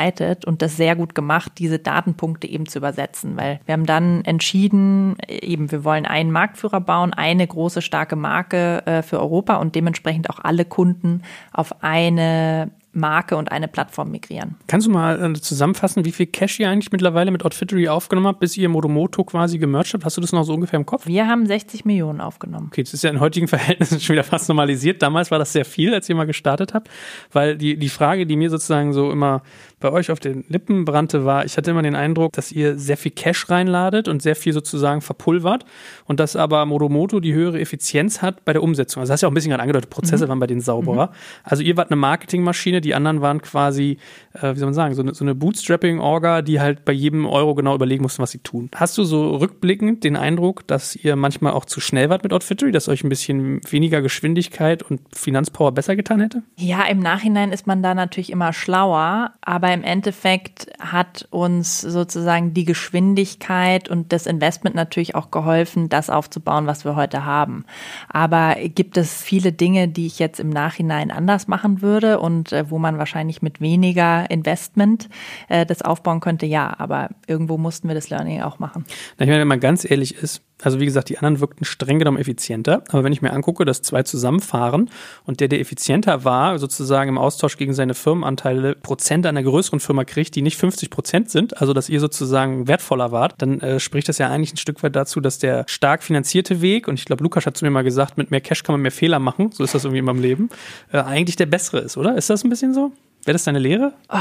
und 0.45 0.61
das 0.61 0.77
sehr 0.77 0.95
gut 0.95 1.15
gemacht, 1.15 1.53
diese 1.57 1.79
Datenpunkte 1.79 2.47
eben 2.47 2.65
zu 2.65 2.79
übersetzen, 2.79 3.37
weil 3.37 3.59
wir 3.65 3.73
haben 3.73 3.85
dann 3.85 4.23
entschieden, 4.25 5.17
eben 5.27 5.71
wir 5.71 5.83
wollen 5.83 6.05
einen 6.05 6.31
Marktführer 6.31 6.81
bauen, 6.81 7.13
eine 7.13 7.45
große 7.45 7.81
starke 7.81 8.15
Marke 8.15 8.85
äh, 8.85 9.01
für 9.01 9.19
Europa 9.19 9.55
und 9.55 9.75
dementsprechend 9.75 10.29
auch 10.29 10.39
alle 10.39 10.65
Kunden 10.65 11.21
auf 11.51 11.83
eine 11.83 12.71
Marke 12.95 13.35
und 13.35 13.51
eine 13.51 13.67
Plattform 13.67 14.09
migrieren. 14.09 14.55
Kannst 14.67 14.87
du 14.87 14.91
mal 14.91 15.21
äh, 15.21 15.33
zusammenfassen, 15.33 16.05
wie 16.05 16.11
viel 16.11 16.27
Cash 16.27 16.59
ihr 16.59 16.69
eigentlich 16.69 16.91
mittlerweile 16.91 17.29
mit 17.29 17.43
Outfittery 17.43 17.89
aufgenommen 17.89 18.27
habt, 18.27 18.39
bis 18.39 18.55
ihr 18.55 18.69
Modomoto 18.69 19.23
quasi 19.25 19.57
gemerged 19.57 19.93
habt? 19.93 20.05
Hast 20.05 20.15
du 20.17 20.21
das 20.21 20.31
noch 20.31 20.43
so 20.43 20.53
ungefähr 20.53 20.79
im 20.79 20.85
Kopf? 20.85 21.05
Wir 21.05 21.27
haben 21.27 21.45
60 21.45 21.83
Millionen 21.83 22.21
aufgenommen. 22.21 22.67
Okay, 22.71 22.83
das 22.83 22.93
ist 22.93 23.03
ja 23.03 23.09
in 23.09 23.19
heutigen 23.19 23.47
Verhältnissen 23.49 23.99
schon 23.99 24.13
wieder 24.13 24.23
fast 24.23 24.47
normalisiert. 24.47 25.01
Damals 25.01 25.29
war 25.29 25.39
das 25.39 25.51
sehr 25.51 25.65
viel, 25.65 25.93
als 25.93 26.07
ihr 26.07 26.15
mal 26.15 26.25
gestartet 26.25 26.73
habt, 26.73 26.89
weil 27.33 27.57
die, 27.57 27.77
die 27.77 27.89
Frage, 27.89 28.25
die 28.25 28.37
mir 28.37 28.49
sozusagen 28.49 28.93
so 28.93 29.11
immer 29.11 29.43
bei 29.79 29.91
euch 29.91 30.09
auf 30.11 30.19
den 30.19 30.45
Lippen 30.47 30.85
brannte, 30.85 31.25
war, 31.25 31.45
ich 31.45 31.57
hatte 31.57 31.71
immer 31.71 31.81
den 31.81 31.95
Eindruck, 31.95 32.33
dass 32.33 32.51
ihr 32.51 32.77
sehr 32.77 32.97
viel 32.97 33.11
Cash 33.11 33.49
reinladet 33.49 34.07
und 34.07 34.21
sehr 34.21 34.35
viel 34.35 34.53
sozusagen 34.53 35.01
verpulvert 35.01 35.65
und 36.05 36.19
dass 36.19 36.35
aber 36.35 36.65
Modomoto 36.65 37.19
die 37.19 37.33
höhere 37.33 37.59
Effizienz 37.59 38.21
hat 38.21 38.45
bei 38.45 38.53
der 38.53 38.63
Umsetzung. 38.63 39.01
Also 39.01 39.11
das 39.11 39.15
hast 39.15 39.21
du 39.21 39.25
ja 39.25 39.27
auch 39.27 39.31
ein 39.31 39.35
bisschen 39.35 39.49
gerade 39.49 39.63
angedeutet, 39.63 39.89
Prozesse 39.89 40.25
mhm. 40.25 40.29
waren 40.29 40.39
bei 40.39 40.47
denen 40.47 40.61
sauberer. 40.61 41.07
Mhm. 41.07 41.15
Also 41.43 41.63
ihr 41.63 41.77
wart 41.77 41.91
eine 41.91 41.97
Marketingmaschine, 41.97 42.81
die 42.81 42.95
anderen 42.95 43.21
waren 43.21 43.41
quasi, 43.41 43.97
äh, 44.33 44.53
wie 44.53 44.59
soll 44.59 44.67
man 44.67 44.73
sagen, 44.73 44.95
so 44.95 45.01
eine, 45.01 45.13
so 45.13 45.25
eine 45.25 45.35
Bootstrapping-Orga, 45.35 46.41
die 46.41 46.59
halt 46.59 46.85
bei 46.85 46.93
jedem 46.93 47.25
Euro 47.25 47.53
genau 47.53 47.75
überlegen 47.75 48.03
mussten, 48.03 48.21
was 48.21 48.31
sie 48.31 48.39
tun. 48.39 48.69
Hast 48.75 48.97
du 48.97 49.03
so 49.03 49.35
rückblickend 49.35 50.03
den 50.03 50.15
Eindruck, 50.15 50.65
dass 50.67 50.95
ihr 50.95 51.15
manchmal 51.15 51.53
auch 51.53 51.65
zu 51.65 51.81
schnell 51.81 52.09
wart 52.09 52.23
mit 52.23 52.31
Outfittery, 52.33 52.71
dass 52.71 52.87
euch 52.87 53.03
ein 53.03 53.09
bisschen 53.09 53.61
weniger 53.69 54.01
Geschwindigkeit 54.01 54.83
und 54.83 55.01
Finanzpower 55.13 55.73
besser 55.73 55.95
getan 55.95 56.21
hätte? 56.21 56.43
Ja, 56.55 56.83
im 56.85 56.99
Nachhinein 56.99 57.51
ist 57.51 57.67
man 57.67 57.83
da 57.83 57.93
natürlich 57.93 58.31
immer 58.31 58.53
schlauer, 58.53 59.33
aber 59.41 59.64
im 59.73 59.83
Endeffekt 59.83 60.67
hat 60.79 61.27
uns 61.31 61.81
sozusagen 61.81 62.53
die 62.53 62.65
Geschwindigkeit 62.65 63.89
und 63.89 64.11
das 64.11 64.25
Investment 64.25 64.75
natürlich 64.75 65.15
auch 65.15 65.31
geholfen, 65.31 65.89
das 65.89 66.09
aufzubauen, 66.09 66.67
was 66.67 66.85
wir 66.85 66.95
heute 66.95 67.25
haben. 67.25 67.65
Aber 68.09 68.55
gibt 68.59 68.97
es 68.97 69.21
viele 69.21 69.51
Dinge, 69.51 69.87
die 69.87 70.07
ich 70.07 70.19
jetzt 70.19 70.39
im 70.39 70.49
Nachhinein 70.49 71.11
anders 71.11 71.47
machen 71.47 71.81
würde 71.81 72.19
und 72.19 72.51
äh, 72.51 72.69
wo 72.69 72.79
man 72.79 72.97
wahrscheinlich 72.97 73.41
mit 73.41 73.61
weniger 73.61 74.29
Investment 74.29 75.09
äh, 75.49 75.65
das 75.65 75.81
aufbauen 75.81 76.19
könnte? 76.19 76.45
Ja, 76.45 76.75
aber 76.77 77.09
irgendwo 77.27 77.57
mussten 77.57 77.87
wir 77.87 77.95
das 77.95 78.09
Learning 78.09 78.41
auch 78.41 78.59
machen. 78.59 78.85
Na, 79.17 79.25
ich 79.25 79.29
meine, 79.29 79.41
wenn 79.41 79.47
man 79.47 79.59
ganz 79.59 79.89
ehrlich 79.89 80.15
ist, 80.15 80.41
also 80.63 80.79
wie 80.79 80.85
gesagt, 80.85 81.09
die 81.09 81.17
anderen 81.17 81.41
wirkten 81.41 81.65
streng 81.65 81.99
genommen 81.99 82.17
effizienter. 82.17 82.83
Aber 82.89 83.03
wenn 83.03 83.11
ich 83.11 83.21
mir 83.21 83.33
angucke, 83.33 83.65
dass 83.65 83.81
zwei 83.81 84.03
zusammenfahren 84.03 84.89
und 85.25 85.39
der, 85.39 85.47
der 85.47 85.59
effizienter 85.59 86.23
war, 86.23 86.57
sozusagen 86.59 87.09
im 87.09 87.17
Austausch 87.17 87.57
gegen 87.57 87.73
seine 87.73 87.93
Firmenanteile 87.93 88.75
Prozent 88.75 89.25
einer 89.25 89.43
größeren 89.43 89.79
Firma 89.79 90.05
kriegt, 90.05 90.35
die 90.35 90.41
nicht 90.41 90.57
50 90.57 90.89
Prozent 90.89 91.29
sind, 91.29 91.59
also 91.59 91.73
dass 91.73 91.89
ihr 91.89 91.99
sozusagen 91.99 92.67
wertvoller 92.67 93.11
wart, 93.11 93.35
dann 93.39 93.59
äh, 93.59 93.79
spricht 93.79 94.07
das 94.07 94.17
ja 94.17 94.29
eigentlich 94.29 94.53
ein 94.53 94.57
Stück 94.57 94.81
weit 94.81 94.95
dazu, 94.95 95.19
dass 95.19 95.39
der 95.39 95.65
stark 95.67 96.03
finanzierte 96.03 96.61
Weg, 96.61 96.87
und 96.87 96.99
ich 96.99 97.05
glaube, 97.05 97.23
Lukas 97.23 97.45
hat 97.45 97.57
zu 97.57 97.65
mir 97.65 97.71
mal 97.71 97.83
gesagt, 97.83 98.17
mit 98.17 98.31
mehr 98.31 98.41
Cash 98.41 98.63
kann 98.63 98.73
man 98.73 98.81
mehr 98.81 98.91
Fehler 98.91 99.19
machen, 99.19 99.51
so 99.51 99.63
ist 99.63 99.75
das 99.75 99.83
irgendwie 99.83 99.99
in 99.99 100.05
meinem 100.05 100.21
Leben, 100.21 100.49
äh, 100.91 100.99
eigentlich 100.99 101.35
der 101.35 101.47
bessere 101.47 101.79
ist, 101.79 101.97
oder? 101.97 102.15
Ist 102.15 102.29
das 102.29 102.43
ein 102.43 102.49
bisschen 102.49 102.73
so? 102.73 102.91
Wäre 103.25 103.33
das 103.33 103.43
deine 103.43 103.59
Lehre? 103.59 103.93
Oh, 104.09 104.17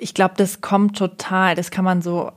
ich 0.00 0.14
glaube, 0.14 0.34
das 0.36 0.60
kommt 0.60 0.98
total, 0.98 1.54
das 1.54 1.70
kann 1.70 1.84
man 1.84 2.02
so 2.02 2.32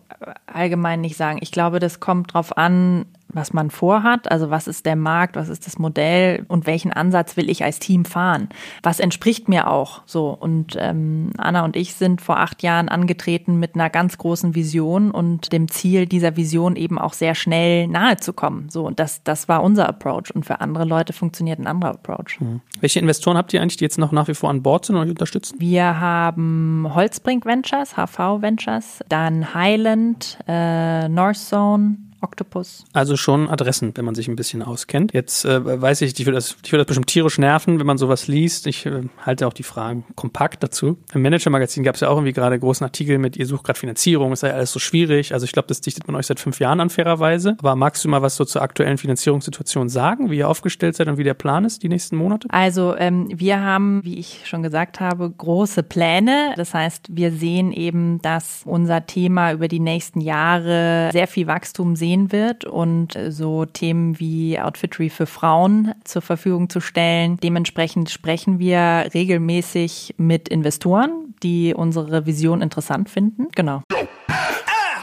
allgemein 0.46 1.02
nicht 1.02 1.18
sagen. 1.18 1.40
Ich 1.42 1.52
glaube, 1.52 1.80
das 1.80 2.00
kommt 2.00 2.34
drauf 2.34 2.58
an, 2.58 3.06
was 3.34 3.54
man 3.54 3.70
vorhat, 3.70 4.32
also 4.32 4.50
was 4.50 4.68
ist 4.68 4.86
der 4.86 4.96
Markt, 4.96 5.36
was 5.36 5.50
ist 5.50 5.66
das 5.66 5.80
Modell 5.80 6.46
und 6.48 6.66
welchen 6.66 6.92
Ansatz 6.92 7.38
will 7.38 7.50
ich 7.50 7.64
als 7.64 7.80
Team 7.80 8.06
fahren. 8.06 8.50
Was 8.84 9.00
entspricht 9.00 9.50
mir 9.50 9.70
auch 9.70 10.02
so. 10.06 10.30
Und 10.30 10.76
ähm, 10.80 11.32
Anna 11.38 11.64
und 11.64 11.76
ich 11.76 11.96
sind 11.96 12.22
vor 12.22 12.40
acht 12.40 12.64
Jahren 12.64 12.90
angetreten 12.90 13.60
mit 13.60 13.76
einer 13.76 13.90
ganz 13.90 14.18
großen 14.18 14.56
Vision 14.56 15.12
und 15.12 15.54
dem 15.54 15.70
Ziel, 15.70 16.06
dieser 16.06 16.36
Vision 16.36 16.76
eben 16.76 17.00
auch 17.00 17.14
sehr 17.14 17.36
schnell 17.36 17.88
nahe 17.88 18.18
zu 18.18 18.34
kommen. 18.34 18.70
So, 18.70 18.86
und 18.86 19.00
das, 19.00 19.24
das 19.24 19.48
war 19.48 19.64
unser 19.64 19.88
Approach. 19.88 20.34
Und 20.34 20.46
für 20.46 20.62
andere 20.62 20.86
Leute 20.86 21.14
funktioniert 21.14 21.60
ein 21.60 21.68
anderer 21.68 21.92
Approach. 21.92 22.40
Mhm. 22.40 22.62
Welche 22.80 23.00
Investoren 23.00 23.38
habt 23.38 23.54
ihr 23.54 23.62
eigentlich, 23.62 23.78
die 23.78 23.86
jetzt 23.86 23.98
noch 23.98 24.12
nach 24.12 24.28
wie 24.28 24.34
vor 24.34 24.50
an 24.50 24.62
Bord 24.62 24.86
sind 24.86 24.96
und 24.96 25.04
euch 25.04 25.10
unterstützen? 25.10 25.56
Wir 25.60 26.00
haben 26.00 26.88
Holzbrink 26.94 27.46
Ventures, 27.46 27.96
HV 27.96 28.42
Ventures, 28.42 29.00
dann 29.10 29.54
Highland, 29.54 30.38
äh, 30.48 31.08
Northzone, 31.08 31.98
Octopus. 32.22 32.86
Also 32.94 33.18
schon 33.18 33.50
Adressen, 33.50 33.92
wenn 33.96 34.06
man 34.06 34.16
sich 34.16 34.28
ein 34.28 34.36
bisschen 34.36 34.62
auskennt. 34.62 35.14
Jetzt 35.14 35.46
äh, 35.46 35.82
weiß 35.82 36.02
ich, 36.02 36.20
ich 36.20 36.26
würde 36.26 36.36
das, 36.36 36.58
ich 36.64 36.72
würde 36.72 36.84
das 36.84 36.88
bestimmt 36.88 37.08
tierisch 37.08 37.38
nerven, 37.38 37.80
wenn 37.80 37.86
man 37.88 37.98
sowas 37.98 38.28
liest. 38.28 38.68
Ich 38.68 38.86
äh, 38.86 39.04
halte 39.26 39.48
auch 39.48 39.54
die 39.54 39.64
Fragen 39.64 40.06
kompakt 40.16 40.64
dazu. 40.64 40.98
Im 41.14 41.22
Manager-Magazin 41.22 41.84
gab 41.84 41.96
es 41.96 42.02
ja 42.02 42.10
auch 42.10 42.16
irgendwie 42.16 42.34
gerade 42.34 42.60
großen 42.60 42.84
Artikel 42.84 43.18
mit, 43.18 43.38
ihr 43.38 43.46
sucht 43.46 43.64
gerade 43.64 43.80
Finanzierung, 43.80 44.32
es 44.32 44.42
sei 44.42 44.54
alles 44.54 44.72
so 44.72 44.80
schwierig. 44.80 45.34
Also 45.34 45.46
ich 45.46 45.52
glaube, 45.52 45.68
das 45.68 45.82
dichtet 45.82 46.08
man 46.08 46.16
euch 46.16 46.28
seit 46.28 46.40
fünf 46.40 46.60
Jahren 46.60 46.80
an, 46.80 46.90
fairerweise. 46.90 47.56
Aber 47.60 47.76
magst 47.76 48.04
du 48.06 48.10
mal 48.10 48.22
was 48.22 48.36
so 48.36 48.46
zur 48.46 48.62
aktuellen 48.62 48.98
Finanzierungssituation 48.98 49.90
sagen, 49.90 50.30
wie 50.30 50.38
ihr 50.38 50.50
aufgestellt 50.50 50.96
seid 50.96 51.08
und 51.08 51.18
wie 51.18 51.24
der 51.24 51.34
Plan 51.34 51.66
ist 51.66 51.84
die 51.84 51.90
nächsten 51.90 52.16
Monate? 52.16 52.48
Also 52.52 52.96
ähm, 52.96 53.28
wir 53.34 53.62
haben, 53.62 54.02
wie 54.04 54.20
ich 54.20 54.42
schon 54.46 54.64
gesagt 54.64 55.00
habe, 55.00 55.30
große 55.30 55.84
Pläne. 55.84 56.54
Das 56.56 56.74
heißt, 56.74 57.08
wir 57.12 57.32
sehen 57.32 57.72
eben, 57.72 58.22
dass 58.22 58.62
unser 58.66 59.06
Thema 59.06 59.54
über 59.54 59.68
die 59.68 59.80
nächsten 59.80 60.22
Jahre 60.22 61.10
sehr 61.12 61.28
viel 61.28 61.48
Wachstum 61.48 61.96
sehen 61.96 62.11
sehen 62.12 62.32
wird 62.32 62.66
und 62.66 63.18
so 63.30 63.66
Themen 63.66 64.20
wie 64.20 64.60
Outfittery 64.60 65.10
für 65.10 65.26
Frauen 65.26 65.94
zur 66.04 66.22
Verfügung 66.22 66.70
zu 66.70 66.82
stellen. 66.82 67.38
Dementsprechend 67.42 68.10
sprechen 68.10 68.60
wir 68.60 69.10
regelmäßig 69.14 70.16
mit 70.18 70.50
Investoren, 70.50 71.34
die 71.42 71.74
unsere 71.74 72.26
Vision 72.26 72.62
interessant 72.62 73.10
finden. 73.10 73.48
Genau. 73.56 73.82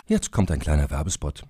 Jetzt 0.06 0.32
kommt 0.32 0.50
ein 0.50 0.58
kleiner 0.58 0.90
Werbespot. 0.90 1.44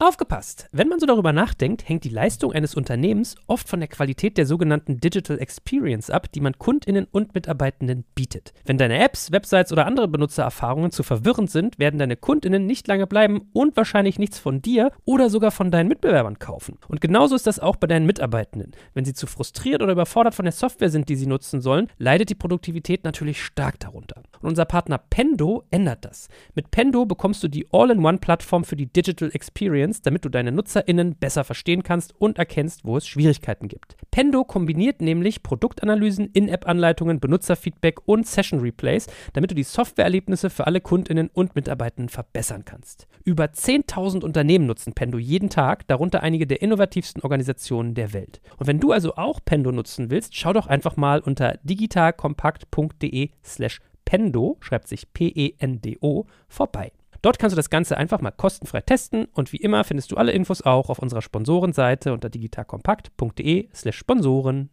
Aufgepasst! 0.00 0.68
Wenn 0.72 0.88
man 0.88 0.98
so 0.98 1.06
darüber 1.06 1.32
nachdenkt, 1.32 1.88
hängt 1.88 2.02
die 2.02 2.08
Leistung 2.08 2.52
eines 2.52 2.74
Unternehmens 2.74 3.36
oft 3.46 3.68
von 3.68 3.78
der 3.78 3.88
Qualität 3.88 4.36
der 4.36 4.44
sogenannten 4.44 4.98
Digital 4.98 5.38
Experience 5.38 6.10
ab, 6.10 6.32
die 6.32 6.40
man 6.40 6.58
Kundinnen 6.58 7.06
und 7.12 7.32
Mitarbeitenden 7.32 8.04
bietet. 8.16 8.52
Wenn 8.64 8.76
deine 8.76 8.98
Apps, 8.98 9.30
Websites 9.30 9.70
oder 9.70 9.86
andere 9.86 10.08
Benutzererfahrungen 10.08 10.90
zu 10.90 11.04
verwirrend 11.04 11.48
sind, 11.48 11.78
werden 11.78 12.00
deine 12.00 12.16
Kundinnen 12.16 12.66
nicht 12.66 12.88
lange 12.88 13.06
bleiben 13.06 13.48
und 13.52 13.76
wahrscheinlich 13.76 14.18
nichts 14.18 14.40
von 14.40 14.60
dir 14.60 14.90
oder 15.04 15.30
sogar 15.30 15.52
von 15.52 15.70
deinen 15.70 15.88
Mitbewerbern 15.88 16.40
kaufen. 16.40 16.76
Und 16.88 17.00
genauso 17.00 17.36
ist 17.36 17.46
das 17.46 17.60
auch 17.60 17.76
bei 17.76 17.86
deinen 17.86 18.04
Mitarbeitenden. 18.04 18.72
Wenn 18.94 19.04
sie 19.04 19.14
zu 19.14 19.28
frustriert 19.28 19.80
oder 19.80 19.92
überfordert 19.92 20.34
von 20.34 20.44
der 20.44 20.52
Software 20.52 20.90
sind, 20.90 21.08
die 21.08 21.16
sie 21.16 21.28
nutzen 21.28 21.60
sollen, 21.60 21.88
leidet 21.98 22.30
die 22.30 22.34
Produktivität 22.34 23.04
natürlich 23.04 23.40
stark 23.40 23.78
darunter. 23.78 24.22
Und 24.40 24.48
unser 24.48 24.64
Partner 24.64 24.98
Pendo 24.98 25.62
ändert 25.70 26.04
das. 26.04 26.28
Mit 26.56 26.72
Pendo 26.72 27.06
bekommst 27.06 27.44
du 27.44 27.48
die 27.48 27.68
All-in-One-Plattform 27.70 28.64
für 28.64 28.76
die 28.76 28.92
Digital 28.92 29.30
Experience 29.32 29.83
Experience, 29.84 30.02
damit 30.02 30.24
du 30.24 30.28
deine 30.28 30.52
NutzerInnen 30.52 31.16
besser 31.16 31.44
verstehen 31.44 31.82
kannst 31.82 32.14
und 32.18 32.38
erkennst, 32.38 32.84
wo 32.84 32.96
es 32.96 33.06
Schwierigkeiten 33.06 33.68
gibt. 33.68 33.96
Pendo 34.10 34.44
kombiniert 34.44 35.00
nämlich 35.00 35.42
Produktanalysen, 35.42 36.30
In-App-Anleitungen, 36.32 37.20
Benutzerfeedback 37.20 38.00
und 38.06 38.26
Session-Replays, 38.26 39.06
damit 39.32 39.50
du 39.50 39.54
die 39.54 39.62
Softwareerlebnisse 39.62 40.50
für 40.50 40.66
alle 40.66 40.80
KundInnen 40.80 41.28
und 41.32 41.54
Mitarbeitenden 41.54 42.08
verbessern 42.08 42.64
kannst. 42.64 43.06
Über 43.24 43.44
10.000 43.44 44.24
Unternehmen 44.24 44.66
nutzen 44.66 44.94
Pendo 44.94 45.18
jeden 45.18 45.50
Tag, 45.50 45.86
darunter 45.86 46.22
einige 46.22 46.46
der 46.46 46.62
innovativsten 46.62 47.22
Organisationen 47.22 47.94
der 47.94 48.12
Welt. 48.12 48.40
Und 48.58 48.66
wenn 48.66 48.80
du 48.80 48.92
also 48.92 49.14
auch 49.16 49.40
Pendo 49.44 49.72
nutzen 49.72 50.10
willst, 50.10 50.36
schau 50.36 50.52
doch 50.52 50.66
einfach 50.66 50.96
mal 50.96 51.20
unter 51.20 51.58
digitalkompakt.de 51.62 53.30
slash 53.44 53.80
Pendo, 54.04 54.58
schreibt 54.60 54.88
sich 54.88 55.12
P-E-N-D-O, 55.12 56.26
vorbei. 56.46 56.92
Dort 57.24 57.38
kannst 57.38 57.54
du 57.54 57.56
das 57.56 57.70
Ganze 57.70 57.96
einfach 57.96 58.20
mal 58.20 58.32
kostenfrei 58.32 58.82
testen 58.82 59.24
und 59.32 59.50
wie 59.54 59.56
immer 59.56 59.82
findest 59.84 60.12
du 60.12 60.18
alle 60.18 60.32
Infos 60.32 60.60
auch 60.60 60.90
auf 60.90 60.98
unserer 60.98 61.22
Sponsorenseite 61.22 62.12
unter 62.12 62.28
digitalkompakt.de/slash 62.28 63.96
Sponsoren. 63.96 64.68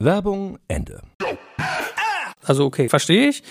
Werbung 0.00 0.58
Ende. 0.66 1.02
Also 2.42 2.64
okay, 2.64 2.88
verstehe 2.88 3.28
ich 3.28 3.44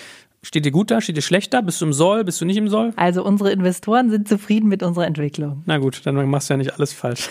Steht 0.47 0.63
dir 0.63 0.71
gut 0.71 0.91
da? 0.91 1.01
Steht 1.01 1.17
dir 1.17 1.21
schlecht 1.21 1.53
da? 1.53 1.59
Bist 1.59 1.81
du 1.81 1.85
im 1.85 1.91
Soll? 1.91 2.23
Bist 2.23 2.39
du 2.39 2.45
nicht 2.45 2.55
im 2.55 2.69
Soll? 2.69 2.93
Also 2.95 3.21
unsere 3.21 3.51
Investoren 3.51 4.09
sind 4.09 4.29
zufrieden 4.29 4.69
mit 4.69 4.81
unserer 4.81 5.05
Entwicklung. 5.05 5.61
Na 5.65 5.77
gut, 5.77 6.05
dann 6.05 6.15
machst 6.29 6.49
du 6.49 6.53
ja 6.53 6.57
nicht 6.57 6.73
alles 6.73 6.93
falsch. 6.93 7.29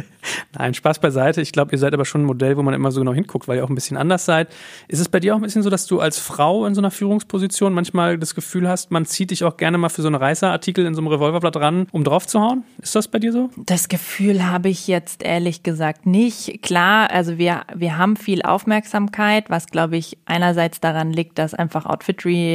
Nein, 0.58 0.72
Spaß 0.72 0.98
beiseite. 1.00 1.42
Ich 1.42 1.52
glaube, 1.52 1.72
ihr 1.72 1.78
seid 1.78 1.92
aber 1.92 2.06
schon 2.06 2.22
ein 2.22 2.24
Modell, 2.24 2.56
wo 2.56 2.62
man 2.62 2.72
immer 2.72 2.90
so 2.90 3.00
genau 3.00 3.12
hinguckt, 3.12 3.48
weil 3.48 3.58
ihr 3.58 3.64
auch 3.64 3.68
ein 3.68 3.74
bisschen 3.74 3.98
anders 3.98 4.24
seid. 4.24 4.48
Ist 4.88 5.00
es 5.00 5.10
bei 5.10 5.20
dir 5.20 5.34
auch 5.34 5.38
ein 5.38 5.42
bisschen 5.42 5.62
so, 5.62 5.68
dass 5.68 5.84
du 5.84 6.00
als 6.00 6.18
Frau 6.18 6.64
in 6.64 6.74
so 6.74 6.80
einer 6.80 6.90
Führungsposition 6.90 7.74
manchmal 7.74 8.18
das 8.18 8.34
Gefühl 8.34 8.66
hast, 8.66 8.90
man 8.90 9.04
zieht 9.04 9.30
dich 9.30 9.44
auch 9.44 9.58
gerne 9.58 9.76
mal 9.76 9.90
für 9.90 10.00
so 10.00 10.08
einen 10.08 10.14
Reißerartikel 10.14 10.86
in 10.86 10.94
so 10.94 11.02
einem 11.02 11.08
Revolverblatt 11.08 11.56
ran, 11.56 11.86
um 11.92 12.02
drauf 12.02 12.26
zu 12.26 12.40
hauen? 12.40 12.64
Ist 12.80 12.94
das 12.94 13.08
bei 13.08 13.18
dir 13.18 13.32
so? 13.32 13.50
Das 13.56 13.88
Gefühl 13.88 14.46
habe 14.46 14.70
ich 14.70 14.88
jetzt 14.88 15.22
ehrlich 15.22 15.64
gesagt 15.64 16.06
nicht. 16.06 16.62
Klar, 16.62 17.10
also 17.10 17.36
wir, 17.36 17.62
wir 17.74 17.98
haben 17.98 18.16
viel 18.16 18.40
Aufmerksamkeit, 18.40 19.50
was 19.50 19.66
glaube 19.66 19.98
ich 19.98 20.16
einerseits 20.24 20.80
daran 20.80 21.12
liegt, 21.12 21.38
dass 21.38 21.52
einfach 21.52 21.84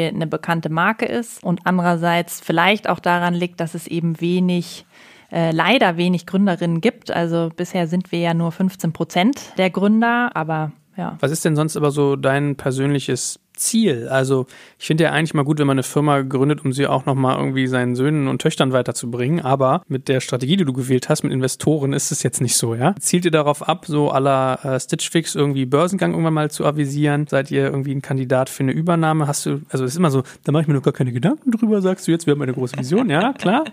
Eine 0.08 0.28
bekannte 0.28 0.70
Marke 0.70 1.06
ist 1.06 1.44
und 1.44 1.62
andererseits 1.66 2.42
vielleicht 2.42 2.90
auch 2.90 3.00
daran 3.00 3.34
liegt, 3.34 3.60
dass 3.60 3.76
es 3.76 3.88
eben 3.88 4.20
wenig 4.22 4.86
äh, 5.32 5.52
leider 5.52 5.98
wenig 5.98 6.26
Gründerinnen 6.26 6.82
gibt. 6.82 7.12
Also 7.12 7.52
bisher 7.56 7.88
sind 7.88 8.12
wir 8.12 8.20
ja 8.20 8.34
nur 8.34 8.52
15 8.52 8.94
Prozent 8.94 9.54
der 9.58 9.70
Gründer, 9.70 10.32
aber 10.36 10.72
ja. 10.98 11.18
Was 11.20 11.32
ist 11.32 11.46
denn 11.46 11.56
sonst 11.56 11.78
aber 11.78 11.92
so 11.92 12.16
dein 12.16 12.56
persönliches 12.56 13.40
Ziel. 13.60 14.08
Also 14.08 14.48
ich 14.78 14.88
finde 14.88 15.06
ja 15.06 15.12
eigentlich 15.12 15.34
mal 15.34 15.44
gut, 15.44 15.60
wenn 15.60 15.68
man 15.68 15.76
eine 15.76 15.84
Firma 15.84 16.22
gründet, 16.22 16.66
um 16.66 16.74
sie 16.74 16.88
auch 16.88 17.06
nochmal 17.06 17.38
irgendwie 17.38 17.68
seinen 17.68 17.96
Söhnen 17.96 18.28
und 18.28 18.42
Töchtern 18.42 18.72
weiterzubringen. 18.72 19.42
Aber 19.42 19.84
mit 19.88 20.08
der 20.08 20.22
Strategie, 20.22 20.58
die 20.58 20.66
du 20.66 20.74
gewählt 20.74 21.10
hast, 21.10 21.24
mit 21.24 21.32
Investoren, 21.32 21.94
ist 21.94 22.12
es 22.12 22.24
jetzt 22.24 22.42
nicht 22.42 22.56
so, 22.56 22.76
ja? 22.76 22.96
Zielt 23.00 23.26
ihr 23.26 23.32
darauf 23.32 23.68
ab, 23.68 23.86
so 23.88 24.12
aller 24.12 24.60
äh, 24.64 24.80
Stitch 24.80 25.10
irgendwie 25.36 25.66
Börsengang 25.66 26.12
irgendwann 26.12 26.34
mal 26.34 26.52
zu 26.52 26.66
avisieren? 26.66 27.28
Seid 27.28 27.52
ihr 27.52 27.66
irgendwie 27.66 27.94
ein 27.94 28.02
Kandidat 28.02 28.50
für 28.50 28.64
eine 28.64 28.72
Übernahme? 28.72 29.28
Hast 29.28 29.46
du, 29.46 29.62
also 29.70 29.84
es 29.84 29.92
ist 29.92 29.98
immer 29.98 30.12
so, 30.12 30.24
da 30.44 30.52
mache 30.52 30.64
ich 30.64 30.68
mir 30.68 30.76
noch 30.76 30.84
gar 30.84 30.94
keine 30.94 31.12
Gedanken 31.12 31.52
drüber, 31.52 31.82
sagst 31.82 32.08
du 32.08 32.12
jetzt, 32.12 32.26
wir 32.26 32.34
haben 32.34 32.42
eine 32.42 32.54
große 32.54 32.78
Vision, 32.78 33.10
ja, 33.10 33.34
klar. 33.34 33.66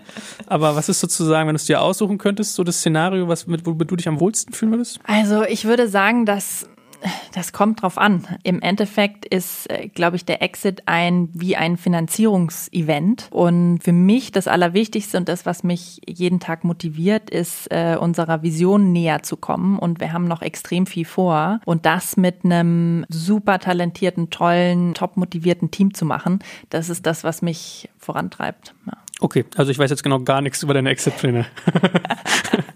Aber 0.45 0.75
was 0.75 0.89
ist 0.89 0.99
sozusagen, 0.99 1.47
wenn 1.47 1.55
du 1.55 1.57
es 1.57 1.65
dir 1.65 1.81
aussuchen 1.81 2.17
könntest, 2.17 2.55
so 2.55 2.63
das 2.63 2.77
Szenario, 2.77 3.27
was 3.27 3.47
mit, 3.47 3.65
womit 3.65 3.89
du 3.89 3.95
dich 3.95 4.07
am 4.07 4.19
wohlsten 4.19 4.53
fühlen 4.53 4.71
würdest? 4.71 4.99
Also 5.05 5.43
ich 5.43 5.65
würde 5.65 5.87
sagen, 5.87 6.25
dass 6.25 6.67
das 7.33 7.51
kommt 7.51 7.81
drauf 7.81 7.97
an. 7.97 8.27
Im 8.43 8.61
Endeffekt 8.61 9.25
ist, 9.25 9.69
äh, 9.69 9.87
glaube 9.87 10.15
ich, 10.15 10.25
der 10.25 10.41
Exit 10.41 10.83
ein 10.85 11.29
wie 11.33 11.55
ein 11.55 11.77
Finanzierungsevent. 11.77 13.27
Und 13.31 13.79
für 13.83 13.91
mich 13.91 14.31
das 14.31 14.47
Allerwichtigste 14.47 15.17
und 15.17 15.29
das, 15.29 15.45
was 15.45 15.63
mich 15.63 16.01
jeden 16.07 16.39
Tag 16.39 16.63
motiviert, 16.63 17.29
ist, 17.29 17.67
äh, 17.71 17.97
unserer 17.99 18.43
Vision 18.43 18.91
näher 18.91 19.23
zu 19.23 19.37
kommen. 19.37 19.77
Und 19.79 19.99
wir 19.99 20.13
haben 20.13 20.27
noch 20.27 20.41
extrem 20.41 20.85
viel 20.85 21.05
vor. 21.05 21.59
Und 21.65 21.85
das 21.85 22.17
mit 22.17 22.43
einem 22.43 23.05
super 23.09 23.59
talentierten, 23.59 24.29
tollen, 24.29 24.93
top 24.93 25.17
motivierten 25.17 25.71
Team 25.71 25.93
zu 25.93 26.05
machen, 26.05 26.39
das 26.69 26.89
ist 26.89 27.05
das, 27.05 27.23
was 27.23 27.41
mich 27.41 27.89
vorantreibt. 27.97 28.73
Ja. 28.85 28.93
Okay, 29.19 29.45
also 29.55 29.71
ich 29.71 29.79
weiß 29.79 29.89
jetzt 29.89 30.03
genau 30.03 30.19
gar 30.19 30.41
nichts 30.41 30.61
über 30.61 30.73
deine 30.73 30.89
Exit-Pläne. 30.91 31.45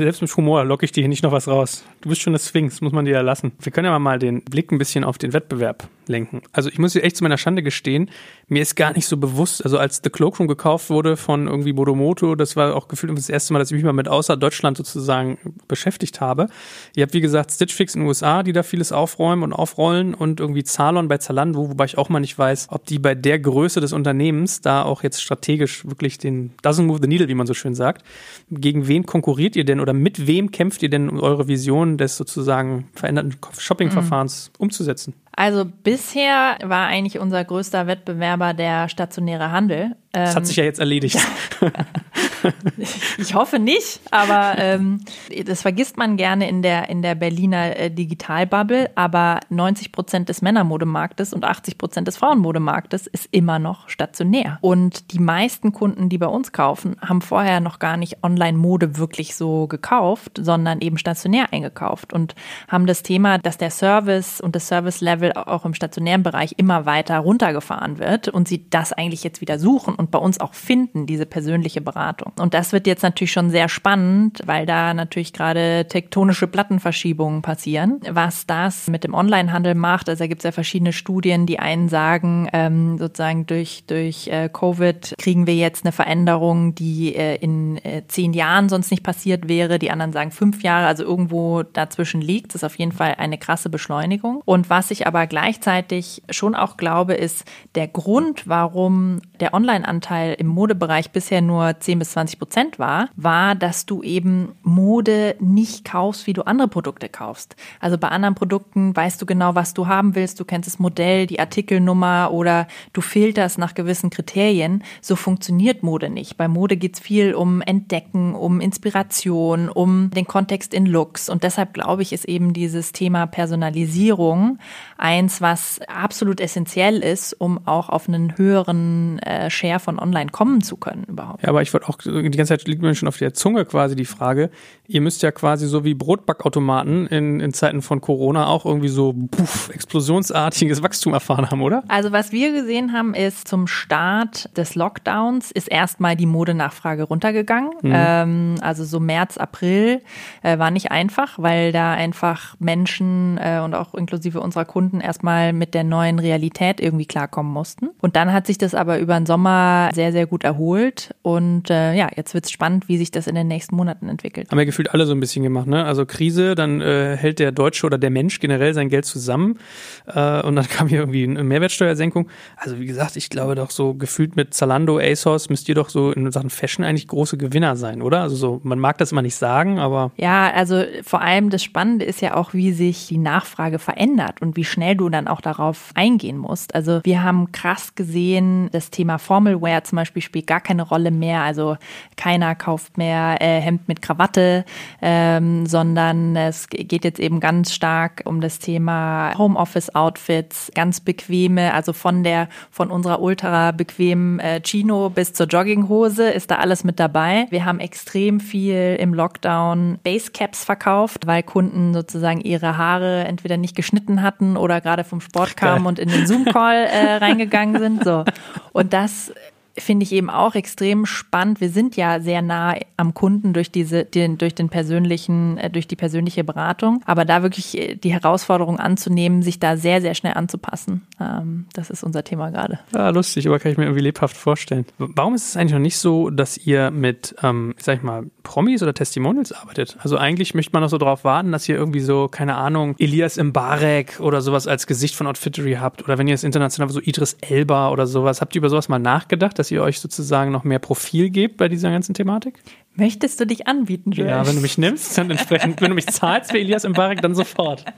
Selbst 0.00 0.22
mit 0.22 0.34
Humor 0.34 0.64
locke 0.64 0.86
ich 0.86 0.92
dir 0.92 1.02
hier 1.02 1.10
nicht 1.10 1.22
noch 1.22 1.32
was 1.32 1.46
raus. 1.46 1.84
Du 2.00 2.08
bist 2.08 2.22
schon 2.22 2.32
das 2.32 2.48
Sphinx, 2.48 2.80
muss 2.80 2.92
man 2.92 3.04
dir 3.04 3.12
ja 3.12 3.20
lassen. 3.20 3.52
Wir 3.60 3.70
können 3.70 3.84
ja 3.84 3.98
mal 3.98 4.18
den 4.18 4.40
Blick 4.40 4.72
ein 4.72 4.78
bisschen 4.78 5.04
auf 5.04 5.18
den 5.18 5.34
Wettbewerb 5.34 5.88
lenken. 6.06 6.40
Also 6.52 6.70
ich 6.70 6.78
muss 6.78 6.94
dir 6.94 7.02
echt 7.02 7.16
zu 7.16 7.22
meiner 7.22 7.36
Schande 7.36 7.62
gestehen, 7.62 8.08
mir 8.50 8.62
ist 8.62 8.74
gar 8.74 8.92
nicht 8.92 9.06
so 9.06 9.16
bewusst, 9.16 9.64
also 9.64 9.78
als 9.78 10.00
The 10.02 10.10
Cloakroom 10.10 10.48
gekauft 10.48 10.90
wurde 10.90 11.16
von 11.16 11.46
irgendwie 11.46 11.72
Bodomoto, 11.72 12.34
das 12.34 12.56
war 12.56 12.74
auch 12.74 12.88
gefühlt 12.88 13.16
das 13.16 13.28
erste 13.28 13.52
Mal, 13.52 13.60
dass 13.60 13.70
ich 13.70 13.76
mich 13.76 13.84
mal 13.84 13.92
mit 13.92 14.08
außer 14.08 14.36
Deutschland 14.36 14.76
sozusagen 14.76 15.38
beschäftigt 15.68 16.20
habe. 16.20 16.48
Ihr 16.96 17.04
habt 17.04 17.14
wie 17.14 17.20
gesagt 17.20 17.52
Stitch 17.52 17.72
Fix 17.72 17.94
in 17.94 18.00
den 18.00 18.08
USA, 18.08 18.42
die 18.42 18.52
da 18.52 18.64
vieles 18.64 18.90
aufräumen 18.90 19.44
und 19.44 19.52
aufrollen 19.52 20.14
und 20.14 20.40
irgendwie 20.40 20.64
Zalon 20.64 21.06
bei 21.06 21.18
Zalando, 21.18 21.70
wobei 21.70 21.84
ich 21.84 21.96
auch 21.96 22.08
mal 22.08 22.18
nicht 22.18 22.36
weiß, 22.36 22.66
ob 22.70 22.86
die 22.86 22.98
bei 22.98 23.14
der 23.14 23.38
Größe 23.38 23.80
des 23.80 23.92
Unternehmens 23.92 24.60
da 24.60 24.82
auch 24.82 25.04
jetzt 25.04 25.22
strategisch 25.22 25.86
wirklich 25.86 26.18
den 26.18 26.52
doesn't 26.64 26.82
move 26.82 26.98
the 27.00 27.08
needle, 27.08 27.28
wie 27.28 27.34
man 27.34 27.46
so 27.46 27.54
schön 27.54 27.76
sagt. 27.76 28.04
Gegen 28.50 28.88
wen 28.88 29.06
konkurriert 29.06 29.54
ihr 29.54 29.64
denn 29.64 29.78
oder 29.78 29.92
mit 29.92 30.26
wem 30.26 30.50
kämpft 30.50 30.82
ihr 30.82 30.90
denn, 30.90 31.08
um 31.08 31.20
eure 31.20 31.46
Vision 31.46 31.98
des 31.98 32.16
sozusagen 32.16 32.88
veränderten 32.94 33.36
Shopping-Verfahrens 33.56 34.50
mhm. 34.52 34.64
umzusetzen? 34.64 35.14
Also 35.34 35.64
bisher 35.64 36.58
war 36.62 36.86
eigentlich 36.88 37.18
unser 37.18 37.44
größter 37.44 37.86
Wettbewerber 37.86 38.52
der 38.52 38.88
stationäre 38.88 39.50
Handel. 39.50 39.96
Das 40.12 40.34
hat 40.36 40.46
sich 40.46 40.56
ja 40.56 40.64
jetzt 40.64 40.80
erledigt. 40.80 41.18
ich 43.18 43.34
hoffe 43.34 43.58
nicht, 43.58 44.00
aber 44.10 44.54
ähm, 44.58 45.00
das 45.46 45.62
vergisst 45.62 45.96
man 45.96 46.16
gerne 46.16 46.48
in 46.48 46.62
der, 46.62 46.88
in 46.88 47.02
der 47.02 47.14
Berliner 47.14 47.76
äh, 47.76 47.90
Digitalbubble. 47.90 48.90
Aber 48.94 49.40
90 49.48 49.92
Prozent 49.92 50.28
des 50.28 50.42
Männermodemarktes 50.42 51.32
und 51.32 51.44
80 51.44 51.78
Prozent 51.78 52.08
des 52.08 52.16
Frauenmodemarktes 52.16 53.06
ist 53.06 53.28
immer 53.30 53.58
noch 53.58 53.88
stationär. 53.88 54.58
Und 54.60 55.12
die 55.12 55.18
meisten 55.18 55.72
Kunden, 55.72 56.08
die 56.08 56.18
bei 56.18 56.26
uns 56.26 56.52
kaufen, 56.52 56.96
haben 57.00 57.22
vorher 57.22 57.60
noch 57.60 57.78
gar 57.78 57.96
nicht 57.96 58.22
Online-Mode 58.22 58.96
wirklich 58.96 59.34
so 59.36 59.66
gekauft, 59.66 60.40
sondern 60.40 60.80
eben 60.80 60.98
stationär 60.98 61.52
eingekauft 61.52 62.12
und 62.12 62.34
haben 62.68 62.86
das 62.86 63.02
Thema, 63.02 63.38
dass 63.38 63.58
der 63.58 63.70
Service 63.70 64.40
und 64.40 64.56
das 64.56 64.68
Service-Level 64.68 65.32
auch 65.32 65.64
im 65.64 65.74
stationären 65.74 66.22
Bereich 66.22 66.54
immer 66.56 66.86
weiter 66.86 67.18
runtergefahren 67.18 67.98
wird 67.98 68.28
und 68.28 68.48
sie 68.48 68.68
das 68.70 68.92
eigentlich 68.92 69.24
jetzt 69.24 69.40
wieder 69.40 69.58
suchen 69.58 69.94
und 69.94 70.10
bei 70.10 70.18
uns 70.18 70.40
auch 70.40 70.54
finden, 70.54 71.06
diese 71.06 71.26
persönliche 71.26 71.80
Beratung. 71.80 72.29
Und 72.38 72.54
das 72.54 72.72
wird 72.72 72.86
jetzt 72.86 73.02
natürlich 73.02 73.32
schon 73.32 73.50
sehr 73.50 73.68
spannend, 73.68 74.40
weil 74.46 74.66
da 74.66 74.94
natürlich 74.94 75.32
gerade 75.32 75.86
tektonische 75.88 76.46
Plattenverschiebungen 76.46 77.42
passieren. 77.42 78.00
Was 78.08 78.46
das 78.46 78.88
mit 78.88 79.04
dem 79.04 79.14
Onlinehandel 79.14 79.74
macht, 79.74 80.08
also 80.08 80.24
da 80.24 80.26
gibt 80.26 80.40
es 80.40 80.44
ja 80.44 80.52
verschiedene 80.52 80.92
Studien, 80.92 81.46
die 81.46 81.58
einen 81.58 81.88
sagen, 81.88 82.48
ähm, 82.52 82.98
sozusagen 82.98 83.46
durch, 83.46 83.84
durch 83.86 84.28
äh, 84.28 84.48
Covid 84.52 85.14
kriegen 85.18 85.46
wir 85.46 85.54
jetzt 85.54 85.84
eine 85.84 85.92
Veränderung, 85.92 86.74
die 86.74 87.14
äh, 87.14 87.36
in 87.36 87.78
äh, 87.78 88.02
zehn 88.08 88.32
Jahren 88.32 88.68
sonst 88.68 88.90
nicht 88.90 89.02
passiert 89.02 89.48
wäre. 89.48 89.78
Die 89.78 89.90
anderen 89.90 90.12
sagen 90.12 90.30
fünf 90.30 90.62
Jahre, 90.62 90.86
also 90.86 91.04
irgendwo 91.04 91.62
dazwischen 91.62 92.20
liegt. 92.20 92.54
Das 92.54 92.62
ist 92.62 92.64
auf 92.64 92.78
jeden 92.78 92.92
Fall 92.92 93.16
eine 93.18 93.38
krasse 93.38 93.70
Beschleunigung. 93.70 94.42
Und 94.44 94.70
was 94.70 94.90
ich 94.90 95.06
aber 95.06 95.26
gleichzeitig 95.26 96.22
schon 96.30 96.54
auch 96.54 96.76
glaube, 96.76 97.14
ist 97.14 97.44
der 97.74 97.88
Grund, 97.88 98.48
warum 98.48 99.20
der 99.40 99.54
Online-Anteil 99.54 100.34
im 100.34 100.46
Modebereich 100.46 101.10
bisher 101.10 101.40
nur 101.40 101.78
10 101.78 101.98
bis 101.98 102.10
20 102.12 102.19
Prozent 102.26 102.78
war, 102.78 103.08
war, 103.16 103.54
dass 103.54 103.86
du 103.86 104.02
eben 104.02 104.52
Mode 104.62 105.36
nicht 105.40 105.84
kaufst, 105.84 106.26
wie 106.26 106.32
du 106.32 106.42
andere 106.42 106.68
Produkte 106.68 107.08
kaufst. 107.08 107.56
Also 107.80 107.98
bei 107.98 108.08
anderen 108.08 108.34
Produkten 108.34 108.94
weißt 108.94 109.20
du 109.20 109.26
genau, 109.26 109.54
was 109.54 109.74
du 109.74 109.86
haben 109.86 110.14
willst, 110.14 110.40
du 110.40 110.44
kennst 110.44 110.66
das 110.66 110.78
Modell, 110.78 111.26
die 111.26 111.40
Artikelnummer 111.40 112.30
oder 112.32 112.66
du 112.92 113.00
filterst 113.00 113.58
nach 113.58 113.74
gewissen 113.74 114.10
Kriterien. 114.10 114.82
So 115.00 115.16
funktioniert 115.16 115.82
Mode 115.82 116.10
nicht. 116.10 116.36
Bei 116.36 116.48
Mode 116.48 116.76
geht 116.76 116.94
es 116.94 117.00
viel 117.00 117.34
um 117.34 117.60
Entdecken, 117.62 118.34
um 118.34 118.60
Inspiration, 118.60 119.68
um 119.68 120.10
den 120.10 120.26
Kontext 120.26 120.74
in 120.74 120.86
Looks. 120.86 121.28
Und 121.28 121.42
deshalb 121.42 121.74
glaube 121.74 122.02
ich, 122.02 122.12
ist 122.12 122.24
eben 122.24 122.52
dieses 122.52 122.92
Thema 122.92 123.26
Personalisierung 123.26 124.58
eins, 124.98 125.40
was 125.40 125.80
absolut 125.88 126.40
essentiell 126.40 126.98
ist, 126.98 127.32
um 127.34 127.66
auch 127.66 127.88
auf 127.88 128.08
einen 128.08 128.36
höheren 128.36 129.18
äh, 129.20 129.50
Share 129.50 129.80
von 129.80 129.98
Online 129.98 130.30
kommen 130.30 130.62
zu 130.62 130.76
können 130.76 131.04
überhaupt. 131.04 131.42
Ja, 131.42 131.50
aber 131.50 131.62
ich 131.62 131.72
wollte 131.72 131.88
auch 131.88 131.98
die 132.10 132.36
ganze 132.36 132.56
Zeit 132.56 132.66
liegt 132.68 132.82
mir 132.82 132.94
schon 132.94 133.08
auf 133.08 133.18
der 133.18 133.34
Zunge 133.34 133.64
quasi 133.64 133.96
die 133.96 134.04
Frage, 134.04 134.50
ihr 134.86 135.00
müsst 135.00 135.22
ja 135.22 135.30
quasi 135.30 135.66
so 135.66 135.84
wie 135.84 135.94
Brotbackautomaten 135.94 137.06
in, 137.06 137.40
in 137.40 137.52
Zeiten 137.52 137.80
von 137.80 138.00
Corona 138.00 138.46
auch 138.46 138.66
irgendwie 138.66 138.88
so 138.88 139.14
puff, 139.30 139.70
explosionsartiges 139.72 140.82
Wachstum 140.82 141.12
erfahren 141.12 141.50
haben, 141.50 141.62
oder? 141.62 141.84
Also 141.88 142.12
was 142.12 142.32
wir 142.32 142.52
gesehen 142.52 142.92
haben, 142.92 143.14
ist 143.14 143.46
zum 143.46 143.66
Start 143.66 144.56
des 144.56 144.74
Lockdowns 144.74 145.50
ist 145.52 145.68
erstmal 145.68 146.16
die 146.16 146.26
Modenachfrage 146.26 147.04
runtergegangen. 147.04 147.70
Mhm. 147.82 147.92
Ähm, 147.94 148.54
also 148.60 148.84
so 148.84 148.98
März, 148.98 149.36
April 149.38 150.02
äh, 150.42 150.58
war 150.58 150.70
nicht 150.70 150.90
einfach, 150.90 151.38
weil 151.38 151.72
da 151.72 151.92
einfach 151.92 152.56
Menschen 152.58 153.38
äh, 153.38 153.60
und 153.64 153.74
auch 153.74 153.94
inklusive 153.94 154.40
unserer 154.40 154.64
Kunden 154.64 155.00
erstmal 155.00 155.52
mit 155.52 155.74
der 155.74 155.84
neuen 155.84 156.18
Realität 156.18 156.80
irgendwie 156.80 157.06
klarkommen 157.06 157.52
mussten. 157.52 157.90
Und 158.00 158.16
dann 158.16 158.32
hat 158.32 158.46
sich 158.46 158.58
das 158.58 158.74
aber 158.74 158.98
über 158.98 159.14
den 159.14 159.26
Sommer 159.26 159.90
sehr, 159.94 160.12
sehr 160.12 160.26
gut 160.26 160.42
erholt 160.42 161.14
und 161.22 161.70
äh, 161.70 161.94
ja, 162.00 162.08
jetzt 162.16 162.32
wird 162.32 162.46
es 162.46 162.50
spannend, 162.50 162.88
wie 162.88 162.96
sich 162.96 163.10
das 163.10 163.26
in 163.26 163.34
den 163.34 163.46
nächsten 163.46 163.76
Monaten 163.76 164.08
entwickelt. 164.08 164.50
Haben 164.50 164.58
ja 164.58 164.64
gefühlt 164.64 164.94
alle 164.94 165.04
so 165.04 165.12
ein 165.12 165.20
bisschen 165.20 165.42
gemacht, 165.42 165.66
ne? 165.66 165.84
Also 165.84 166.06
Krise, 166.06 166.54
dann 166.54 166.80
äh, 166.80 167.14
hält 167.14 167.38
der 167.38 167.52
Deutsche 167.52 167.84
oder 167.84 167.98
der 167.98 168.08
Mensch 168.08 168.40
generell 168.40 168.72
sein 168.72 168.88
Geld 168.88 169.04
zusammen 169.04 169.58
äh, 170.06 170.40
und 170.40 170.56
dann 170.56 170.66
kam 170.70 170.88
hier 170.88 171.00
irgendwie 171.00 171.24
eine 171.24 171.44
Mehrwertsteuersenkung. 171.44 172.30
Also 172.56 172.78
wie 172.80 172.86
gesagt, 172.86 173.16
ich 173.16 173.28
glaube 173.28 173.54
doch 173.54 173.70
so 173.70 173.92
gefühlt 173.92 174.34
mit 174.34 174.54
Zalando, 174.54 174.98
ASOS 174.98 175.50
müsst 175.50 175.68
ihr 175.68 175.74
doch 175.74 175.90
so 175.90 176.10
in 176.10 176.32
Sachen 176.32 176.48
Fashion 176.48 176.86
eigentlich 176.86 177.06
große 177.06 177.36
Gewinner 177.36 177.76
sein, 177.76 178.00
oder? 178.00 178.22
Also 178.22 178.36
so, 178.36 178.60
man 178.62 178.78
mag 178.78 178.96
das 178.96 179.12
immer 179.12 179.20
nicht 179.20 179.36
sagen, 179.36 179.78
aber. 179.78 180.10
Ja, 180.16 180.50
also 180.52 180.82
vor 181.02 181.20
allem 181.20 181.50
das 181.50 181.62
Spannende 181.62 182.06
ist 182.06 182.22
ja 182.22 182.34
auch, 182.34 182.54
wie 182.54 182.72
sich 182.72 183.08
die 183.08 183.18
Nachfrage 183.18 183.78
verändert 183.78 184.40
und 184.40 184.56
wie 184.56 184.64
schnell 184.64 184.96
du 184.96 185.10
dann 185.10 185.28
auch 185.28 185.42
darauf 185.42 185.90
eingehen 185.94 186.38
musst. 186.38 186.74
Also 186.74 187.00
wir 187.04 187.22
haben 187.22 187.52
krass 187.52 187.94
gesehen, 187.94 188.70
das 188.72 188.88
Thema 188.88 189.18
Formalwear 189.18 189.84
zum 189.84 189.96
Beispiel 189.96 190.22
spielt 190.22 190.46
gar 190.46 190.62
keine 190.62 190.84
Rolle 190.84 191.10
mehr. 191.10 191.42
Also 191.42 191.76
keiner 192.16 192.54
kauft 192.54 192.98
mehr 192.98 193.36
äh, 193.40 193.60
Hemd 193.60 193.88
mit 193.88 194.02
Krawatte, 194.02 194.64
ähm, 195.00 195.66
sondern 195.66 196.36
es 196.36 196.68
geht 196.68 197.04
jetzt 197.04 197.20
eben 197.20 197.40
ganz 197.40 197.72
stark 197.72 198.22
um 198.24 198.40
das 198.40 198.58
Thema 198.58 199.32
Homeoffice-Outfits, 199.36 200.72
ganz 200.74 201.00
bequeme, 201.00 201.74
also 201.74 201.92
von 201.92 202.24
der 202.24 202.48
von 202.70 202.90
unserer 202.90 203.20
ultra 203.20 203.72
bequemen 203.72 204.38
äh, 204.40 204.60
Chino 204.62 205.10
bis 205.10 205.32
zur 205.32 205.46
Jogginghose 205.46 206.30
ist 206.30 206.50
da 206.50 206.56
alles 206.56 206.84
mit 206.84 207.00
dabei. 207.00 207.46
Wir 207.50 207.64
haben 207.64 207.80
extrem 207.80 208.40
viel 208.40 208.96
im 208.98 209.14
Lockdown 209.14 209.98
Basecaps 210.02 210.64
verkauft, 210.64 211.26
weil 211.26 211.42
Kunden 211.42 211.94
sozusagen 211.94 212.40
ihre 212.40 212.76
Haare 212.76 213.24
entweder 213.24 213.56
nicht 213.56 213.76
geschnitten 213.76 214.22
hatten 214.22 214.56
oder 214.56 214.80
gerade 214.80 215.04
vom 215.04 215.20
Sport 215.20 215.56
kamen 215.56 215.86
und 215.86 215.98
in 215.98 216.08
den 216.08 216.26
Zoom-Call 216.26 216.84
äh, 216.84 217.14
reingegangen 217.16 217.78
sind. 217.78 218.04
So. 218.04 218.24
Und 218.72 218.92
das 218.92 219.32
finde 219.78 220.04
ich 220.04 220.12
eben 220.12 220.30
auch 220.30 220.54
extrem 220.54 221.06
spannend. 221.06 221.60
Wir 221.60 221.70
sind 221.70 221.96
ja 221.96 222.20
sehr 222.20 222.42
nah 222.42 222.74
am 222.96 223.14
Kunden 223.14 223.52
durch 223.52 223.70
diese, 223.70 224.04
den, 224.04 224.38
durch 224.38 224.54
den 224.54 224.68
persönlichen, 224.68 225.58
äh, 225.58 225.70
durch 225.70 225.86
die 225.86 225.96
persönliche 225.96 226.44
Beratung. 226.44 227.02
Aber 227.06 227.24
da 227.24 227.42
wirklich 227.42 227.78
äh, 227.78 227.94
die 227.94 228.12
Herausforderung 228.12 228.78
anzunehmen, 228.78 229.42
sich 229.42 229.58
da 229.58 229.76
sehr, 229.76 230.00
sehr 230.00 230.14
schnell 230.14 230.34
anzupassen. 230.34 231.06
Ähm, 231.20 231.66
das 231.72 231.90
ist 231.90 232.02
unser 232.02 232.24
Thema 232.24 232.50
gerade. 232.50 232.80
Ja, 232.94 233.10
lustig, 233.10 233.46
aber 233.46 233.58
kann 233.58 233.72
ich 233.72 233.78
mir 233.78 233.84
irgendwie 233.84 234.02
lebhaft 234.02 234.36
vorstellen. 234.36 234.86
Warum 234.98 235.34
ist 235.34 235.48
es 235.48 235.56
eigentlich 235.56 235.72
noch 235.72 235.78
nicht 235.80 235.98
so, 235.98 236.30
dass 236.30 236.58
ihr 236.58 236.90
mit, 236.90 237.34
ähm, 237.42 237.74
sag 237.78 237.98
ich 237.98 238.02
mal, 238.02 238.24
Promis 238.42 238.82
oder 238.82 238.94
Testimonials 238.94 239.52
arbeitet? 239.52 239.96
Also 240.00 240.16
eigentlich 240.16 240.54
möchte 240.54 240.72
man 240.72 240.82
noch 240.82 240.90
so 240.90 240.98
darauf 240.98 241.24
warten, 241.24 241.52
dass 241.52 241.68
ihr 241.68 241.76
irgendwie 241.76 242.00
so, 242.00 242.28
keine 242.28 242.56
Ahnung, 242.56 242.96
Elias 242.98 243.36
Mbarek 243.36 244.20
oder 244.20 244.40
sowas 244.40 244.66
als 244.66 244.86
Gesicht 244.86 245.14
von 245.14 245.26
Outfittery 245.26 245.74
habt. 245.80 246.02
Oder 246.02 246.18
wenn 246.18 246.26
ihr 246.26 246.34
es 246.34 246.44
international 246.44 246.90
so 246.90 247.00
Idris 247.00 247.36
Elba 247.40 247.90
oder 247.90 248.06
sowas, 248.06 248.40
habt 248.40 248.54
ihr 248.54 248.60
über 248.60 248.68
sowas 248.68 248.88
mal 248.88 248.98
nachgedacht, 248.98 249.58
dass 249.60 249.70
ihr 249.70 249.82
euch 249.82 250.00
sozusagen 250.00 250.50
noch 250.50 250.64
mehr 250.64 250.78
Profil 250.78 251.30
gebt 251.30 251.58
bei 251.58 251.68
dieser 251.68 251.90
ganzen 251.90 252.14
Thematik? 252.14 252.62
Möchtest 252.94 253.38
du 253.38 253.46
dich 253.46 253.66
anbieten, 253.66 254.10
Joel? 254.10 254.30
Ja, 254.30 254.46
wenn 254.46 254.56
du 254.56 254.62
mich 254.62 254.78
nimmst, 254.78 255.16
dann 255.16 255.30
entsprechend, 255.30 255.80
wenn 255.80 255.90
du 255.90 255.94
mich 255.94 256.06
zahlst 256.08 256.50
für 256.50 256.58
Elias 256.58 256.88
Mbarek, 256.88 257.20
dann 257.22 257.34
sofort. 257.34 257.84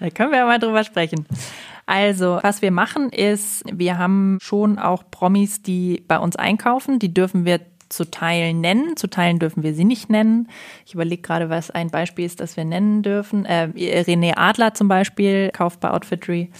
Da 0.00 0.10
können 0.10 0.30
wir 0.30 0.38
ja 0.38 0.46
mal 0.46 0.58
drüber 0.58 0.84
sprechen. 0.84 1.26
Also, 1.84 2.38
was 2.42 2.62
wir 2.62 2.70
machen 2.70 3.10
ist, 3.10 3.64
wir 3.70 3.98
haben 3.98 4.38
schon 4.40 4.78
auch 4.78 5.04
Promis, 5.10 5.62
die 5.62 6.04
bei 6.06 6.18
uns 6.18 6.36
einkaufen. 6.36 6.98
Die 6.98 7.12
dürfen 7.12 7.44
wir 7.44 7.60
zu 7.88 8.10
Teilen 8.10 8.60
nennen, 8.60 8.96
zu 8.96 9.08
Teilen 9.08 9.38
dürfen 9.38 9.62
wir 9.62 9.74
sie 9.74 9.84
nicht 9.84 10.10
nennen. 10.10 10.48
Ich 10.86 10.94
überlege 10.94 11.22
gerade, 11.22 11.50
was 11.50 11.70
ein 11.70 11.90
Beispiel 11.90 12.24
ist, 12.24 12.40
das 12.40 12.56
wir 12.56 12.64
nennen 12.64 13.02
dürfen. 13.02 13.44
Äh, 13.44 13.68
René 13.74 14.34
Adler 14.36 14.74
zum 14.74 14.88
Beispiel 14.88 15.50
kauft 15.52 15.80
bei 15.80 15.90
Outfittery. 15.90 16.50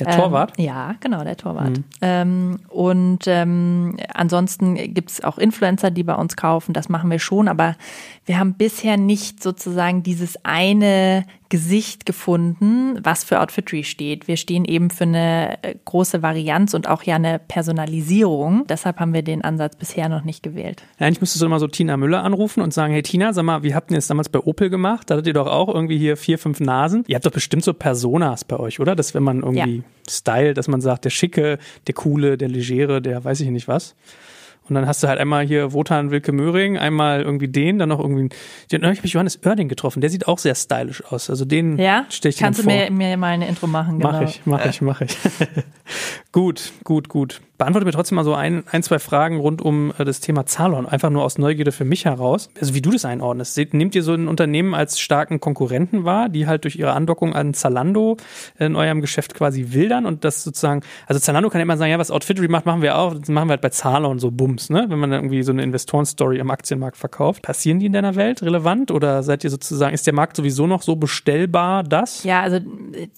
Der 0.00 0.16
Torwart? 0.16 0.52
Ähm, 0.58 0.64
ja, 0.64 0.94
genau, 1.00 1.24
der 1.24 1.36
Torwart. 1.36 1.78
Mhm. 1.78 1.84
Ähm, 2.02 2.56
und 2.68 3.20
ähm, 3.26 3.96
ansonsten 4.12 4.74
gibt 4.94 5.10
es 5.10 5.24
auch 5.24 5.38
Influencer, 5.38 5.90
die 5.90 6.02
bei 6.02 6.14
uns 6.14 6.36
kaufen. 6.36 6.72
Das 6.72 6.88
machen 6.88 7.10
wir 7.10 7.18
schon, 7.18 7.48
aber 7.48 7.76
wir 8.24 8.38
haben 8.38 8.54
bisher 8.54 8.96
nicht 8.96 9.42
sozusagen 9.42 10.02
dieses 10.02 10.44
eine 10.44 11.24
Gesicht 11.48 12.04
gefunden, 12.04 12.98
was 13.02 13.24
für 13.24 13.40
Outfitry 13.40 13.82
steht. 13.82 14.28
Wir 14.28 14.36
stehen 14.36 14.66
eben 14.66 14.90
für 14.90 15.04
eine 15.04 15.62
äh, 15.62 15.74
große 15.84 16.22
Varianz 16.22 16.74
und 16.74 16.88
auch 16.88 17.04
ja 17.04 17.16
eine 17.16 17.38
Personalisierung. 17.38 18.66
Deshalb 18.68 19.00
haben 19.00 19.14
wir 19.14 19.22
den 19.22 19.42
Ansatz 19.42 19.76
bisher 19.76 20.10
noch 20.10 20.24
nicht 20.24 20.42
gewählt. 20.42 20.82
Eigentlich 20.98 21.20
müsstest 21.22 21.40
du 21.40 21.46
immer 21.46 21.58
so 21.58 21.66
Tina 21.66 21.96
Müller 21.96 22.22
anrufen 22.22 22.60
und 22.60 22.74
sagen, 22.74 22.92
hey 22.92 23.02
Tina, 23.02 23.32
sag 23.32 23.44
mal, 23.44 23.62
wie 23.62 23.74
habt 23.74 23.90
ihr 23.90 23.96
das 23.96 24.08
damals 24.08 24.28
bei 24.28 24.40
Opel 24.40 24.68
gemacht? 24.68 25.08
Da 25.08 25.14
hattet 25.14 25.28
ihr 25.28 25.32
doch 25.32 25.46
auch 25.46 25.68
irgendwie 25.68 25.96
hier 25.98 26.18
vier, 26.18 26.38
fünf 26.38 26.60
Nasen. 26.60 27.04
Ihr 27.06 27.14
habt 27.14 27.24
doch 27.24 27.32
bestimmt 27.32 27.64
so 27.64 27.72
Personas 27.72 28.44
bei 28.44 28.58
euch, 28.58 28.78
oder? 28.78 28.94
Dass 28.94 29.14
wenn 29.14 29.22
man 29.22 29.38
irgendwie 29.38 29.76
ja. 29.76 29.82
Style, 30.08 30.54
dass 30.54 30.68
man 30.68 30.80
sagt, 30.80 31.04
der 31.04 31.10
Schicke, 31.10 31.58
der 31.86 31.94
Coole, 31.94 32.38
der 32.38 32.48
Legere, 32.48 33.02
der 33.02 33.22
weiß 33.24 33.40
ich 33.40 33.50
nicht 33.50 33.68
was. 33.68 33.94
Und 34.68 34.74
dann 34.74 34.86
hast 34.86 35.02
du 35.02 35.08
halt 35.08 35.18
einmal 35.18 35.46
hier 35.46 35.72
Wotan 35.72 36.10
Wilke 36.10 36.32
Möhring, 36.32 36.78
einmal 36.78 37.22
irgendwie 37.22 37.48
den, 37.48 37.78
dann 37.78 37.88
noch 37.88 38.00
irgendwie. 38.00 38.28
Ich 38.68 38.74
habe 38.74 38.88
mich 38.88 39.12
Johannes 39.12 39.38
Oerding 39.44 39.68
getroffen, 39.68 40.00
der 40.00 40.10
sieht 40.10 40.26
auch 40.26 40.38
sehr 40.38 40.54
stylisch 40.54 41.04
aus. 41.04 41.30
Also 41.30 41.44
den 41.44 41.78
ja? 41.78 42.06
stelle 42.10 42.30
ich 42.30 42.38
Kannst 42.38 42.62
du 42.62 42.66
mir, 42.66 42.90
mir 42.90 43.16
mal 43.16 43.28
eine 43.28 43.48
Intro 43.48 43.66
machen, 43.66 43.98
genau. 43.98 44.12
Mach 44.12 44.22
ich, 44.22 44.42
mach 44.44 44.64
ich, 44.64 44.80
mach 44.80 45.00
ich. 45.00 45.16
gut, 46.32 46.72
gut, 46.84 47.08
gut. 47.08 47.40
Beantworte 47.58 47.84
mir 47.86 47.92
trotzdem 47.92 48.14
mal 48.14 48.24
so 48.24 48.34
ein, 48.34 48.62
ein 48.70 48.84
zwei 48.84 49.00
Fragen 49.00 49.38
rund 49.40 49.60
um 49.60 49.92
äh, 49.98 50.04
das 50.04 50.20
Thema 50.20 50.46
Zalon. 50.46 50.86
Einfach 50.86 51.10
nur 51.10 51.24
aus 51.24 51.38
Neugierde 51.38 51.72
für 51.72 51.84
mich 51.84 52.04
heraus. 52.04 52.50
Also 52.60 52.74
wie 52.74 52.80
du 52.80 52.92
das 52.92 53.04
einordnest. 53.04 53.54
Seht, 53.54 53.74
nehmt 53.74 53.96
ihr 53.96 54.04
so 54.04 54.14
ein 54.14 54.28
Unternehmen 54.28 54.74
als 54.74 55.00
starken 55.00 55.40
Konkurrenten 55.40 56.04
wahr, 56.04 56.28
die 56.28 56.46
halt 56.46 56.62
durch 56.62 56.76
ihre 56.76 56.92
Andockung 56.92 57.34
an 57.34 57.54
Zalando 57.54 58.16
in 58.60 58.76
eurem 58.76 59.00
Geschäft 59.00 59.34
quasi 59.34 59.72
wildern 59.72 60.06
und 60.06 60.22
das 60.22 60.44
sozusagen, 60.44 60.82
also 61.08 61.18
Zalando 61.18 61.50
kann 61.50 61.60
immer 61.60 61.76
sagen, 61.76 61.90
ja, 61.90 61.98
was 61.98 62.12
Outfittery 62.12 62.46
macht, 62.46 62.64
machen 62.64 62.80
wir 62.82 62.96
auch, 62.96 63.14
das 63.14 63.28
machen 63.28 63.48
wir 63.48 63.54
halt 63.54 63.60
bei 63.60 63.70
Zalon 63.70 64.20
so 64.20 64.30
Bums, 64.58 64.70
ne? 64.70 64.86
Wenn 64.88 64.98
man 64.98 65.12
irgendwie 65.12 65.42
so 65.42 65.52
eine 65.52 65.62
Investorenstory 65.62 66.40
am 66.40 66.50
Aktienmarkt 66.50 66.96
verkauft. 66.96 67.42
Passieren 67.42 67.78
die 67.78 67.86
in 67.86 67.92
deiner 67.92 68.16
Welt 68.16 68.42
relevant 68.42 68.90
oder 68.90 69.22
seid 69.22 69.44
ihr 69.44 69.50
sozusagen, 69.50 69.94
ist 69.94 70.06
der 70.06 70.14
Markt 70.14 70.36
sowieso 70.36 70.66
noch 70.66 70.82
so 70.82 70.96
bestellbar, 70.96 71.84
das? 71.84 72.24
Ja, 72.24 72.42
also 72.42 72.58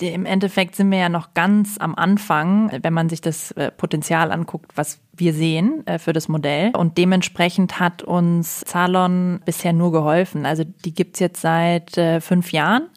im 0.01 0.27
Endeffekt 0.27 0.77
sind 0.77 0.91
wir 0.91 0.99
ja 0.99 1.09
noch 1.09 1.35
ganz 1.35 1.79
am 1.79 1.95
Anfang, 1.95 2.71
wenn 2.83 2.93
man 2.93 3.09
sich 3.09 3.21
das 3.21 3.53
äh, 3.53 3.71
Potenzial 3.71 4.33
anguckt, 4.33 4.73
was 4.75 5.01
wir 5.21 5.33
sehen 5.33 5.87
äh, 5.87 5.99
für 5.99 6.13
das 6.13 6.29
Modell. 6.29 6.73
Und 6.77 6.99
dementsprechend 6.99 7.79
hat 7.79 8.03
uns 8.03 8.61
Zalon 8.61 9.41
bisher 9.45 9.73
nur 9.73 9.93
geholfen. 9.93 10.47
Also 10.47 10.65
die 10.65 10.95
gibt's 10.95 11.21
jetzt 11.21 11.41
seit 11.41 11.97
äh, 11.97 12.21
fünf 12.21 12.53
Jahren. 12.53 12.89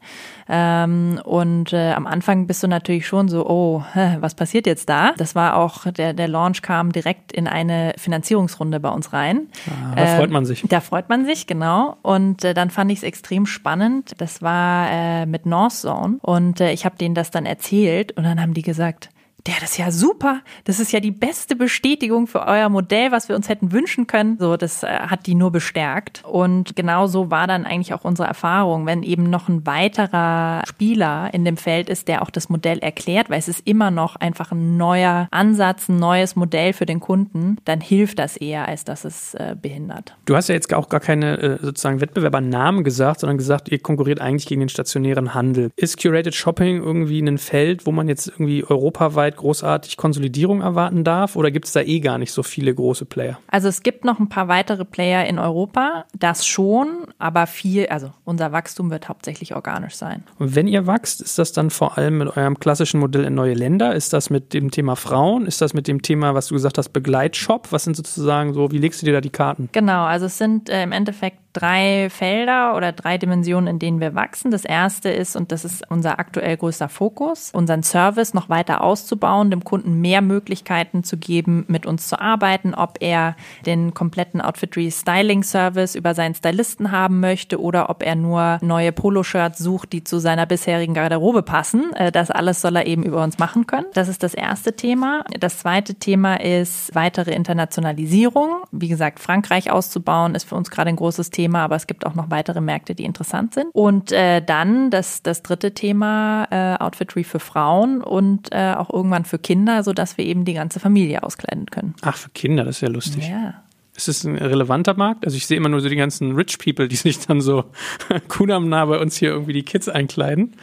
Ähm, 0.50 1.22
und 1.24 1.72
äh, 1.72 1.92
am 1.94 2.06
Anfang 2.06 2.48
bist 2.48 2.64
du 2.64 2.68
natürlich 2.68 3.08
schon 3.08 3.30
so, 3.30 3.48
oh, 3.50 3.84
was 4.20 4.36
passiert 4.36 4.68
jetzt 4.68 4.90
da? 4.90 5.14
Das 5.18 5.36
war 5.36 5.56
auch, 5.56 5.90
der, 5.92 6.14
der 6.14 6.28
Launch 6.28 6.62
kam 6.62 6.92
direkt 6.92 7.32
in 7.32 7.48
eine 7.48 7.94
Finanzierungsrunde 7.98 8.80
bei 8.80 8.90
uns 8.90 9.14
rein. 9.14 9.48
Ah, 9.68 9.96
da 9.96 10.06
freut 10.18 10.32
man 10.32 10.46
sich. 10.46 10.64
Da 10.68 10.82
freut 10.82 11.10
man 11.10 11.26
sich, 11.26 11.48
genau. 11.48 11.98
Und 12.02 12.44
äh, 12.44 12.54
dann 12.54 12.70
fand 12.70 12.92
ich 12.92 13.00
es 13.00 13.04
extrem 13.04 13.46
spannend. 13.46 14.14
Das 14.18 14.42
war 14.42 14.90
äh, 14.92 15.26
mit 15.26 15.46
North 15.46 15.74
Zone 15.74 16.18
und 16.22 16.60
äh, 16.60 16.74
ich 16.74 16.86
habe 16.86 16.98
denen 16.98 17.16
das 17.16 17.32
dann 17.32 17.46
erzählt 17.46 18.12
und 18.14 18.24
dann 18.24 18.42
haben 18.42 18.54
die 18.54 18.62
gesagt, 18.64 19.10
der, 19.46 19.56
das 19.60 19.72
ist 19.72 19.78
ja 19.78 19.92
super. 19.92 20.40
Das 20.64 20.80
ist 20.80 20.94
ja 20.94 21.02
die 21.02 21.12
beste 21.12 21.56
Bestätigung 21.56 22.28
für 22.28 22.48
euer 22.48 22.70
Modell, 22.70 23.12
was 23.12 23.28
wir 23.28 23.36
uns 23.36 23.50
hätten 23.50 23.74
wünschen 23.74 24.08
können. 24.08 24.38
So, 24.40 24.56
das 24.56 24.84
äh, 24.84 24.88
hat 24.88 25.28
die 25.28 25.36
nur 25.36 25.52
bestärkt. 25.52 26.24
Und 26.26 26.78
genauso 26.78 27.30
war 27.30 27.46
dann 27.46 27.66
eigentlich 27.66 27.94
auch 27.94 28.06
unsere 28.06 28.28
Erfahrung, 28.28 28.86
wenn 28.86 29.04
eben 29.04 29.30
noch 29.30 29.50
ein 29.50 29.66
weiterer 29.66 30.62
Spieler 30.66 31.30
in 31.34 31.44
dem 31.44 31.58
Feld 31.58 31.90
ist, 31.90 32.08
der 32.08 32.22
auch 32.22 32.30
das 32.30 32.48
Modell 32.48 32.80
erklärt, 32.80 33.30
weil 33.30 33.40
es 33.40 33.50
ist 33.50 33.68
immer 33.68 33.92
noch 33.92 34.16
einfach 34.16 34.54
ein 34.54 34.78
neuer 34.78 35.28
Ansatz, 35.32 35.90
ein 35.90 35.98
neues 35.98 36.38
Modell 36.38 36.72
für 36.72 36.86
den 36.86 37.02
Kunden, 37.02 37.58
dann 37.66 37.82
hilft 37.82 38.20
das 38.20 38.38
eher, 38.38 38.68
als 38.68 38.86
dass 38.86 39.04
es 39.04 39.34
äh, 39.34 39.56
behindert. 39.62 40.16
Du 40.26 40.38
hast 40.38 40.48
ja 40.48 40.56
jetzt 40.56 40.74
auch 40.74 40.88
gar 40.88 41.02
keine 41.02 41.38
äh, 41.38 41.58
sozusagen 41.62 42.00
Wettbewerbernamen 42.00 42.86
gesagt, 42.86 43.20
sondern 43.20 43.38
gesagt, 43.38 43.70
ihr 43.70 43.80
konkurriert 43.80 44.22
eigentlich 44.22 44.46
gegen 44.46 44.62
den 44.62 44.70
stationären 44.70 45.34
Handel. 45.34 45.72
Ist 45.76 46.02
Curated 46.02 46.34
Shopping 46.34 46.78
irgendwie 46.78 47.22
ein 47.22 47.38
Feld, 47.38 47.86
wo 47.86 47.92
man 47.92 48.08
jetzt 48.08 48.28
irgendwie 48.28 48.64
europaweit 48.64 49.33
weltweit 49.34 49.38
großartig 49.38 49.98
Konsolidierung 49.98 50.62
erwarten 50.62 51.04
darf 51.04 51.36
oder 51.36 51.52
gibt 51.52 51.66
es 51.66 51.74
da 51.74 51.82
eh 51.82 52.00
gar 52.00 52.18
nicht 52.18 52.32
so 52.32 52.44
viele 52.44 52.74
große 52.74 53.06
Player? 53.06 53.40
Also 53.48 53.68
es 53.68 53.84
gibt 53.84 54.06
noch 54.06 54.20
ein 54.20 54.30
paar 54.30 54.48
weitere 54.48 54.86
Player 54.86 55.26
in 55.26 55.40
Europa, 55.40 56.06
das 56.18 56.46
schon, 56.46 57.08
aber 57.20 57.48
viel, 57.48 57.88
also 57.88 58.12
unser 58.24 58.52
Wachstum 58.52 58.92
wird 58.92 59.10
hauptsächlich 59.10 59.56
organisch 59.56 59.96
sein. 59.96 60.24
Und 60.40 60.56
wenn 60.56 60.68
ihr 60.68 60.88
wächst, 60.88 61.22
ist 61.22 61.38
das 61.40 61.52
dann 61.52 61.70
vor 61.70 61.98
allem 61.98 62.20
mit 62.20 62.38
eurem 62.38 62.60
klassischen 62.60 63.00
Modell 63.00 63.26
in 63.26 63.36
neue 63.36 63.54
Länder? 63.54 63.96
Ist 63.96 64.14
das 64.14 64.30
mit 64.30 64.54
dem 64.54 64.72
Thema 64.72 64.96
Frauen? 64.96 65.46
Ist 65.46 65.62
das 65.62 65.74
mit 65.74 65.88
dem 65.88 66.02
Thema, 66.02 66.34
was 66.34 66.48
du 66.48 66.56
gesagt 66.56 66.78
hast, 66.78 66.90
Begleitshop? 66.90 67.72
Was 67.72 67.84
sind 67.84 67.96
sozusagen 67.96 68.54
so, 68.54 68.72
wie 68.72 68.78
legst 68.78 69.02
du 69.02 69.06
dir 69.06 69.14
da 69.14 69.22
die 69.22 69.30
Karten? 69.30 69.70
Genau, 69.72 70.04
also 70.06 70.28
es 70.28 70.38
sind 70.38 70.70
äh, 70.70 70.84
im 70.84 70.92
Endeffekt 70.92 71.43
drei 71.54 72.10
Felder 72.10 72.76
oder 72.76 72.92
drei 72.92 73.18
Dimensionen, 73.18 73.68
in 73.68 73.80
denen 73.80 74.02
wir 74.02 74.16
wachsen. 74.16 74.52
Das 74.52 74.66
erste 74.66 75.10
ist, 75.10 75.36
und 75.36 75.52
das 75.52 75.64
ist 75.64 75.84
unser 75.90 76.20
aktuell 76.20 76.58
größter 76.58 76.90
Fokus, 76.90 77.52
unseren 77.54 77.84
Service 77.84 78.34
noch 78.34 78.50
weiter 78.50 78.82
auszubauen, 78.82 79.52
dem 79.52 79.64
Kunden 79.64 80.02
mehr 80.02 80.22
Möglichkeiten 80.22 81.04
zu 81.04 81.18
geben, 81.18 81.66
mit 81.68 81.86
uns 81.86 82.08
zu 82.08 82.20
arbeiten, 82.20 82.74
ob 82.74 82.98
er 83.02 83.36
den 83.66 83.94
kompletten 83.94 84.42
Outfitry 84.42 84.92
Styling 84.92 85.44
Service 85.44 85.96
über 85.96 86.16
seinen 86.16 86.36
Stylisten 86.36 86.92
haben 86.92 87.20
möchte 87.20 87.62
oder 87.62 87.90
ob 87.90 88.04
er 88.04 88.16
nur 88.16 88.58
neue 88.62 88.92
Poloshirts 88.92 89.60
sucht, 89.60 89.94
die 89.94 90.04
zu 90.04 90.20
seiner 90.20 90.46
bisherigen 90.46 90.96
Garderobe 90.96 91.44
passen. 91.44 91.94
Äh, 91.94 92.12
das 92.12 92.32
alles 92.32 92.62
soll 92.62 92.76
er 92.76 92.88
eben 92.88 93.04
über 93.04 93.24
uns 93.24 93.38
machen 93.38 93.68
können. 93.68 93.86
Das 93.94 94.08
ist 94.08 94.24
das 94.24 94.34
erste 94.34 94.76
Thema. 94.76 95.24
Das 95.40 95.60
zweite 95.60 95.96
Thema 95.96 96.40
ist 96.40 96.96
weitere 96.96 97.34
Internationalisierung. 97.34 98.64
Wie 98.72 98.88
gesagt, 98.88 99.20
Frankreich 99.20 99.72
auszubauen 99.72 100.34
ist 100.34 100.46
für 100.50 100.56
uns 100.56 100.72
gerade 100.72 100.90
ein 100.90 100.96
großes 100.96 101.30
Thema. 101.30 101.43
Thema, 101.44 101.64
aber 101.64 101.76
es 101.76 101.88
gibt 101.88 102.06
auch 102.06 102.16
noch 102.16 102.32
weitere 102.32 102.62
Märkte, 102.62 102.96
die 102.96 103.04
interessant 103.04 103.54
sind. 103.54 103.68
Und 103.74 104.14
äh, 104.14 104.42
dann 104.42 104.90
das, 104.92 105.24
das 105.24 105.44
dritte 105.44 105.74
Thema, 105.74 106.48
äh, 106.52 106.82
Outfitry 106.82 107.26
für 107.26 107.40
Frauen 107.40 108.02
und 108.02 108.50
äh, 108.54 108.74
auch 108.78 108.90
irgendwann 108.90 109.26
für 109.26 109.40
Kinder, 109.40 109.84
sodass 109.84 110.18
wir 110.18 110.26
eben 110.26 110.46
die 110.46 110.54
ganze 110.54 110.80
Familie 110.80 111.24
auskleiden 111.24 111.66
können. 111.66 111.96
Ach, 112.02 112.16
für 112.16 112.30
Kinder, 112.30 112.64
das 112.64 112.78
ist 112.78 112.82
ja 112.82 112.88
lustig. 112.88 113.28
Ja. 113.28 113.56
Ist 113.94 114.08
es 114.08 114.24
ein 114.24 114.38
relevanter 114.38 114.94
Markt? 114.94 115.26
Also 115.26 115.36
ich 115.36 115.46
sehe 115.46 115.58
immer 115.58 115.68
nur 115.68 115.82
so 115.82 115.90
die 115.90 115.98
ganzen 115.98 116.32
Rich 116.34 116.60
People, 116.60 116.88
die 116.88 116.96
sich 116.96 117.20
dann 117.20 117.42
so 117.42 117.66
Kudam 118.30 118.70
nah 118.70 118.86
bei 118.86 119.00
uns 119.00 119.18
hier 119.18 119.32
irgendwie 119.32 119.54
die 119.54 119.64
Kids 119.64 119.90
einkleiden. 119.90 120.56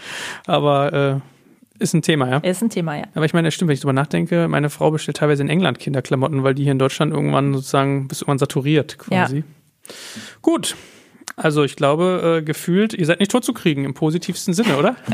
Aber 0.46 1.20
äh, 1.20 1.82
Ist 1.82 1.92
ein 1.92 2.00
Thema, 2.00 2.28
ja. 2.28 2.38
Ist 2.38 2.62
ein 2.62 2.70
Thema, 2.70 2.96
ja. 2.96 3.04
Aber 3.14 3.26
ich 3.26 3.34
meine, 3.34 3.48
das 3.48 3.54
stimmt, 3.54 3.68
wenn 3.68 3.74
ich 3.74 3.80
drüber 3.80 3.92
nachdenke, 3.92 4.48
meine 4.48 4.70
Frau 4.70 4.90
bestellt 4.90 5.18
teilweise 5.18 5.42
in 5.42 5.50
England 5.50 5.78
Kinderklamotten, 5.78 6.42
weil 6.42 6.54
die 6.54 6.62
hier 6.62 6.72
in 6.72 6.78
Deutschland 6.78 7.12
irgendwann 7.12 7.52
sozusagen 7.52 8.08
bis 8.08 8.22
irgendwann 8.22 8.38
saturiert 8.38 8.96
quasi. 8.98 9.36
Ja. 9.36 9.44
Gut. 10.42 10.76
Also 11.36 11.64
ich 11.64 11.74
glaube, 11.76 12.38
äh, 12.40 12.42
gefühlt, 12.42 12.92
ihr 12.92 13.06
seid 13.06 13.20
nicht 13.20 13.30
tot 13.30 13.44
zu 13.44 13.54
kriegen 13.54 13.84
im 13.84 13.94
positivsten 13.94 14.52
Sinne, 14.52 14.76
oder? 14.76 14.96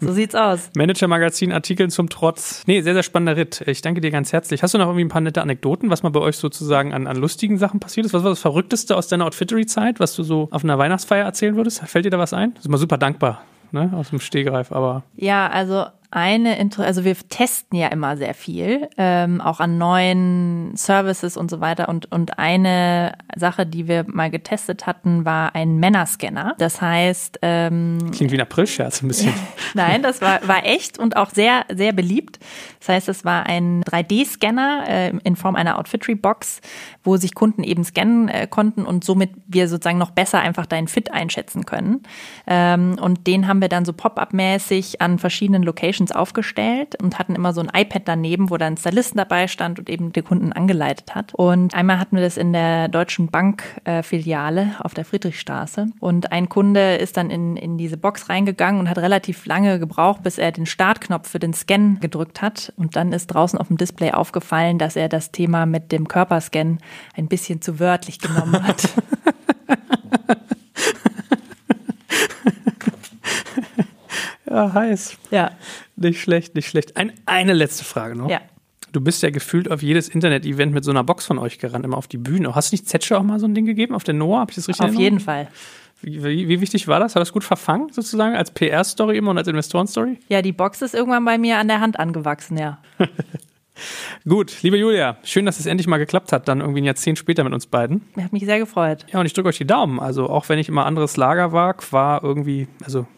So 0.00 0.12
sieht's 0.12 0.34
aus. 0.34 0.70
Manager-Magazin, 0.76 1.52
Artikeln 1.52 1.90
zum 1.90 2.08
Trotz. 2.08 2.64
Nee, 2.66 2.82
sehr, 2.82 2.94
sehr 2.94 3.04
spannender 3.04 3.36
Ritt. 3.36 3.62
Ich 3.66 3.80
danke 3.80 4.00
dir 4.00 4.10
ganz 4.10 4.32
herzlich. 4.32 4.62
Hast 4.62 4.74
du 4.74 4.78
noch 4.78 4.86
irgendwie 4.86 5.04
ein 5.04 5.08
paar 5.08 5.20
nette 5.20 5.40
Anekdoten, 5.40 5.90
was 5.90 6.02
mal 6.02 6.08
bei 6.08 6.20
euch 6.20 6.36
sozusagen 6.36 6.92
an, 6.92 7.06
an 7.06 7.16
lustigen 7.16 7.56
Sachen 7.58 7.78
passiert 7.78 8.04
ist? 8.04 8.12
Was 8.12 8.24
war 8.24 8.30
das 8.30 8.40
Verrückteste 8.40 8.96
aus 8.96 9.06
deiner 9.06 9.26
Outfittery-Zeit, 9.26 10.00
was 10.00 10.16
du 10.16 10.24
so 10.24 10.48
auf 10.50 10.64
einer 10.64 10.78
Weihnachtsfeier 10.78 11.24
erzählen 11.24 11.56
würdest? 11.56 11.80
Fällt 11.86 12.04
dir 12.04 12.10
da 12.10 12.18
was 12.18 12.32
ein? 12.32 12.54
Das 12.54 12.64
ist 12.64 12.68
mal 12.68 12.78
super 12.78 12.98
dankbar, 12.98 13.42
ne? 13.70 13.92
Aus 13.94 14.10
dem 14.10 14.20
Stehgreif, 14.20 14.72
aber. 14.72 15.04
Ja, 15.14 15.46
also 15.48 15.86
eine, 16.14 16.58
Inter 16.58 16.84
also 16.84 17.04
wir 17.04 17.16
testen 17.28 17.78
ja 17.78 17.88
immer 17.88 18.16
sehr 18.16 18.34
viel, 18.34 18.88
ähm, 18.96 19.40
auch 19.40 19.60
an 19.60 19.78
neuen 19.78 20.76
Services 20.76 21.36
und 21.36 21.50
so 21.50 21.60
weiter. 21.60 21.88
Und, 21.88 22.10
und 22.12 22.38
eine 22.38 23.14
Sache, 23.36 23.66
die 23.66 23.88
wir 23.88 24.04
mal 24.06 24.30
getestet 24.30 24.86
hatten, 24.86 25.24
war 25.24 25.54
ein 25.54 25.78
Männerscanner. 25.78 26.54
Das 26.58 26.80
heißt, 26.80 27.40
ähm, 27.42 27.98
Klingt 28.12 28.32
wie 28.32 28.36
ein 28.36 28.42
Aprilscherz 28.42 29.02
ein 29.02 29.08
bisschen. 29.08 29.32
Nein, 29.74 30.02
das 30.02 30.20
war, 30.20 30.46
war 30.46 30.64
echt 30.64 30.98
und 30.98 31.16
auch 31.16 31.30
sehr, 31.30 31.64
sehr 31.72 31.92
beliebt. 31.92 32.38
Das 32.78 32.88
heißt, 32.88 33.08
es 33.08 33.24
war 33.24 33.46
ein 33.46 33.82
3D-Scanner 33.84 34.84
äh, 34.88 35.12
in 35.24 35.36
Form 35.36 35.56
einer 35.56 35.78
Outfittery-Box, 35.78 36.60
wo 37.02 37.16
sich 37.16 37.34
Kunden 37.34 37.62
eben 37.62 37.84
scannen 37.84 38.28
äh, 38.28 38.46
konnten 38.46 38.84
und 38.84 39.04
somit 39.04 39.30
wir 39.46 39.68
sozusagen 39.68 39.98
noch 39.98 40.10
besser 40.10 40.40
einfach 40.40 40.66
deinen 40.66 40.88
Fit 40.88 41.12
einschätzen 41.12 41.66
können. 41.66 42.02
Ähm, 42.46 42.98
und 43.00 43.26
den 43.26 43.48
haben 43.48 43.60
wir 43.60 43.68
dann 43.68 43.84
so 43.84 43.92
Pop-up-mäßig 43.92 45.00
an 45.00 45.18
verschiedenen 45.18 45.62
Locations 45.62 46.03
aufgestellt 46.12 47.00
und 47.02 47.18
hatten 47.18 47.34
immer 47.34 47.52
so 47.52 47.60
ein 47.60 47.70
iPad 47.72 48.02
daneben, 48.06 48.50
wo 48.50 48.56
dann 48.56 48.76
Stylisten 48.76 49.18
dabei 49.18 49.48
stand 49.48 49.78
und 49.78 49.88
eben 49.88 50.12
die 50.12 50.22
Kunden 50.22 50.52
angeleitet 50.52 51.14
hat. 51.14 51.34
Und 51.34 51.74
einmal 51.74 51.98
hatten 51.98 52.16
wir 52.16 52.22
das 52.22 52.36
in 52.36 52.52
der 52.52 52.88
Deutschen 52.88 53.28
Bank-Filiale 53.28 54.74
auf 54.80 54.94
der 54.94 55.04
Friedrichstraße. 55.04 55.88
Und 56.00 56.32
ein 56.32 56.48
Kunde 56.48 56.96
ist 56.96 57.16
dann 57.16 57.30
in, 57.30 57.56
in 57.56 57.78
diese 57.78 57.96
Box 57.96 58.28
reingegangen 58.28 58.80
und 58.80 58.90
hat 58.90 58.98
relativ 58.98 59.46
lange 59.46 59.78
gebraucht, 59.78 60.22
bis 60.22 60.38
er 60.38 60.52
den 60.52 60.66
Startknopf 60.66 61.28
für 61.28 61.38
den 61.38 61.54
Scan 61.54 61.98
gedrückt 62.00 62.42
hat. 62.42 62.72
Und 62.76 62.96
dann 62.96 63.12
ist 63.12 63.28
draußen 63.28 63.58
auf 63.58 63.68
dem 63.68 63.76
Display 63.76 64.12
aufgefallen, 64.12 64.78
dass 64.78 64.96
er 64.96 65.08
das 65.08 65.30
Thema 65.32 65.66
mit 65.66 65.92
dem 65.92 66.08
Körperscan 66.08 66.78
ein 67.16 67.28
bisschen 67.28 67.62
zu 67.62 67.78
wörtlich 67.80 68.18
genommen 68.18 68.66
hat. 68.66 68.88
Ja, 74.54 74.72
heiß. 74.72 75.16
ja, 75.30 75.50
Nicht 75.96 76.20
schlecht, 76.20 76.54
nicht 76.54 76.68
schlecht. 76.68 76.96
Ein, 76.96 77.12
eine 77.26 77.52
letzte 77.52 77.84
Frage 77.84 78.16
noch. 78.16 78.30
ja. 78.30 78.40
Du 78.92 79.00
bist 79.00 79.24
ja 79.24 79.30
gefühlt 79.30 79.68
auf 79.72 79.82
jedes 79.82 80.08
Internet-Event 80.08 80.72
mit 80.72 80.84
so 80.84 80.92
einer 80.92 81.02
Box 81.02 81.26
von 81.26 81.36
euch 81.40 81.58
gerannt, 81.58 81.84
immer 81.84 81.96
auf 81.96 82.06
die 82.06 82.16
Bühne. 82.16 82.54
Hast 82.54 82.70
du 82.70 82.74
nicht 82.74 82.88
Zetsche 82.88 83.18
auch 83.18 83.24
mal 83.24 83.40
so 83.40 83.46
ein 83.46 83.52
Ding 83.52 83.64
gegeben 83.66 83.92
auf 83.92 84.04
der 84.04 84.14
Noah? 84.14 84.38
Hab 84.38 84.50
ich 84.50 84.54
das 84.54 84.68
richtig 84.68 84.86
Auf 84.86 84.94
jeden? 84.94 85.18
Fall. 85.18 85.48
Wie, 86.00 86.22
wie, 86.22 86.48
wie 86.48 86.60
wichtig 86.60 86.86
war 86.86 87.00
das? 87.00 87.16
Hat 87.16 87.20
das 87.20 87.32
gut 87.32 87.42
verfangen, 87.42 87.88
sozusagen, 87.90 88.36
als 88.36 88.52
PR-Story 88.52 89.16
immer 89.18 89.32
und 89.32 89.38
als 89.38 89.48
Investoren-Story? 89.48 90.20
Ja, 90.28 90.42
die 90.42 90.52
Box 90.52 90.80
ist 90.80 90.94
irgendwann 90.94 91.24
bei 91.24 91.38
mir 91.38 91.58
an 91.58 91.66
der 91.66 91.80
Hand 91.80 91.98
angewachsen, 91.98 92.56
ja. 92.56 92.78
Gut, 94.28 94.62
liebe 94.62 94.76
Julia, 94.76 95.16
schön, 95.24 95.44
dass 95.44 95.58
es 95.58 95.66
endlich 95.66 95.88
mal 95.88 95.98
geklappt 95.98 96.30
hat, 96.30 96.46
dann 96.46 96.60
irgendwie 96.60 96.80
ein 96.80 96.84
Jahrzehnt 96.84 97.18
später 97.18 97.42
mit 97.42 97.52
uns 97.52 97.66
beiden. 97.66 98.02
Hat 98.16 98.32
mich 98.32 98.44
sehr 98.44 98.60
gefreut. 98.60 99.04
Ja, 99.12 99.18
und 99.18 99.26
ich 99.26 99.32
drücke 99.32 99.48
euch 99.48 99.58
die 99.58 99.66
Daumen. 99.66 99.98
Also, 99.98 100.30
auch 100.30 100.48
wenn 100.48 100.60
ich 100.60 100.68
immer 100.68 100.86
anderes 100.86 101.16
Lager 101.16 101.50
war, 101.50 101.74
war 101.90 102.22
irgendwie, 102.22 102.68
also, 102.84 103.08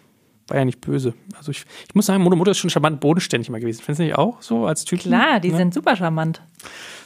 war 0.48 0.56
ja 0.58 0.64
nicht 0.64 0.80
böse. 0.80 1.14
Also, 1.36 1.50
ich, 1.50 1.64
ich 1.88 1.94
muss 1.94 2.06
sagen, 2.06 2.22
Mono 2.22 2.36
Moto 2.36 2.50
ist 2.52 2.58
schon 2.58 2.70
charmant 2.70 3.00
bodenständig 3.00 3.50
mal 3.50 3.60
gewesen. 3.60 3.82
Findest 3.82 4.00
du 4.00 4.04
nicht 4.04 4.16
auch 4.16 4.40
so 4.42 4.66
als 4.66 4.84
Typ? 4.84 5.00
Klar, 5.00 5.40
die 5.40 5.50
Ne? 5.50 5.56
sind 5.56 5.74
super 5.74 5.96
charmant. 5.96 6.40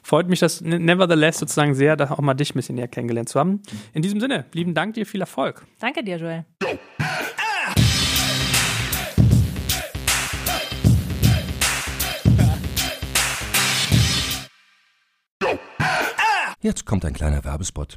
Freut 0.03 0.29
mich 0.29 0.41
das 0.41 0.61
ne- 0.61 0.79
nevertheless 0.79 1.39
sozusagen 1.39 1.75
sehr, 1.75 1.97
da 1.97 2.11
auch 2.11 2.19
mal 2.21 2.35
dich 2.35 2.51
ein 2.55 2.59
bisschen 2.59 2.75
näher 2.75 2.89
kennengelernt 2.89 3.29
zu 3.29 3.39
haben. 3.39 3.63
In 3.95 4.03
diesem 4.03 4.21
Sinne, 4.21 4.45
lieben 4.53 4.75
Dank 4.75 4.95
dir, 4.95 5.07
viel 5.07 5.21
Erfolg. 5.21 5.65
Danke 5.79 6.03
dir, 6.05 6.17
Joel. 6.17 6.45
Jetzt 16.61 16.85
kommt 16.85 17.05
ein 17.05 17.15
kleiner 17.15 17.43
Werbespot. 17.45 17.97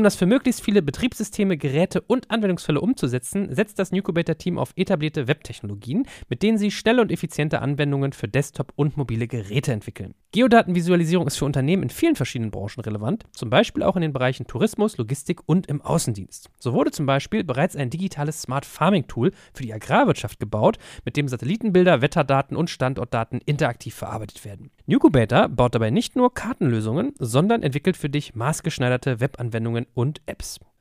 das 0.03 0.15
für 0.15 0.25
möglichst 0.25 0.63
viele 0.63 0.81
Betriebssysteme, 0.81 1.57
Geräte 1.57 2.01
und 2.01 2.29
Anwendungsfälle 2.31 2.81
umzusetzen, 2.81 3.53
setzt 3.53 3.79
das 3.79 3.91
Nucubator-Team 3.91 4.57
auf 4.57 4.73
etablierte 4.75 5.27
Webtechnologien, 5.27 6.07
mit 6.29 6.43
denen 6.43 6.57
sie 6.57 6.71
schnelle 6.71 7.01
und 7.01 7.11
effiziente 7.11 7.61
Anwendungen 7.61 8.13
für 8.13 8.27
Desktop 8.27 8.73
und 8.75 8.97
mobile 8.97 9.27
Geräte 9.27 9.71
entwickeln. 9.71 10.13
Geodatenvisualisierung 10.33 11.27
ist 11.27 11.35
für 11.35 11.43
Unternehmen 11.43 11.83
in 11.83 11.89
vielen 11.89 12.15
verschiedenen 12.15 12.51
Branchen 12.51 12.79
relevant, 12.79 13.25
zum 13.33 13.49
Beispiel 13.49 13.83
auch 13.83 13.97
in 13.97 14.01
den 14.01 14.13
Bereichen 14.13 14.47
Tourismus, 14.47 14.97
Logistik 14.97 15.41
und 15.45 15.67
im 15.67 15.81
Außendienst. 15.81 16.49
So 16.57 16.71
wurde 16.71 16.91
zum 16.91 17.05
Beispiel 17.05 17.43
bereits 17.43 17.75
ein 17.75 17.89
digitales 17.89 18.41
Smart 18.41 18.65
Farming 18.65 19.07
Tool 19.07 19.33
für 19.53 19.63
die 19.63 19.73
Agrarwirtschaft 19.73 20.39
gebaut, 20.39 20.77
mit 21.03 21.17
dem 21.17 21.27
Satellitenbilder, 21.27 22.01
Wetterdaten 22.01 22.55
und 22.55 22.69
Standortdaten 22.69 23.41
interaktiv 23.45 23.93
verarbeitet 23.93 24.45
werden. 24.45 24.71
Nucubator 24.85 25.49
baut 25.49 25.75
dabei 25.75 25.89
nicht 25.89 26.15
nur 26.15 26.33
Kartenlösungen, 26.33 27.13
sondern 27.19 27.61
entwickelt 27.61 27.97
für 27.97 28.09
dich 28.09 28.33
maßgeschneiderte 28.33 29.19
Webanwendungen 29.19 29.85
und 29.93 30.21
Apps. 30.27 30.61